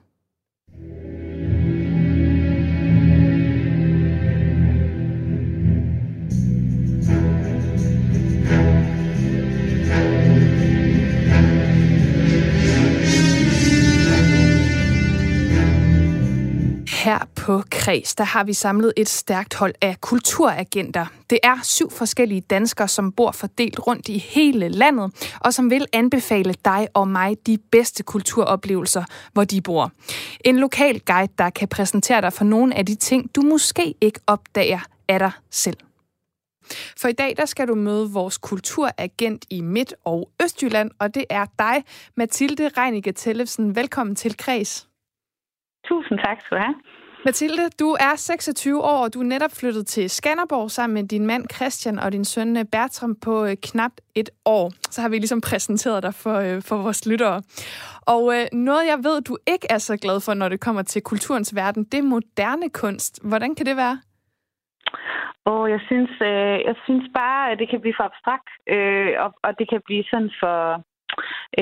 Her 17.02 17.18
på 17.36 17.62
Kreds, 17.70 18.14
der 18.14 18.24
har 18.24 18.44
vi 18.44 18.52
samlet 18.52 18.92
et 18.96 19.08
stærkt 19.08 19.54
hold 19.54 19.74
af 19.80 20.00
kulturagenter. 20.00 21.06
Det 21.30 21.38
er 21.42 21.58
syv 21.62 21.90
forskellige 21.90 22.40
danskere, 22.40 22.88
som 22.88 23.12
bor 23.12 23.30
fordelt 23.30 23.86
rundt 23.86 24.08
i 24.08 24.18
hele 24.18 24.68
landet, 24.68 25.34
og 25.40 25.54
som 25.54 25.70
vil 25.70 25.86
anbefale 25.92 26.54
dig 26.64 26.88
og 26.94 27.08
mig 27.08 27.36
de 27.46 27.58
bedste 27.58 28.02
kulturoplevelser, 28.02 29.04
hvor 29.32 29.44
de 29.44 29.60
bor. 29.60 29.92
En 30.44 30.58
lokal 30.58 31.00
guide, 31.00 31.32
der 31.38 31.50
kan 31.50 31.68
præsentere 31.68 32.20
dig 32.20 32.32
for 32.32 32.44
nogle 32.44 32.74
af 32.74 32.86
de 32.86 32.94
ting, 32.94 33.34
du 33.36 33.40
måske 33.40 33.94
ikke 34.00 34.20
opdager 34.26 34.80
af 35.08 35.18
dig 35.18 35.30
selv. 35.50 35.76
For 36.96 37.08
i 37.08 37.12
dag 37.12 37.34
der 37.36 37.46
skal 37.46 37.68
du 37.68 37.74
møde 37.74 38.10
vores 38.10 38.38
kulturagent 38.38 39.44
i 39.50 39.60
Midt- 39.60 39.94
og 40.04 40.30
Østjylland, 40.42 40.90
og 40.98 41.14
det 41.14 41.24
er 41.30 41.46
dig, 41.58 41.84
Mathilde 42.16 42.70
Reinicke 42.76 43.12
Tellefsen. 43.12 43.76
Velkommen 43.76 44.16
til 44.16 44.36
Kreds. 44.36 44.91
Tusind 45.88 46.18
tak 46.18 46.40
skal 46.40 46.58
du 46.58 46.62
have. 46.62 46.74
Mathilde, 47.24 47.62
du 47.80 47.96
er 48.00 48.16
26 48.16 48.82
år, 48.82 49.04
og 49.04 49.14
du 49.14 49.20
er 49.20 49.24
netop 49.24 49.50
flyttet 49.60 49.86
til 49.86 50.10
Skanderborg 50.10 50.70
sammen 50.70 50.94
med 50.94 51.08
din 51.08 51.26
mand 51.26 51.44
Christian 51.54 51.98
og 51.98 52.12
din 52.12 52.24
søn 52.24 52.56
øh, 52.56 52.64
Bertram 52.72 53.14
på 53.24 53.44
øh, 53.44 53.56
knap 53.62 53.92
et 54.14 54.30
år. 54.44 54.70
Så 54.90 55.02
har 55.02 55.08
vi 55.08 55.16
ligesom 55.16 55.40
præsenteret 55.40 56.02
dig 56.02 56.14
for, 56.14 56.36
øh, 56.46 56.62
for 56.68 56.76
vores 56.76 57.06
lyttere. 57.06 57.42
Og 58.06 58.22
øh, 58.34 58.44
noget, 58.52 58.86
jeg 58.86 58.98
ved, 59.04 59.22
du 59.22 59.36
ikke 59.46 59.66
er 59.70 59.78
så 59.78 59.96
glad 59.96 60.20
for, 60.24 60.34
når 60.34 60.48
det 60.48 60.60
kommer 60.60 60.82
til 60.82 61.02
kulturens 61.02 61.54
verden, 61.56 61.84
det 61.84 61.98
er 61.98 62.02
moderne 62.02 62.68
kunst. 62.70 63.28
Hvordan 63.28 63.54
kan 63.54 63.66
det 63.66 63.76
være? 63.76 63.98
Og 65.44 65.70
jeg 65.70 65.80
synes, 65.88 66.10
øh, 66.30 66.56
jeg 66.68 66.76
synes 66.84 67.04
bare, 67.14 67.50
at 67.50 67.58
det 67.58 67.68
kan 67.70 67.80
blive 67.80 67.94
for 67.98 68.04
abstrakt, 68.04 68.50
øh, 68.74 69.12
og, 69.24 69.30
og 69.42 69.58
det 69.58 69.66
kan 69.70 69.80
blive 69.86 70.04
sådan 70.04 70.32
for, 70.40 70.58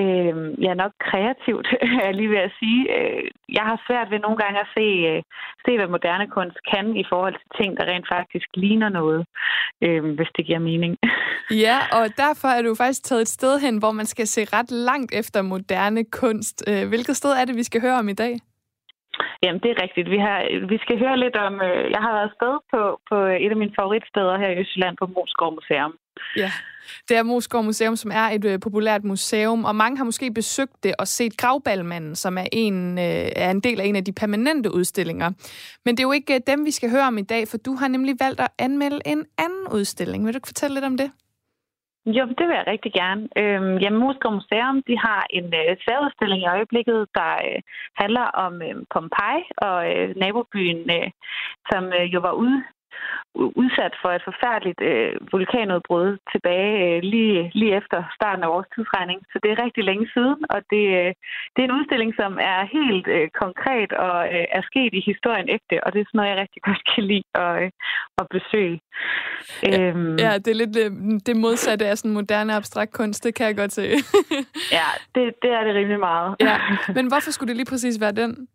øh, 0.00 0.34
ja 0.66 0.72
nok 0.74 0.92
kreativt, 1.08 1.68
er 2.06 2.12
lige 2.12 2.30
ved 2.34 2.42
at 2.48 2.52
sige. 2.60 2.80
Øh, 2.96 3.24
jeg 3.58 3.64
har 3.70 3.84
svært 3.86 4.10
ved 4.10 4.18
nogle 4.18 4.38
gange 4.42 4.60
at 4.60 4.72
se, 4.76 4.86
øh, 5.10 5.22
se, 5.64 5.70
hvad 5.78 5.88
moderne 5.96 6.26
kunst 6.36 6.58
kan 6.72 6.96
i 7.02 7.04
forhold 7.08 7.34
til 7.34 7.50
ting, 7.60 7.70
der 7.76 7.84
rent 7.84 8.08
faktisk 8.16 8.48
ligner 8.54 8.88
noget, 8.88 9.26
øh, 9.84 10.04
hvis 10.16 10.30
det 10.36 10.46
giver 10.46 10.58
mening. 10.70 10.96
Ja, 11.66 11.78
og 11.92 12.04
derfor 12.16 12.48
er 12.48 12.62
du 12.62 12.74
faktisk 12.74 13.04
taget 13.04 13.22
et 13.22 13.28
sted 13.28 13.60
hen, 13.60 13.78
hvor 13.78 13.92
man 13.92 14.06
skal 14.06 14.26
se 14.26 14.42
ret 14.56 14.70
langt 14.70 15.14
efter 15.14 15.42
moderne 15.42 16.04
kunst. 16.04 16.64
Øh, 16.68 16.88
hvilket 16.88 17.16
sted 17.16 17.30
er 17.30 17.44
det, 17.44 17.56
vi 17.56 17.62
skal 17.62 17.80
høre 17.80 17.98
om 17.98 18.08
i 18.08 18.12
dag? 18.12 18.34
Jamen, 19.42 19.60
det 19.62 19.70
er 19.70 19.82
rigtigt. 19.82 20.10
Vi, 20.10 20.18
har, 20.26 20.38
vi 20.72 20.78
skal 20.84 20.98
høre 20.98 21.16
lidt 21.24 21.36
om... 21.36 21.54
Øh, 21.68 21.90
jeg 21.94 22.02
har 22.06 22.12
været 22.18 22.36
sted 22.38 22.54
på, 22.72 22.80
på 23.10 23.16
et 23.44 23.50
af 23.54 23.60
mine 23.62 23.76
favoritsteder 23.78 24.38
her 24.38 24.50
i 24.50 24.58
Østjylland 24.60 24.96
på 24.96 25.06
Moskov 25.06 25.50
Museum. 25.54 25.94
Ja, 26.36 26.50
det 27.08 27.16
er 27.16 27.22
Moskov 27.22 27.64
Museum, 27.64 27.96
som 27.96 28.10
er 28.10 28.26
et 28.36 28.44
øh, 28.44 28.60
populært 28.60 29.04
museum, 29.04 29.64
og 29.64 29.76
mange 29.76 29.96
har 29.96 30.04
måske 30.04 30.32
besøgt 30.34 30.84
det 30.84 30.94
og 30.98 31.06
set 31.06 31.36
Gravballmanden, 31.36 32.14
som 32.14 32.38
er 32.38 32.46
en, 32.52 32.98
øh, 32.98 33.28
er 33.44 33.50
en 33.50 33.60
del 33.60 33.80
af 33.80 33.84
en 33.84 33.96
af 33.96 34.04
de 34.04 34.12
permanente 34.12 34.74
udstillinger. 34.74 35.30
Men 35.84 35.96
det 35.96 36.00
er 36.00 36.08
jo 36.08 36.12
ikke 36.12 36.34
øh, 36.34 36.40
dem, 36.46 36.64
vi 36.64 36.70
skal 36.70 36.90
høre 36.90 37.06
om 37.06 37.18
i 37.18 37.22
dag, 37.22 37.48
for 37.48 37.56
du 37.56 37.74
har 37.74 37.88
nemlig 37.88 38.14
valgt 38.20 38.40
at 38.40 38.48
anmelde 38.58 39.00
en 39.06 39.26
anden 39.38 39.66
udstilling. 39.74 40.24
Vil 40.24 40.34
du 40.34 40.38
ikke 40.38 40.48
fortælle 40.54 40.74
lidt 40.74 40.84
om 40.84 40.96
det? 40.96 41.10
Jo, 42.06 42.24
det 42.38 42.44
vil 42.48 42.58
jeg 42.60 42.66
rigtig 42.66 42.92
gerne. 42.92 43.22
Øhm, 43.40 43.76
jamen, 43.82 44.00
Moskov 44.00 44.32
Museum 44.32 44.82
de 44.88 44.96
har 45.06 45.26
en 45.30 45.46
øh, 45.60 45.76
særudstilling 45.84 46.42
i 46.42 46.52
øjeblikket, 46.56 47.08
der 47.14 47.30
øh, 47.46 47.60
handler 48.02 48.26
om 48.44 48.62
øh, 48.62 48.74
Pompeji 48.92 49.42
og 49.66 49.78
øh, 49.92 50.16
nabobyen, 50.16 50.90
øh, 50.98 51.08
som 51.70 51.84
øh, 51.98 52.14
jo 52.14 52.20
var 52.20 52.32
ude 52.32 52.64
udsat 53.62 53.94
for 54.02 54.10
et 54.16 54.22
forfærdeligt 54.30 54.80
øh, 54.90 55.12
vulkanudbrud 55.32 56.08
tilbage 56.32 56.72
øh, 56.86 57.02
lige, 57.12 57.50
lige 57.54 57.76
efter 57.80 57.98
starten 58.18 58.44
af 58.44 58.50
vores 58.54 58.68
tidsregning. 58.74 59.20
Så 59.32 59.36
det 59.42 59.50
er 59.50 59.64
rigtig 59.64 59.84
længe 59.84 60.06
siden, 60.14 60.40
og 60.54 60.60
det, 60.72 60.84
øh, 61.00 61.10
det 61.52 61.60
er 61.60 61.68
en 61.68 61.78
udstilling, 61.78 62.12
som 62.20 62.32
er 62.52 62.60
helt 62.78 63.06
øh, 63.16 63.28
konkret 63.42 63.90
og 63.92 64.16
øh, 64.34 64.44
er 64.56 64.62
sket 64.70 64.92
i 64.98 65.02
historien 65.10 65.48
ægte, 65.56 65.76
og 65.84 65.88
det 65.92 66.00
er 66.00 66.06
sådan 66.06 66.18
noget, 66.18 66.30
jeg 66.30 66.40
rigtig 66.42 66.62
godt 66.68 66.82
kan 66.92 67.04
lide 67.10 67.28
at, 67.44 67.52
øh, 67.62 67.70
at 68.20 68.26
besøge. 68.36 68.80
Ja, 69.62 69.80
øhm, 69.80 70.16
ja, 70.24 70.32
det 70.42 70.50
er 70.54 70.60
lidt 70.62 70.76
øh, 70.84 70.90
det 71.26 71.36
modsatte 71.36 71.86
af 71.86 71.98
sådan 71.98 72.18
moderne 72.20 72.52
abstrakt 72.54 72.92
kunst, 72.92 73.24
det 73.24 73.34
kan 73.34 73.46
jeg 73.46 73.56
godt 73.56 73.72
se. 73.72 73.82
ja, 74.78 74.88
det, 75.14 75.24
det 75.42 75.50
er 75.58 75.62
det 75.64 75.74
rimelig 75.74 76.00
meget. 76.00 76.30
ja. 76.48 76.56
Men 76.96 77.06
hvorfor 77.10 77.30
skulle 77.30 77.48
det 77.48 77.56
lige 77.56 77.70
præcis 77.72 78.00
være 78.00 78.12
den? 78.12 78.48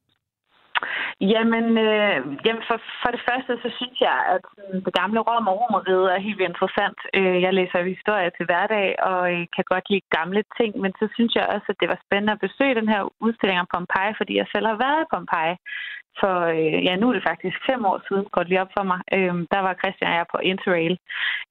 Jamen, 1.22 1.66
øh, 1.78 2.18
jamen 2.46 2.64
for, 2.70 2.78
for 3.02 3.10
det 3.16 3.22
første, 3.30 3.52
så 3.64 3.70
synes 3.78 3.98
jeg, 4.02 4.18
at 4.36 4.44
det 4.86 4.94
gamle 5.02 5.20
Rom 5.20 5.48
og 5.48 5.56
Romeriet 5.62 6.08
er 6.14 6.26
helt 6.26 6.38
vildt 6.38 6.52
interessant. 6.52 7.00
Øh, 7.18 7.42
jeg 7.46 7.54
læser 7.54 7.94
historie 7.94 8.32
til 8.38 8.46
hverdag, 8.46 8.88
og 9.10 9.22
øh, 9.34 9.44
kan 9.56 9.66
godt 9.74 9.90
lide 9.90 10.12
gamle 10.18 10.44
ting, 10.60 10.72
men 10.84 10.92
så 11.00 11.06
synes 11.16 11.36
jeg 11.36 11.46
også, 11.56 11.68
at 11.70 11.80
det 11.82 11.90
var 11.90 12.00
spændende 12.06 12.34
at 12.34 12.44
besøge 12.46 12.80
den 12.80 12.90
her 12.94 13.02
udstilling 13.26 13.60
om 13.60 13.72
Pompeji, 13.74 14.14
fordi 14.18 14.34
jeg 14.38 14.48
selv 14.54 14.66
har 14.72 14.78
været 14.86 15.02
i 15.04 15.12
Pompeji. 15.14 15.56
For 16.20 16.36
øh, 16.56 16.80
ja, 16.88 16.94
nu 16.96 17.06
er 17.10 17.14
det 17.14 17.30
faktisk 17.32 17.58
fem 17.70 17.86
år 17.92 18.00
siden, 18.08 18.26
går 18.34 18.42
det 18.42 18.50
lige 18.50 18.64
op 18.66 18.76
for 18.78 18.86
mig. 18.92 19.00
Øh, 19.16 19.36
der 19.54 19.62
var 19.66 19.80
Christian 19.82 20.12
og 20.12 20.18
jeg 20.18 20.26
på 20.34 20.38
Interrail 20.52 20.96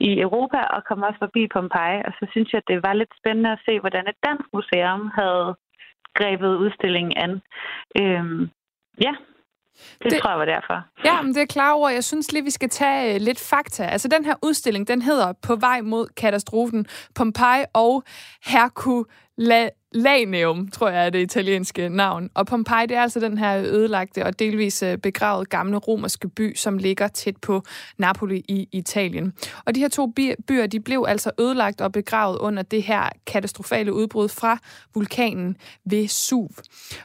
i 0.08 0.10
Europa, 0.26 0.60
og 0.74 0.84
kom 0.88 1.02
også 1.08 1.20
forbi 1.24 1.42
Pompeji, 1.54 1.98
og 2.06 2.12
så 2.18 2.24
synes 2.32 2.48
jeg, 2.52 2.60
at 2.62 2.70
det 2.72 2.78
var 2.86 2.92
lidt 2.92 3.12
spændende 3.20 3.52
at 3.52 3.64
se, 3.66 3.80
hvordan 3.80 4.04
et 4.08 4.18
dansk 4.26 4.46
museum 4.56 5.02
havde 5.18 5.46
grebet 6.18 6.60
udstillingen 6.64 7.14
an. 7.24 7.32
Øh, 8.00 8.48
ja, 9.06 9.14
det, 10.02 10.10
det 10.10 10.20
tror 10.20 10.30
jeg 10.30 10.38
var 10.38 10.44
derfor. 10.44 10.84
Ja, 11.04 11.22
men 11.22 11.34
det 11.34 11.42
er 11.42 11.46
klar 11.46 11.72
over. 11.72 11.88
Jeg 11.88 12.04
synes 12.04 12.32
lige, 12.32 12.44
vi 12.44 12.50
skal 12.50 12.68
tage 12.68 13.14
uh, 13.14 13.20
lidt 13.20 13.40
fakta. 13.40 13.84
Altså, 13.84 14.08
den 14.08 14.24
her 14.24 14.34
udstilling, 14.42 14.88
den 14.88 15.02
hedder 15.02 15.32
På 15.42 15.56
vej 15.56 15.80
mod 15.80 16.06
katastrofen. 16.16 16.86
Pompeji 17.14 17.64
og 17.72 18.02
Herculaneum, 18.44 20.68
tror 20.68 20.88
jeg 20.88 21.06
er 21.06 21.10
det 21.10 21.18
italienske 21.18 21.88
navn. 21.88 22.30
Og 22.34 22.46
Pompeji, 22.46 22.86
det 22.86 22.96
er 22.96 23.02
altså 23.02 23.20
den 23.20 23.38
her 23.38 23.58
ødelagte 23.58 24.26
og 24.26 24.38
delvis 24.38 24.82
uh, 24.82 24.94
begravet 24.94 25.48
gamle 25.48 25.76
romerske 25.76 26.28
by, 26.28 26.54
som 26.54 26.78
ligger 26.78 27.08
tæt 27.08 27.36
på 27.36 27.62
Napoli 27.98 28.44
i 28.48 28.68
Italien. 28.72 29.32
Og 29.64 29.74
de 29.74 29.80
her 29.80 29.88
to 29.88 30.06
byer, 30.48 30.66
de 30.66 30.80
blev 30.80 31.04
altså 31.08 31.30
ødelagt 31.40 31.80
og 31.80 31.92
begravet 31.92 32.38
under 32.38 32.62
det 32.62 32.82
her 32.82 33.08
katastrofale 33.26 33.92
udbrud 33.92 34.28
fra 34.28 34.58
vulkanen 34.94 35.56
Vesuv. 35.84 36.50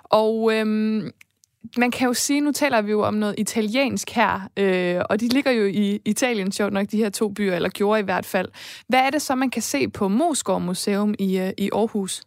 Og 0.03 0.51
øhm, 0.53 1.11
man 1.77 1.91
kan 1.91 2.07
jo 2.07 2.13
sige, 2.13 2.41
nu 2.41 2.51
taler 2.51 2.81
vi 2.81 2.91
jo 2.91 3.01
om 3.01 3.13
noget 3.13 3.35
italiensk 3.37 4.09
her, 4.15 4.33
øh, 4.59 5.01
og 5.09 5.19
de 5.21 5.27
ligger 5.27 5.51
jo 5.51 5.65
i 5.65 5.99
Italien, 6.05 6.51
sjovt 6.51 6.73
nok, 6.73 6.87
de 6.91 6.97
her 6.97 7.09
to 7.09 7.29
byer, 7.29 7.55
eller 7.55 7.69
gjorde 7.69 7.99
i 7.99 8.03
hvert 8.03 8.25
fald. 8.25 8.49
Hvad 8.89 8.99
er 8.99 9.09
det 9.09 9.21
så, 9.21 9.35
man 9.35 9.49
kan 9.49 9.61
se 9.61 9.89
på 9.89 10.07
Moskov 10.07 10.61
Museum 10.61 11.15
i, 11.19 11.39
øh, 11.39 11.51
i 11.57 11.69
Aarhus? 11.73 12.23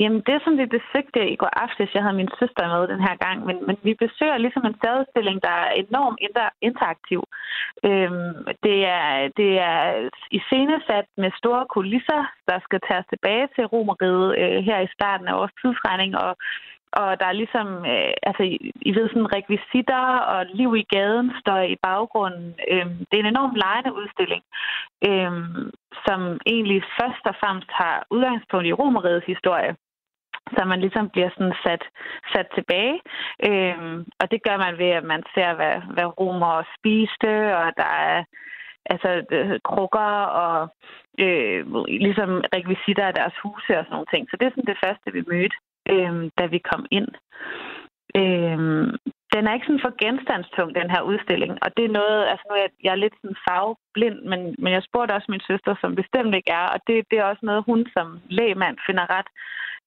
Jamen, 0.00 0.22
det 0.28 0.38
som 0.44 0.54
vi 0.60 0.66
besøgte 0.76 1.22
i 1.34 1.36
går 1.36 1.52
aftes, 1.64 1.94
jeg 1.94 2.02
havde 2.02 2.20
min 2.22 2.36
søster 2.40 2.64
med 2.72 2.88
den 2.92 3.00
her 3.06 3.16
gang, 3.26 3.38
men, 3.48 3.56
men 3.66 3.76
vi 3.82 3.94
besøger 4.04 4.38
ligesom 4.38 4.64
en 4.66 4.80
særudstilling, 4.82 5.38
der 5.46 5.54
er 5.64 5.70
enormt 5.84 6.18
inter- 6.26 6.56
interaktiv. 6.68 7.20
Øhm, 7.88 8.34
det, 8.64 8.78
er, 8.98 9.08
det 9.40 9.50
er 9.70 9.78
iscenesat 10.38 11.06
med 11.22 11.30
store 11.40 11.64
kulisser, 11.74 12.22
der 12.48 12.58
skal 12.66 12.80
tages 12.88 13.06
tilbage 13.12 13.46
til 13.54 13.64
Romeriet 13.74 14.28
øh, 14.42 14.58
her 14.68 14.78
i 14.80 14.92
starten 14.96 15.26
af 15.28 15.34
vores 15.40 15.54
tidsregning, 15.60 16.12
og 16.24 16.30
og 16.92 17.20
der 17.20 17.26
er 17.26 17.40
ligesom, 17.42 17.68
øh, 17.92 18.12
altså, 18.28 18.42
I, 18.88 18.90
ved, 18.96 19.08
sådan 19.08 19.34
rekvisitter 19.36 20.04
og 20.34 20.46
liv 20.46 20.76
i 20.76 20.86
gaden 20.94 21.32
står 21.40 21.58
i 21.58 21.76
baggrunden. 21.82 22.54
Øh, 22.70 22.86
det 23.08 23.14
er 23.16 23.24
en 23.24 23.34
enormt 23.34 23.56
lejende 23.64 23.92
udstilling, 24.00 24.42
øh, 25.08 25.32
som 26.06 26.20
egentlig 26.46 26.80
først 27.00 27.24
og 27.30 27.34
fremmest 27.40 27.70
har 27.80 28.06
udgangspunkt 28.10 28.66
i 28.66 28.72
romerigets 28.72 29.26
historie 29.26 29.74
så 30.56 30.64
man 30.64 30.80
ligesom 30.80 31.10
bliver 31.10 31.30
sådan 31.30 31.54
sat, 31.66 31.82
sat 32.32 32.48
tilbage. 32.54 33.00
Øhm, 33.48 33.96
og 34.20 34.30
det 34.30 34.40
gør 34.42 34.56
man 34.56 34.78
ved, 34.78 34.90
at 35.00 35.04
man 35.04 35.22
ser, 35.34 35.54
hvad, 35.54 35.76
hvad 35.94 36.20
romer 36.20 36.62
spiste, 36.76 37.56
og 37.60 37.66
der 37.76 37.90
er 38.08 38.24
altså 38.92 39.10
øh, 39.30 39.60
krukker 39.64 40.12
og 40.44 40.58
øh, 41.24 41.60
ligesom 42.06 42.30
rekvisitter 42.56 43.04
af 43.06 43.14
deres 43.14 43.36
huse 43.42 43.72
og 43.78 43.84
sådan 43.84 43.94
nogle 43.96 44.12
ting. 44.12 44.22
Så 44.30 44.36
det 44.36 44.46
er 44.46 44.50
sådan 44.50 44.72
det 44.72 44.82
første, 44.84 45.12
vi 45.12 45.22
mødte, 45.32 45.56
øh, 45.92 46.30
da 46.38 46.44
vi 46.46 46.58
kom 46.70 46.86
ind. 46.90 47.08
Øh, 48.20 48.58
den 49.34 49.42
er 49.46 49.54
ikke 49.54 49.66
sådan 49.66 49.86
for 49.86 49.94
genstandstung, 50.04 50.68
den 50.80 50.90
her 50.94 51.02
udstilling. 51.10 51.52
Og 51.64 51.68
det 51.76 51.84
er 51.84 51.98
noget, 52.00 52.20
altså 52.30 52.44
nu 52.46 52.54
er 52.54 52.62
jeg, 52.64 52.72
jeg 52.84 52.92
er 52.92 53.02
lidt 53.04 53.16
sådan 53.20 53.42
farveblind, 53.48 54.18
men, 54.30 54.40
men 54.62 54.70
jeg 54.76 54.82
spurgte 54.82 55.16
også 55.16 55.28
min 55.30 55.48
søster, 55.50 55.74
som 55.80 55.98
bestemt 56.00 56.34
ikke 56.34 56.52
er, 56.60 56.66
og 56.74 56.78
det, 56.86 56.96
det 57.10 57.16
er 57.18 57.30
også 57.30 57.44
noget, 57.46 57.68
hun 57.70 57.80
som 57.96 58.08
lægmand 58.40 58.76
finder 58.86 59.06
ret 59.16 59.30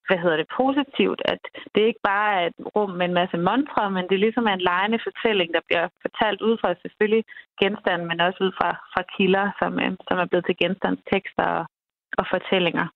hvad 0.08 0.18
hedder 0.22 0.38
det, 0.40 0.54
positivt, 0.62 1.20
at 1.32 1.42
det 1.74 1.82
ikke 1.86 2.04
bare 2.12 2.30
er 2.36 2.46
et 2.46 2.58
rum 2.74 2.90
med 2.90 3.06
en 3.06 3.18
masse 3.20 3.36
montre, 3.48 3.90
men 3.96 4.04
det 4.10 4.18
ligesom 4.20 4.44
er 4.46 4.54
en 4.54 4.68
lejende 4.70 5.00
fortælling, 5.06 5.48
der 5.54 5.62
bliver 5.68 5.86
fortalt 6.04 6.40
ud 6.48 6.54
fra 6.60 6.74
selvfølgelig 6.82 7.24
genstanden, 7.62 8.06
men 8.08 8.20
også 8.20 8.38
ud 8.46 8.52
fra, 8.58 8.70
fra 8.92 9.02
kilder, 9.14 9.46
som, 9.60 9.72
øh, 9.84 9.92
som 10.08 10.16
er 10.18 10.26
blevet 10.30 10.46
til 10.46 10.60
genstandstekster 10.62 11.46
og, 11.58 11.64
og 12.18 12.24
fortællinger. 12.34 12.86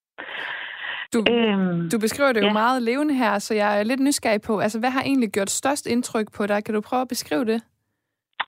Du, 1.13 1.23
øhm, 1.29 1.89
du 1.89 1.99
beskriver 1.99 2.31
det 2.33 2.41
jo 2.41 2.45
ja. 2.45 2.53
meget 2.53 2.83
levende 2.83 3.13
her, 3.13 3.39
så 3.39 3.53
jeg 3.53 3.79
er 3.79 3.83
lidt 3.83 3.99
nysgerrig 3.99 4.41
på, 4.41 4.59
altså 4.59 4.79
hvad 4.79 4.89
har 4.89 5.01
egentlig 5.01 5.29
gjort 5.29 5.49
størst 5.49 5.85
indtryk 5.85 6.31
på 6.31 6.47
dig? 6.47 6.63
Kan 6.63 6.73
du 6.73 6.81
prøve 6.81 7.01
at 7.01 7.07
beskrive 7.07 7.45
det? 7.45 7.61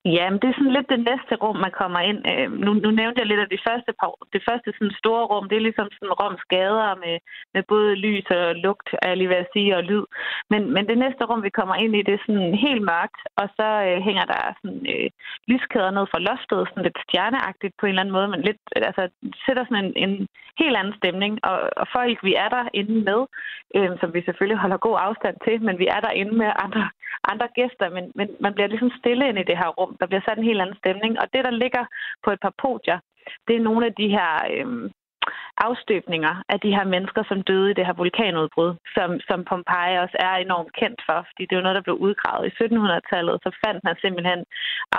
Ja, 0.05 0.29
men 0.29 0.39
det 0.39 0.47
er 0.49 0.57
sådan 0.57 0.77
lidt 0.77 0.89
det 0.89 1.01
næste 1.11 1.33
rum, 1.43 1.57
man 1.65 1.73
kommer 1.81 1.99
ind. 1.99 2.19
Øh, 2.31 2.51
nu, 2.65 2.71
nu 2.73 2.89
nævnte 2.91 3.19
jeg 3.19 3.27
lidt 3.29 3.43
af 3.45 3.49
det 3.49 3.61
første, 3.67 3.91
det 4.33 4.41
første 4.49 4.69
sådan 4.73 4.99
store 5.01 5.23
rum. 5.31 5.49
Det 5.49 5.55
er 5.57 5.67
ligesom 5.67 5.87
sådan 5.91 6.17
Roms 6.21 6.43
gader 6.55 6.95
med, 7.03 7.15
med 7.53 7.63
både 7.73 7.95
lys 7.95 8.25
og 8.39 8.55
lugt, 8.55 8.89
er 9.01 9.07
jeg 9.07 9.17
lige 9.17 9.29
ved 9.29 9.43
at 9.45 9.51
sige, 9.53 9.77
og 9.77 9.83
lyd. 9.83 10.05
Men, 10.51 10.61
men 10.73 10.87
det 10.87 10.97
næste 10.97 11.23
rum, 11.25 11.43
vi 11.43 11.57
kommer 11.59 11.75
ind 11.75 11.95
i, 11.95 12.01
det 12.07 12.13
er 12.13 12.25
sådan 12.25 12.53
helt 12.65 12.83
mørkt, 12.93 13.19
og 13.41 13.47
så 13.57 13.67
øh, 13.87 13.97
hænger 14.07 14.25
der 14.31 14.41
sådan 14.61 14.83
øh, 14.93 15.09
lyskæder 15.51 15.91
ned 15.91 16.05
fra 16.11 16.23
loftet, 16.27 16.67
sådan 16.69 16.83
lidt 16.83 16.99
stjerneagtigt 17.05 17.73
på 17.77 17.85
en 17.85 17.89
eller 17.89 18.01
anden 18.01 18.17
måde, 18.17 18.27
men 18.33 18.41
lidt, 18.41 18.61
altså, 18.75 19.03
sætter 19.45 19.63
sådan 19.65 19.85
en, 19.85 19.93
en 20.05 20.27
helt 20.61 20.75
anden 20.77 20.97
stemning. 20.99 21.33
Og, 21.49 21.57
og 21.81 21.85
folk, 21.95 22.17
vi 22.27 22.33
er 22.43 22.49
der 22.55 22.63
inde 22.73 22.95
med, 23.09 23.21
øh, 23.75 23.91
som 23.99 24.09
vi 24.13 24.21
selvfølgelig 24.21 24.59
holder 24.63 24.85
god 24.87 24.97
afstand 25.07 25.37
til, 25.45 25.55
men 25.67 25.75
vi 25.81 25.87
er 25.95 25.99
der 26.05 26.11
inde 26.21 26.33
med 26.41 26.49
andre, 26.65 26.83
andre 27.31 27.47
gæster, 27.57 27.89
men, 27.95 28.05
men 28.15 28.27
man 28.39 28.53
bliver 28.53 28.67
ligesom 28.67 28.91
stille 28.99 29.29
ind 29.29 29.39
i 29.39 29.49
det 29.49 29.57
her 29.61 29.69
rum. 29.79 29.88
Der 29.99 30.05
bliver 30.07 30.21
sat 30.25 30.37
en 30.37 30.49
helt 30.49 30.61
anden 30.61 30.81
stemning. 30.81 31.19
Og 31.21 31.27
det, 31.33 31.41
der 31.45 31.51
ligger 31.51 31.83
på 32.23 32.31
et 32.31 32.39
par 32.41 32.53
podier, 32.63 32.99
det 33.47 33.55
er 33.55 33.67
nogle 33.67 33.85
af 33.85 33.93
de 33.93 34.07
her 34.07 34.31
øh, 34.53 34.91
afstøbninger 35.67 36.33
af 36.53 36.59
de 36.59 36.75
her 36.77 36.85
mennesker, 36.93 37.23
som 37.29 37.43
døde 37.49 37.71
i 37.71 37.77
det 37.77 37.85
her 37.85 37.99
vulkanudbrud, 38.01 38.71
som, 38.95 39.09
som 39.29 39.39
Pompeji 39.49 39.99
også 40.03 40.17
er 40.27 40.33
enormt 40.35 40.71
kendt 40.79 41.01
for, 41.07 41.19
fordi 41.27 41.41
det 41.45 41.53
er 41.53 41.59
jo 41.59 41.67
noget, 41.67 41.79
der 41.79 41.87
blev 41.87 41.97
udgravet 42.05 42.47
i 42.47 42.55
1700-tallet, 42.63 43.35
så 43.45 43.49
fandt 43.63 43.81
man 43.83 43.95
simpelthen 44.03 44.41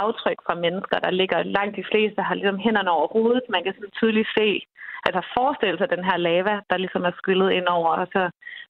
aftryk 0.03 0.39
fra 0.47 0.55
mennesker, 0.65 0.99
der 0.99 1.11
ligger 1.21 1.51
langt 1.57 1.77
de 1.77 1.89
fleste, 1.91 2.23
har 2.23 2.35
ligesom 2.35 2.59
hænderne 2.67 2.91
over 2.91 3.09
hovedet. 3.17 3.45
Man 3.55 3.63
kan 3.65 3.75
sådan 3.75 3.99
tydeligt 4.01 4.31
se, 4.39 4.49
altså 5.07 5.21
forestille 5.37 5.79
sig 5.79 5.89
den 5.91 6.05
her 6.09 6.17
lava, 6.17 6.55
der 6.71 6.77
ligesom 6.77 7.05
er 7.05 7.15
skyllet 7.21 7.51
ind 7.59 7.67
over, 7.67 7.91
og 8.03 8.07
så, 8.15 8.23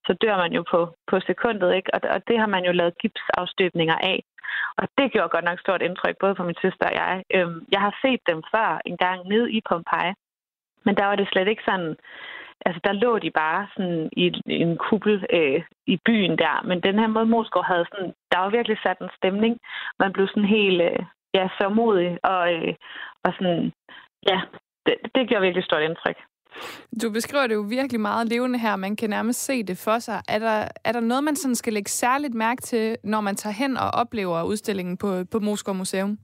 så 0.07 0.13
dør 0.23 0.37
man 0.37 0.53
jo 0.59 0.63
på, 0.73 0.81
på 1.11 1.17
sekundet, 1.29 1.71
ikke? 1.79 1.91
Og, 1.95 2.01
og 2.15 2.21
det 2.29 2.37
har 2.43 2.51
man 2.55 2.65
jo 2.65 2.73
lavet 2.73 2.99
gipsafstøbninger 3.03 3.99
af. 4.13 4.19
Og 4.79 4.85
det 4.99 5.13
gjorde 5.13 5.35
godt 5.35 5.45
nok 5.45 5.61
stort 5.61 5.83
indtryk, 5.83 6.17
både 6.21 6.35
på 6.35 6.45
min 6.45 6.61
søster 6.63 6.87
og 6.91 6.95
jeg. 7.03 7.15
Øhm, 7.35 7.61
jeg 7.75 7.81
har 7.81 7.95
set 8.03 8.21
dem 8.31 8.43
før 8.55 8.81
en 8.87 8.97
gang 8.97 9.19
ned 9.33 9.45
i 9.49 9.61
Pompeji, 9.69 10.13
men 10.85 10.95
der 10.97 11.05
var 11.07 11.17
det 11.17 11.29
slet 11.33 11.49
ikke 11.49 11.63
sådan... 11.71 11.97
Altså, 12.67 12.81
der 12.85 12.93
lå 12.93 13.19
de 13.19 13.31
bare 13.31 13.69
sådan 13.75 14.09
i, 14.13 14.27
en 14.47 14.77
kuppel 14.77 15.27
øh, 15.33 15.63
i 15.87 15.97
byen 16.07 16.39
der. 16.39 16.63
Men 16.69 16.81
den 16.81 16.99
her 16.99 17.07
måde, 17.07 17.27
Moskov 17.27 17.65
havde 17.65 17.87
sådan... 17.93 18.13
Der 18.33 18.39
var 18.39 18.51
virkelig 18.51 18.79
sat 18.83 18.99
en 19.01 19.11
stemning. 19.17 19.59
Man 19.99 20.13
blev 20.13 20.27
sådan 20.29 20.49
helt... 20.59 20.83
Øh, 20.83 20.99
ja, 21.35 21.49
så 21.59 21.69
modig 21.69 22.19
og, 22.23 22.53
øh, 22.55 22.75
og 23.25 23.31
sådan... 23.37 23.73
Ja, 24.31 24.41
det, 24.87 24.95
det 25.15 25.29
gjorde 25.29 25.43
virkelig 25.43 25.65
stort 25.65 25.83
indtryk. 25.83 26.19
Du 27.03 27.11
beskriver 27.13 27.47
det 27.47 27.55
jo 27.55 27.61
virkelig 27.61 28.01
meget 28.01 28.29
levende 28.29 28.59
her. 28.59 28.77
Man 28.77 28.97
kan 28.97 29.11
nærmest 29.11 29.45
se 29.45 29.63
det 29.63 29.79
for 29.85 29.99
sig. 29.99 30.23
Er 30.29 30.39
der, 30.39 30.69
er 30.85 30.93
der 30.93 31.01
noget, 31.01 31.25
man 31.25 31.37
sådan 31.37 31.55
skal 31.55 31.73
lægge 31.73 31.91
særligt 31.91 32.35
mærke 32.35 32.63
til, 32.63 32.97
når 33.05 33.21
man 33.21 33.37
tager 33.37 33.55
hen 33.55 33.77
og 33.77 33.91
oplever 33.91 34.43
udstillingen 34.43 34.97
på, 34.97 35.25
på 35.33 35.39
Moskov 35.39 35.75
Museum? 35.75 36.19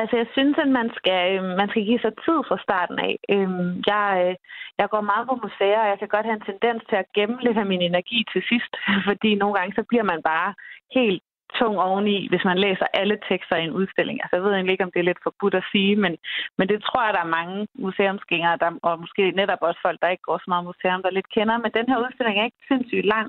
Altså, 0.00 0.14
jeg 0.16 0.28
synes, 0.36 0.56
at 0.64 0.70
man 0.78 0.88
skal, 0.98 1.20
øh, 1.34 1.44
man 1.60 1.68
skal 1.68 1.84
give 1.84 2.02
sig 2.02 2.12
tid 2.24 2.38
fra 2.48 2.62
starten 2.66 2.98
af. 3.08 3.14
Øhm, 3.34 3.70
jeg, 3.92 4.06
øh, 4.24 4.34
jeg 4.80 4.88
går 4.92 5.00
meget 5.10 5.28
på 5.28 5.34
museer, 5.44 5.80
og 5.82 5.88
jeg 5.92 5.98
kan 5.98 6.12
godt 6.14 6.26
have 6.28 6.38
en 6.40 6.48
tendens 6.50 6.82
til 6.88 6.96
at 7.02 7.10
gemme 7.16 7.36
lidt 7.46 7.58
af 7.62 7.66
min 7.66 7.82
energi 7.82 8.18
til 8.32 8.42
sidst, 8.50 8.72
fordi 9.08 9.30
nogle 9.34 9.54
gange 9.58 9.72
så 9.78 9.82
bliver 9.90 10.06
man 10.12 10.20
bare 10.22 10.50
helt 10.98 11.22
tung 11.58 11.76
oveni, 11.88 12.28
hvis 12.30 12.44
man 12.44 12.58
læser 12.58 12.86
alle 13.00 13.16
tekster 13.28 13.56
i 13.56 13.64
en 13.64 13.76
udstilling. 13.80 14.16
Altså, 14.22 14.36
jeg 14.36 14.44
ved 14.44 14.52
egentlig 14.52 14.72
ikke, 14.74 14.84
om 14.84 14.92
det 14.92 15.00
er 15.00 15.10
lidt 15.10 15.26
forbudt 15.26 15.54
at 15.54 15.68
sige, 15.72 15.96
men, 16.04 16.12
men 16.58 16.68
det 16.68 16.78
tror 16.82 17.04
jeg, 17.04 17.14
der 17.14 17.22
er 17.24 17.36
mange 17.40 17.66
museumsgængere, 17.84 18.56
der, 18.62 18.70
og 18.82 19.00
måske 19.00 19.30
netop 19.40 19.62
også 19.68 19.80
folk, 19.82 19.98
der 20.02 20.08
ikke 20.08 20.28
går 20.28 20.38
så 20.38 20.48
meget 20.52 20.68
museum, 20.70 21.02
der 21.02 21.10
lidt 21.10 21.28
kender. 21.34 21.56
Men 21.58 21.72
den 21.78 21.86
her 21.90 21.98
udstilling 22.04 22.36
er 22.38 22.44
ikke 22.44 22.66
sindssygt 22.70 23.06
lang, 23.14 23.28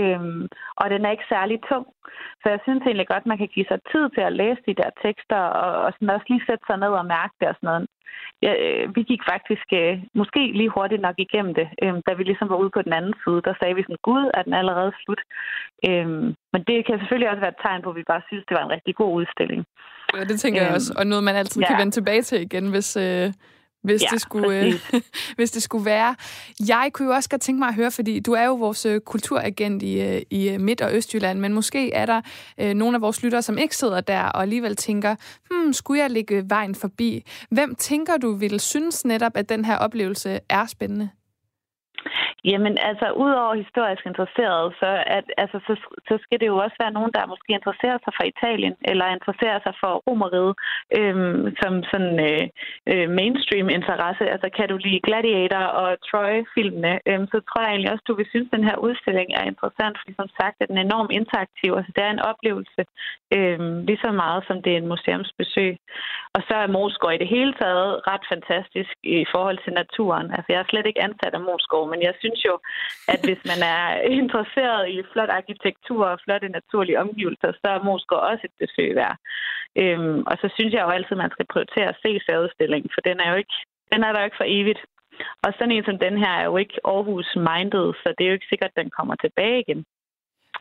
øhm, 0.00 0.42
og 0.80 0.90
den 0.92 1.04
er 1.04 1.10
ikke 1.10 1.32
særlig 1.34 1.58
tung. 1.70 1.86
Så 2.42 2.46
jeg 2.54 2.60
synes 2.62 2.82
egentlig 2.82 3.08
godt, 3.08 3.26
man 3.26 3.38
kan 3.38 3.50
give 3.54 3.68
sig 3.68 3.80
tid 3.92 4.04
til 4.10 4.24
at 4.26 4.36
læse 4.40 4.60
de 4.68 4.74
der 4.80 4.90
tekster, 5.04 5.40
og, 5.62 5.72
og 5.84 5.92
sådan 5.92 6.14
også 6.16 6.26
lige 6.28 6.46
sætte 6.48 6.64
sig 6.66 6.78
ned 6.84 6.92
og 7.00 7.06
mærke 7.16 7.34
det 7.40 7.48
og 7.48 7.54
sådan 7.56 7.68
noget. 7.70 7.86
Ja, 8.46 8.52
øh, 8.64 8.84
vi 8.96 9.02
gik 9.10 9.22
faktisk 9.32 9.68
øh, 9.80 9.94
måske 10.20 10.42
lige 10.58 10.74
hurtigt 10.76 11.02
nok 11.06 11.16
igennem 11.26 11.54
det. 11.58 11.68
Øh, 11.82 11.94
da 12.06 12.12
vi 12.18 12.22
ligesom 12.22 12.48
var 12.52 12.58
ude 12.62 12.74
på 12.76 12.82
den 12.86 12.92
anden 12.98 13.14
side, 13.22 13.40
der 13.46 13.54
sagde 13.60 13.74
vi 13.76 13.82
sådan, 13.82 14.06
gud, 14.10 14.24
er 14.38 14.42
den 14.42 14.54
allerede 14.60 14.92
slut? 15.02 15.22
Øh, 15.88 16.08
men 16.52 16.60
det 16.68 16.76
kan 16.86 16.98
selvfølgelig 16.98 17.30
også 17.30 17.44
være 17.44 17.54
et 17.56 17.62
tegn 17.64 17.82
på, 17.82 17.90
at 17.90 17.98
vi 18.00 18.10
bare 18.12 18.22
synes, 18.28 18.44
det 18.48 18.56
var 18.58 18.64
en 18.64 18.74
rigtig 18.76 18.94
god 19.00 19.12
udstilling. 19.20 19.60
Ja, 20.16 20.20
det 20.30 20.36
tænker 20.40 20.60
øh, 20.60 20.66
jeg 20.66 20.74
også. 20.74 20.90
Og 20.98 21.04
noget, 21.06 21.24
man 21.24 21.36
altid 21.42 21.60
ja. 21.62 21.66
kan 21.68 21.78
vende 21.80 21.94
tilbage 21.98 22.22
til 22.22 22.38
igen, 22.48 22.66
hvis, 22.74 22.88
øh, 22.96 23.26
hvis, 23.82 24.02
ja, 24.02 24.06
det 24.12 24.20
skulle, 24.20 24.60
øh, 24.60 24.74
hvis 25.36 25.50
det 25.50 25.62
skulle 25.62 25.84
være. 25.84 26.14
Jeg 26.68 26.90
kunne 26.92 27.08
jo 27.08 27.14
også 27.14 27.28
godt 27.28 27.40
tænke 27.40 27.58
mig 27.58 27.68
at 27.68 27.74
høre, 27.74 27.90
fordi 27.90 28.20
du 28.20 28.32
er 28.32 28.44
jo 28.44 28.54
vores 28.54 28.86
øh, 28.86 29.00
kulturagent 29.00 29.82
i, 29.82 30.00
øh, 30.00 30.22
i 30.30 30.56
Midt- 30.58 30.80
og 30.80 30.94
Østjylland, 30.94 31.38
men 31.38 31.52
måske 31.54 31.92
er 31.92 32.06
der 32.06 32.20
øh, 32.60 32.74
nogle 32.74 32.94
af 32.94 33.00
vores 33.00 33.22
lyttere, 33.22 33.42
som 33.42 33.58
ikke 33.58 33.76
sidder 33.76 34.00
der 34.00 34.22
og 34.22 34.42
alligevel 34.42 34.76
tænker, 34.76 35.14
hmm, 35.50 35.72
skulle 35.72 36.02
jeg 36.02 36.10
ligge 36.10 36.44
vejen 36.48 36.74
forbi? 36.74 37.24
Hvem 37.50 37.74
tænker 37.74 38.16
du 38.16 38.32
vil 38.32 38.60
synes 38.60 39.04
netop, 39.04 39.36
at 39.36 39.48
den 39.48 39.64
her 39.64 39.76
oplevelse 39.76 40.40
er 40.48 40.66
spændende? 40.66 41.08
Jamen, 42.44 42.74
altså, 42.90 43.06
udover 43.24 43.54
historisk 43.54 44.02
interesseret, 44.06 44.74
så, 44.80 44.90
at, 45.16 45.24
altså, 45.42 45.58
så, 45.66 45.74
så 46.08 46.14
skal 46.22 46.40
det 46.40 46.46
jo 46.46 46.56
også 46.56 46.76
være 46.82 46.96
nogen, 46.98 47.12
der 47.16 47.32
måske 47.32 47.50
interesserer 47.58 47.98
sig 48.04 48.12
for 48.16 48.24
Italien, 48.32 48.74
eller 48.90 49.06
interesserer 49.16 49.60
sig 49.66 49.74
for 49.82 49.92
romeriet, 50.06 50.52
øhm, 50.98 51.56
som 51.60 51.72
sådan 51.90 52.14
øh, 52.28 52.44
øh, 52.92 53.08
mainstream-interesse. 53.18 54.24
Altså, 54.34 54.48
kan 54.56 54.68
du 54.68 54.76
lide 54.76 55.04
Gladiator 55.06 55.64
og 55.82 55.88
Troy-filmene, 56.08 56.94
øhm, 57.08 57.26
så 57.32 57.38
tror 57.48 57.62
jeg 57.62 57.70
egentlig 57.70 57.92
også, 57.92 58.04
du 58.08 58.14
vil 58.18 58.30
synes, 58.30 58.48
at 58.48 58.56
den 58.56 58.68
her 58.68 58.76
udstilling 58.86 59.28
er 59.38 59.44
interessant, 59.52 59.94
fordi 59.98 60.12
som 60.20 60.28
sagt 60.40 60.56
er 60.60 60.66
den 60.66 60.78
enormt 60.78 61.12
interaktiv. 61.20 61.70
Altså, 61.78 61.92
det 61.96 62.02
er 62.04 62.12
en 62.12 62.26
oplevelse, 62.30 62.82
øhm, 63.36 63.74
lige 63.88 64.00
så 64.04 64.10
meget 64.22 64.40
som 64.48 64.56
det 64.62 64.72
er 64.72 64.80
en 64.80 64.92
museumsbesøg. 64.92 65.72
Og 66.34 66.40
så 66.48 66.54
er 66.54 66.74
Moskov 66.76 67.12
i 67.12 67.22
det 67.22 67.28
hele 67.36 67.52
taget 67.60 67.90
ret 68.10 68.24
fantastisk 68.32 68.94
i 69.02 69.24
forhold 69.34 69.58
til 69.64 69.72
naturen. 69.72 70.26
Altså, 70.36 70.48
jeg 70.52 70.60
er 70.60 70.70
slet 70.70 70.86
ikke 70.86 71.04
ansat 71.08 71.34
af 71.34 71.40
Moskov, 71.40 71.87
men 71.92 72.00
jeg 72.08 72.14
synes 72.22 72.40
jo, 72.48 72.54
at 73.12 73.20
hvis 73.26 73.42
man 73.50 73.60
er 73.76 73.84
interesseret 74.20 74.84
i 74.94 74.96
flot 75.12 75.30
arkitektur 75.40 76.02
og 76.12 76.20
flotte 76.24 76.48
naturlige 76.58 77.00
omgivelser, 77.04 77.50
så 77.60 77.66
er 77.74 77.86
Moskov 77.88 78.20
også 78.30 78.44
et 78.48 78.56
besøg 78.62 78.90
værd. 79.00 79.16
Øhm, 79.82 80.20
og 80.30 80.34
så 80.40 80.46
synes 80.56 80.72
jeg 80.74 80.82
jo 80.84 80.94
altid, 80.96 81.16
at 81.16 81.24
man 81.24 81.34
skal 81.34 81.50
prioritere 81.52 81.88
at 81.92 82.00
se 82.02 82.10
færudstillingen, 82.28 82.90
for 82.94 83.02
den 83.08 83.16
er 83.24 83.28
jo 83.32 83.36
ikke, 83.42 83.56
den 83.92 84.00
er 84.04 84.10
der 84.12 84.20
jo 84.20 84.28
ikke 84.28 84.42
for 84.42 84.52
evigt. 84.58 84.82
Og 85.44 85.50
sådan 85.52 85.74
en 85.74 85.84
som 85.84 85.98
den 86.06 86.18
her 86.22 86.32
er 86.40 86.44
jo 86.50 86.56
ikke 86.56 86.78
Aarhus-minded, 86.84 87.86
så 88.02 88.08
det 88.16 88.22
er 88.24 88.30
jo 88.30 88.38
ikke 88.38 88.52
sikkert, 88.52 88.72
at 88.74 88.80
den 88.82 88.90
kommer 88.98 89.14
tilbage 89.24 89.60
igen. 89.64 89.84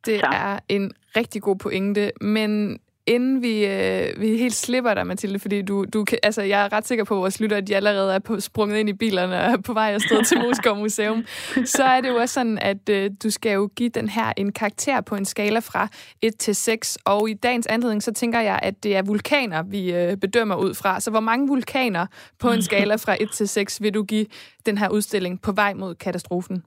Det 0.06 0.20
så. 0.20 0.30
er 0.44 0.60
en 0.70 0.86
rigtig 1.20 1.42
god 1.42 1.58
pointe, 1.66 2.12
men 2.22 2.80
inden 3.08 3.41
vi, 3.41 3.66
øh, 3.66 4.22
vi 4.22 4.38
helt 4.38 4.55
slipper 4.55 4.93
dig, 4.93 5.08
Mathilde, 5.08 5.39
fordi 5.39 5.62
du, 5.62 5.86
du 5.93 6.05
altså, 6.24 6.41
jeg 6.41 6.66
er 6.66 6.74
ret 6.74 6.88
sikker 6.88 7.03
på, 7.03 7.14
at 7.14 7.20
vores 7.20 7.39
lytter, 7.39 7.58
at 7.58 7.68
de 7.68 7.76
allerede 7.76 8.14
er 8.14 8.20
på, 8.20 8.39
sprunget 8.39 8.78
ind 8.78 8.89
i 8.89 8.93
bilerne 8.93 9.36
og 9.36 9.51
er 9.51 9.58
på 9.58 9.74
vej 9.74 9.93
afsted 9.93 10.24
til 10.24 10.38
Moskov 10.39 10.78
Museum, 10.78 11.26
så 11.76 11.84
er 11.84 12.01
det 12.01 12.10
jo 12.10 12.16
også 12.16 12.34
sådan, 12.34 12.58
at 12.58 12.89
øh, 12.89 13.12
du 13.24 13.30
skal 13.30 13.51
jo 13.51 13.70
give 13.76 13.89
den 13.89 14.10
her 14.10 14.34
en 14.38 14.51
karakter 14.51 15.01
på 15.01 15.16
en 15.16 15.26
skala 15.26 15.60
fra 15.60 15.88
1 16.22 16.38
til 16.38 16.55
6, 16.55 16.97
og 17.05 17.30
i 17.30 17.34
dagens 17.34 17.68
anledning, 17.68 18.03
så 18.03 18.14
tænker 18.14 18.39
jeg, 18.39 18.60
at 18.64 18.84
det 18.84 18.95
er 18.95 19.01
vulkaner, 19.01 19.64
vi 19.64 19.93
øh, 19.93 20.18
bedømmer 20.18 20.55
ud 20.55 20.74
fra. 20.74 20.99
Så 20.99 21.12
hvor 21.12 21.20
mange 21.20 21.47
vulkaner 21.47 22.05
på 22.39 22.51
en 22.51 22.62
skala 22.70 22.95
fra 22.95 23.18
1 23.20 23.32
til 23.32 23.47
6 23.47 23.82
vil 23.82 23.93
du 23.93 24.03
give 24.03 24.26
den 24.66 24.78
her 24.78 24.89
udstilling 24.89 25.41
på 25.41 25.51
vej 25.51 25.74
mod 25.74 25.95
katastrofen? 25.95 26.64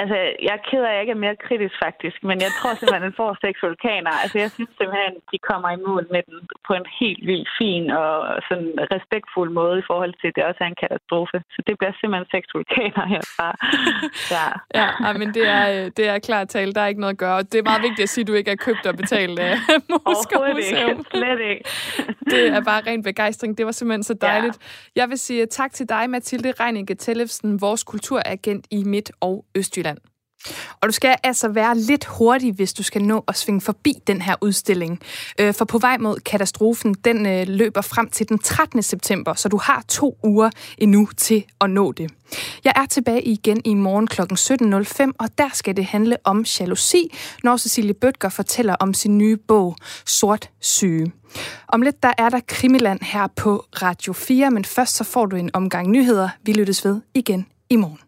Altså, 0.00 0.16
jeg 0.46 0.52
er 0.58 0.62
ked 0.70 0.82
af, 0.84 0.88
at 0.88 0.94
jeg 0.94 1.02
ikke 1.04 1.16
er 1.18 1.24
mere 1.26 1.36
kritisk, 1.46 1.74
faktisk. 1.86 2.16
Men 2.28 2.36
jeg 2.46 2.52
tror 2.58 2.70
simpelthen, 2.74 3.04
at 3.04 3.08
den 3.08 3.20
får 3.22 3.30
seks 3.46 3.58
vulkaner. 3.68 4.12
Altså, 4.22 4.36
jeg 4.44 4.50
synes 4.56 4.72
simpelthen, 4.78 5.12
at 5.20 5.26
de 5.32 5.38
kommer 5.50 5.68
i 5.76 5.78
mål 5.88 6.04
med 6.14 6.22
den 6.28 6.38
på 6.66 6.72
en 6.80 6.86
helt 7.00 7.22
vildt 7.30 7.48
fin 7.60 7.84
og 8.02 8.12
sådan 8.48 8.70
respektfuld 8.94 9.50
måde 9.60 9.76
i 9.82 9.86
forhold 9.90 10.12
til, 10.20 10.28
at 10.30 10.34
det 10.36 10.44
også 10.50 10.60
er 10.64 10.70
en 10.74 10.80
katastrofe. 10.84 11.36
Så 11.54 11.58
det 11.66 11.74
bliver 11.78 11.94
simpelthen 12.00 12.28
seks 12.34 12.48
vulkaner 12.56 13.04
herfra. 13.14 13.48
Ja, 14.34 14.46
ja 14.78 15.12
men 15.20 15.28
det 15.36 15.44
er, 15.58 15.64
øh, 15.74 15.84
det 15.96 16.04
er 16.12 16.18
klart 16.28 16.46
tale. 16.48 16.72
Der 16.76 16.80
er 16.80 16.86
ikke 16.92 17.04
noget 17.04 17.14
at 17.14 17.22
gøre. 17.26 17.38
Det 17.42 17.58
er 17.58 17.66
meget 17.70 17.82
vigtigt 17.88 18.04
at 18.08 18.12
sige, 18.14 18.22
at 18.22 18.28
du 18.28 18.34
ikke 18.40 18.50
er 18.50 18.60
købt 18.66 18.86
og 18.90 18.94
betalt 18.96 19.38
af 19.38 19.54
Moskva 19.90 20.38
Museum. 20.54 20.90
Ikke. 20.90 21.10
Slet 21.10 21.40
ikke. 21.50 21.64
Det 22.32 22.42
er 22.56 22.62
bare 22.70 22.82
ren 22.86 23.02
begejstring. 23.02 23.58
Det 23.58 23.66
var 23.66 23.72
simpelthen 23.72 24.02
så 24.02 24.14
dejligt. 24.14 24.56
Ja. 24.60 25.00
Jeg 25.00 25.08
vil 25.10 25.18
sige 25.18 25.46
tak 25.46 25.72
til 25.72 25.88
dig, 25.88 26.10
Mathilde 26.10 26.52
Reininge 26.60 26.94
Tellefsen, 26.94 27.60
vores 27.60 27.84
kulturagent 27.84 28.66
i 28.70 28.84
Midt- 28.84 29.12
og 29.20 29.44
Østjylland. 29.54 29.83
Og 30.80 30.88
du 30.88 30.92
skal 30.92 31.16
altså 31.22 31.48
være 31.48 31.78
lidt 31.78 32.04
hurtig, 32.04 32.52
hvis 32.52 32.72
du 32.72 32.82
skal 32.82 33.02
nå 33.02 33.24
at 33.28 33.36
svinge 33.36 33.60
forbi 33.60 33.94
den 34.06 34.22
her 34.22 34.34
udstilling. 34.40 35.00
Øh, 35.40 35.54
for 35.54 35.64
på 35.64 35.78
vej 35.78 35.98
mod 35.98 36.16
katastrofen, 36.16 36.94
den 36.94 37.26
øh, 37.26 37.48
løber 37.48 37.80
frem 37.80 38.10
til 38.10 38.28
den 38.28 38.38
13. 38.38 38.82
september, 38.82 39.34
så 39.34 39.48
du 39.48 39.56
har 39.56 39.84
to 39.88 40.18
uger 40.22 40.50
endnu 40.78 41.08
til 41.16 41.44
at 41.60 41.70
nå 41.70 41.92
det. 41.92 42.10
Jeg 42.64 42.72
er 42.76 42.86
tilbage 42.86 43.22
igen 43.22 43.60
i 43.64 43.74
morgen 43.74 44.06
kl. 44.06 44.20
17.05, 44.22 45.12
og 45.18 45.38
der 45.38 45.48
skal 45.52 45.76
det 45.76 45.84
handle 45.84 46.16
om 46.24 46.44
jalousi, 46.60 47.14
når 47.42 47.56
Cecilie 47.56 47.94
Bøtger 47.94 48.28
fortæller 48.28 48.76
om 48.80 48.94
sin 48.94 49.18
nye 49.18 49.36
bog, 49.36 49.76
Sort 50.06 50.50
Syge. 50.60 51.12
Om 51.68 51.82
lidt 51.82 52.02
der 52.02 52.12
er 52.18 52.28
der 52.28 52.40
Krimiland 52.48 53.00
her 53.02 53.26
på 53.36 53.64
Radio 53.82 54.12
4, 54.12 54.50
men 54.50 54.64
først 54.64 54.94
så 54.94 55.04
får 55.04 55.26
du 55.26 55.36
en 55.36 55.50
omgang 55.54 55.90
nyheder. 55.90 56.28
Vi 56.42 56.52
lyttes 56.52 56.84
ved 56.84 57.00
igen 57.14 57.46
i 57.70 57.76
morgen. 57.76 58.03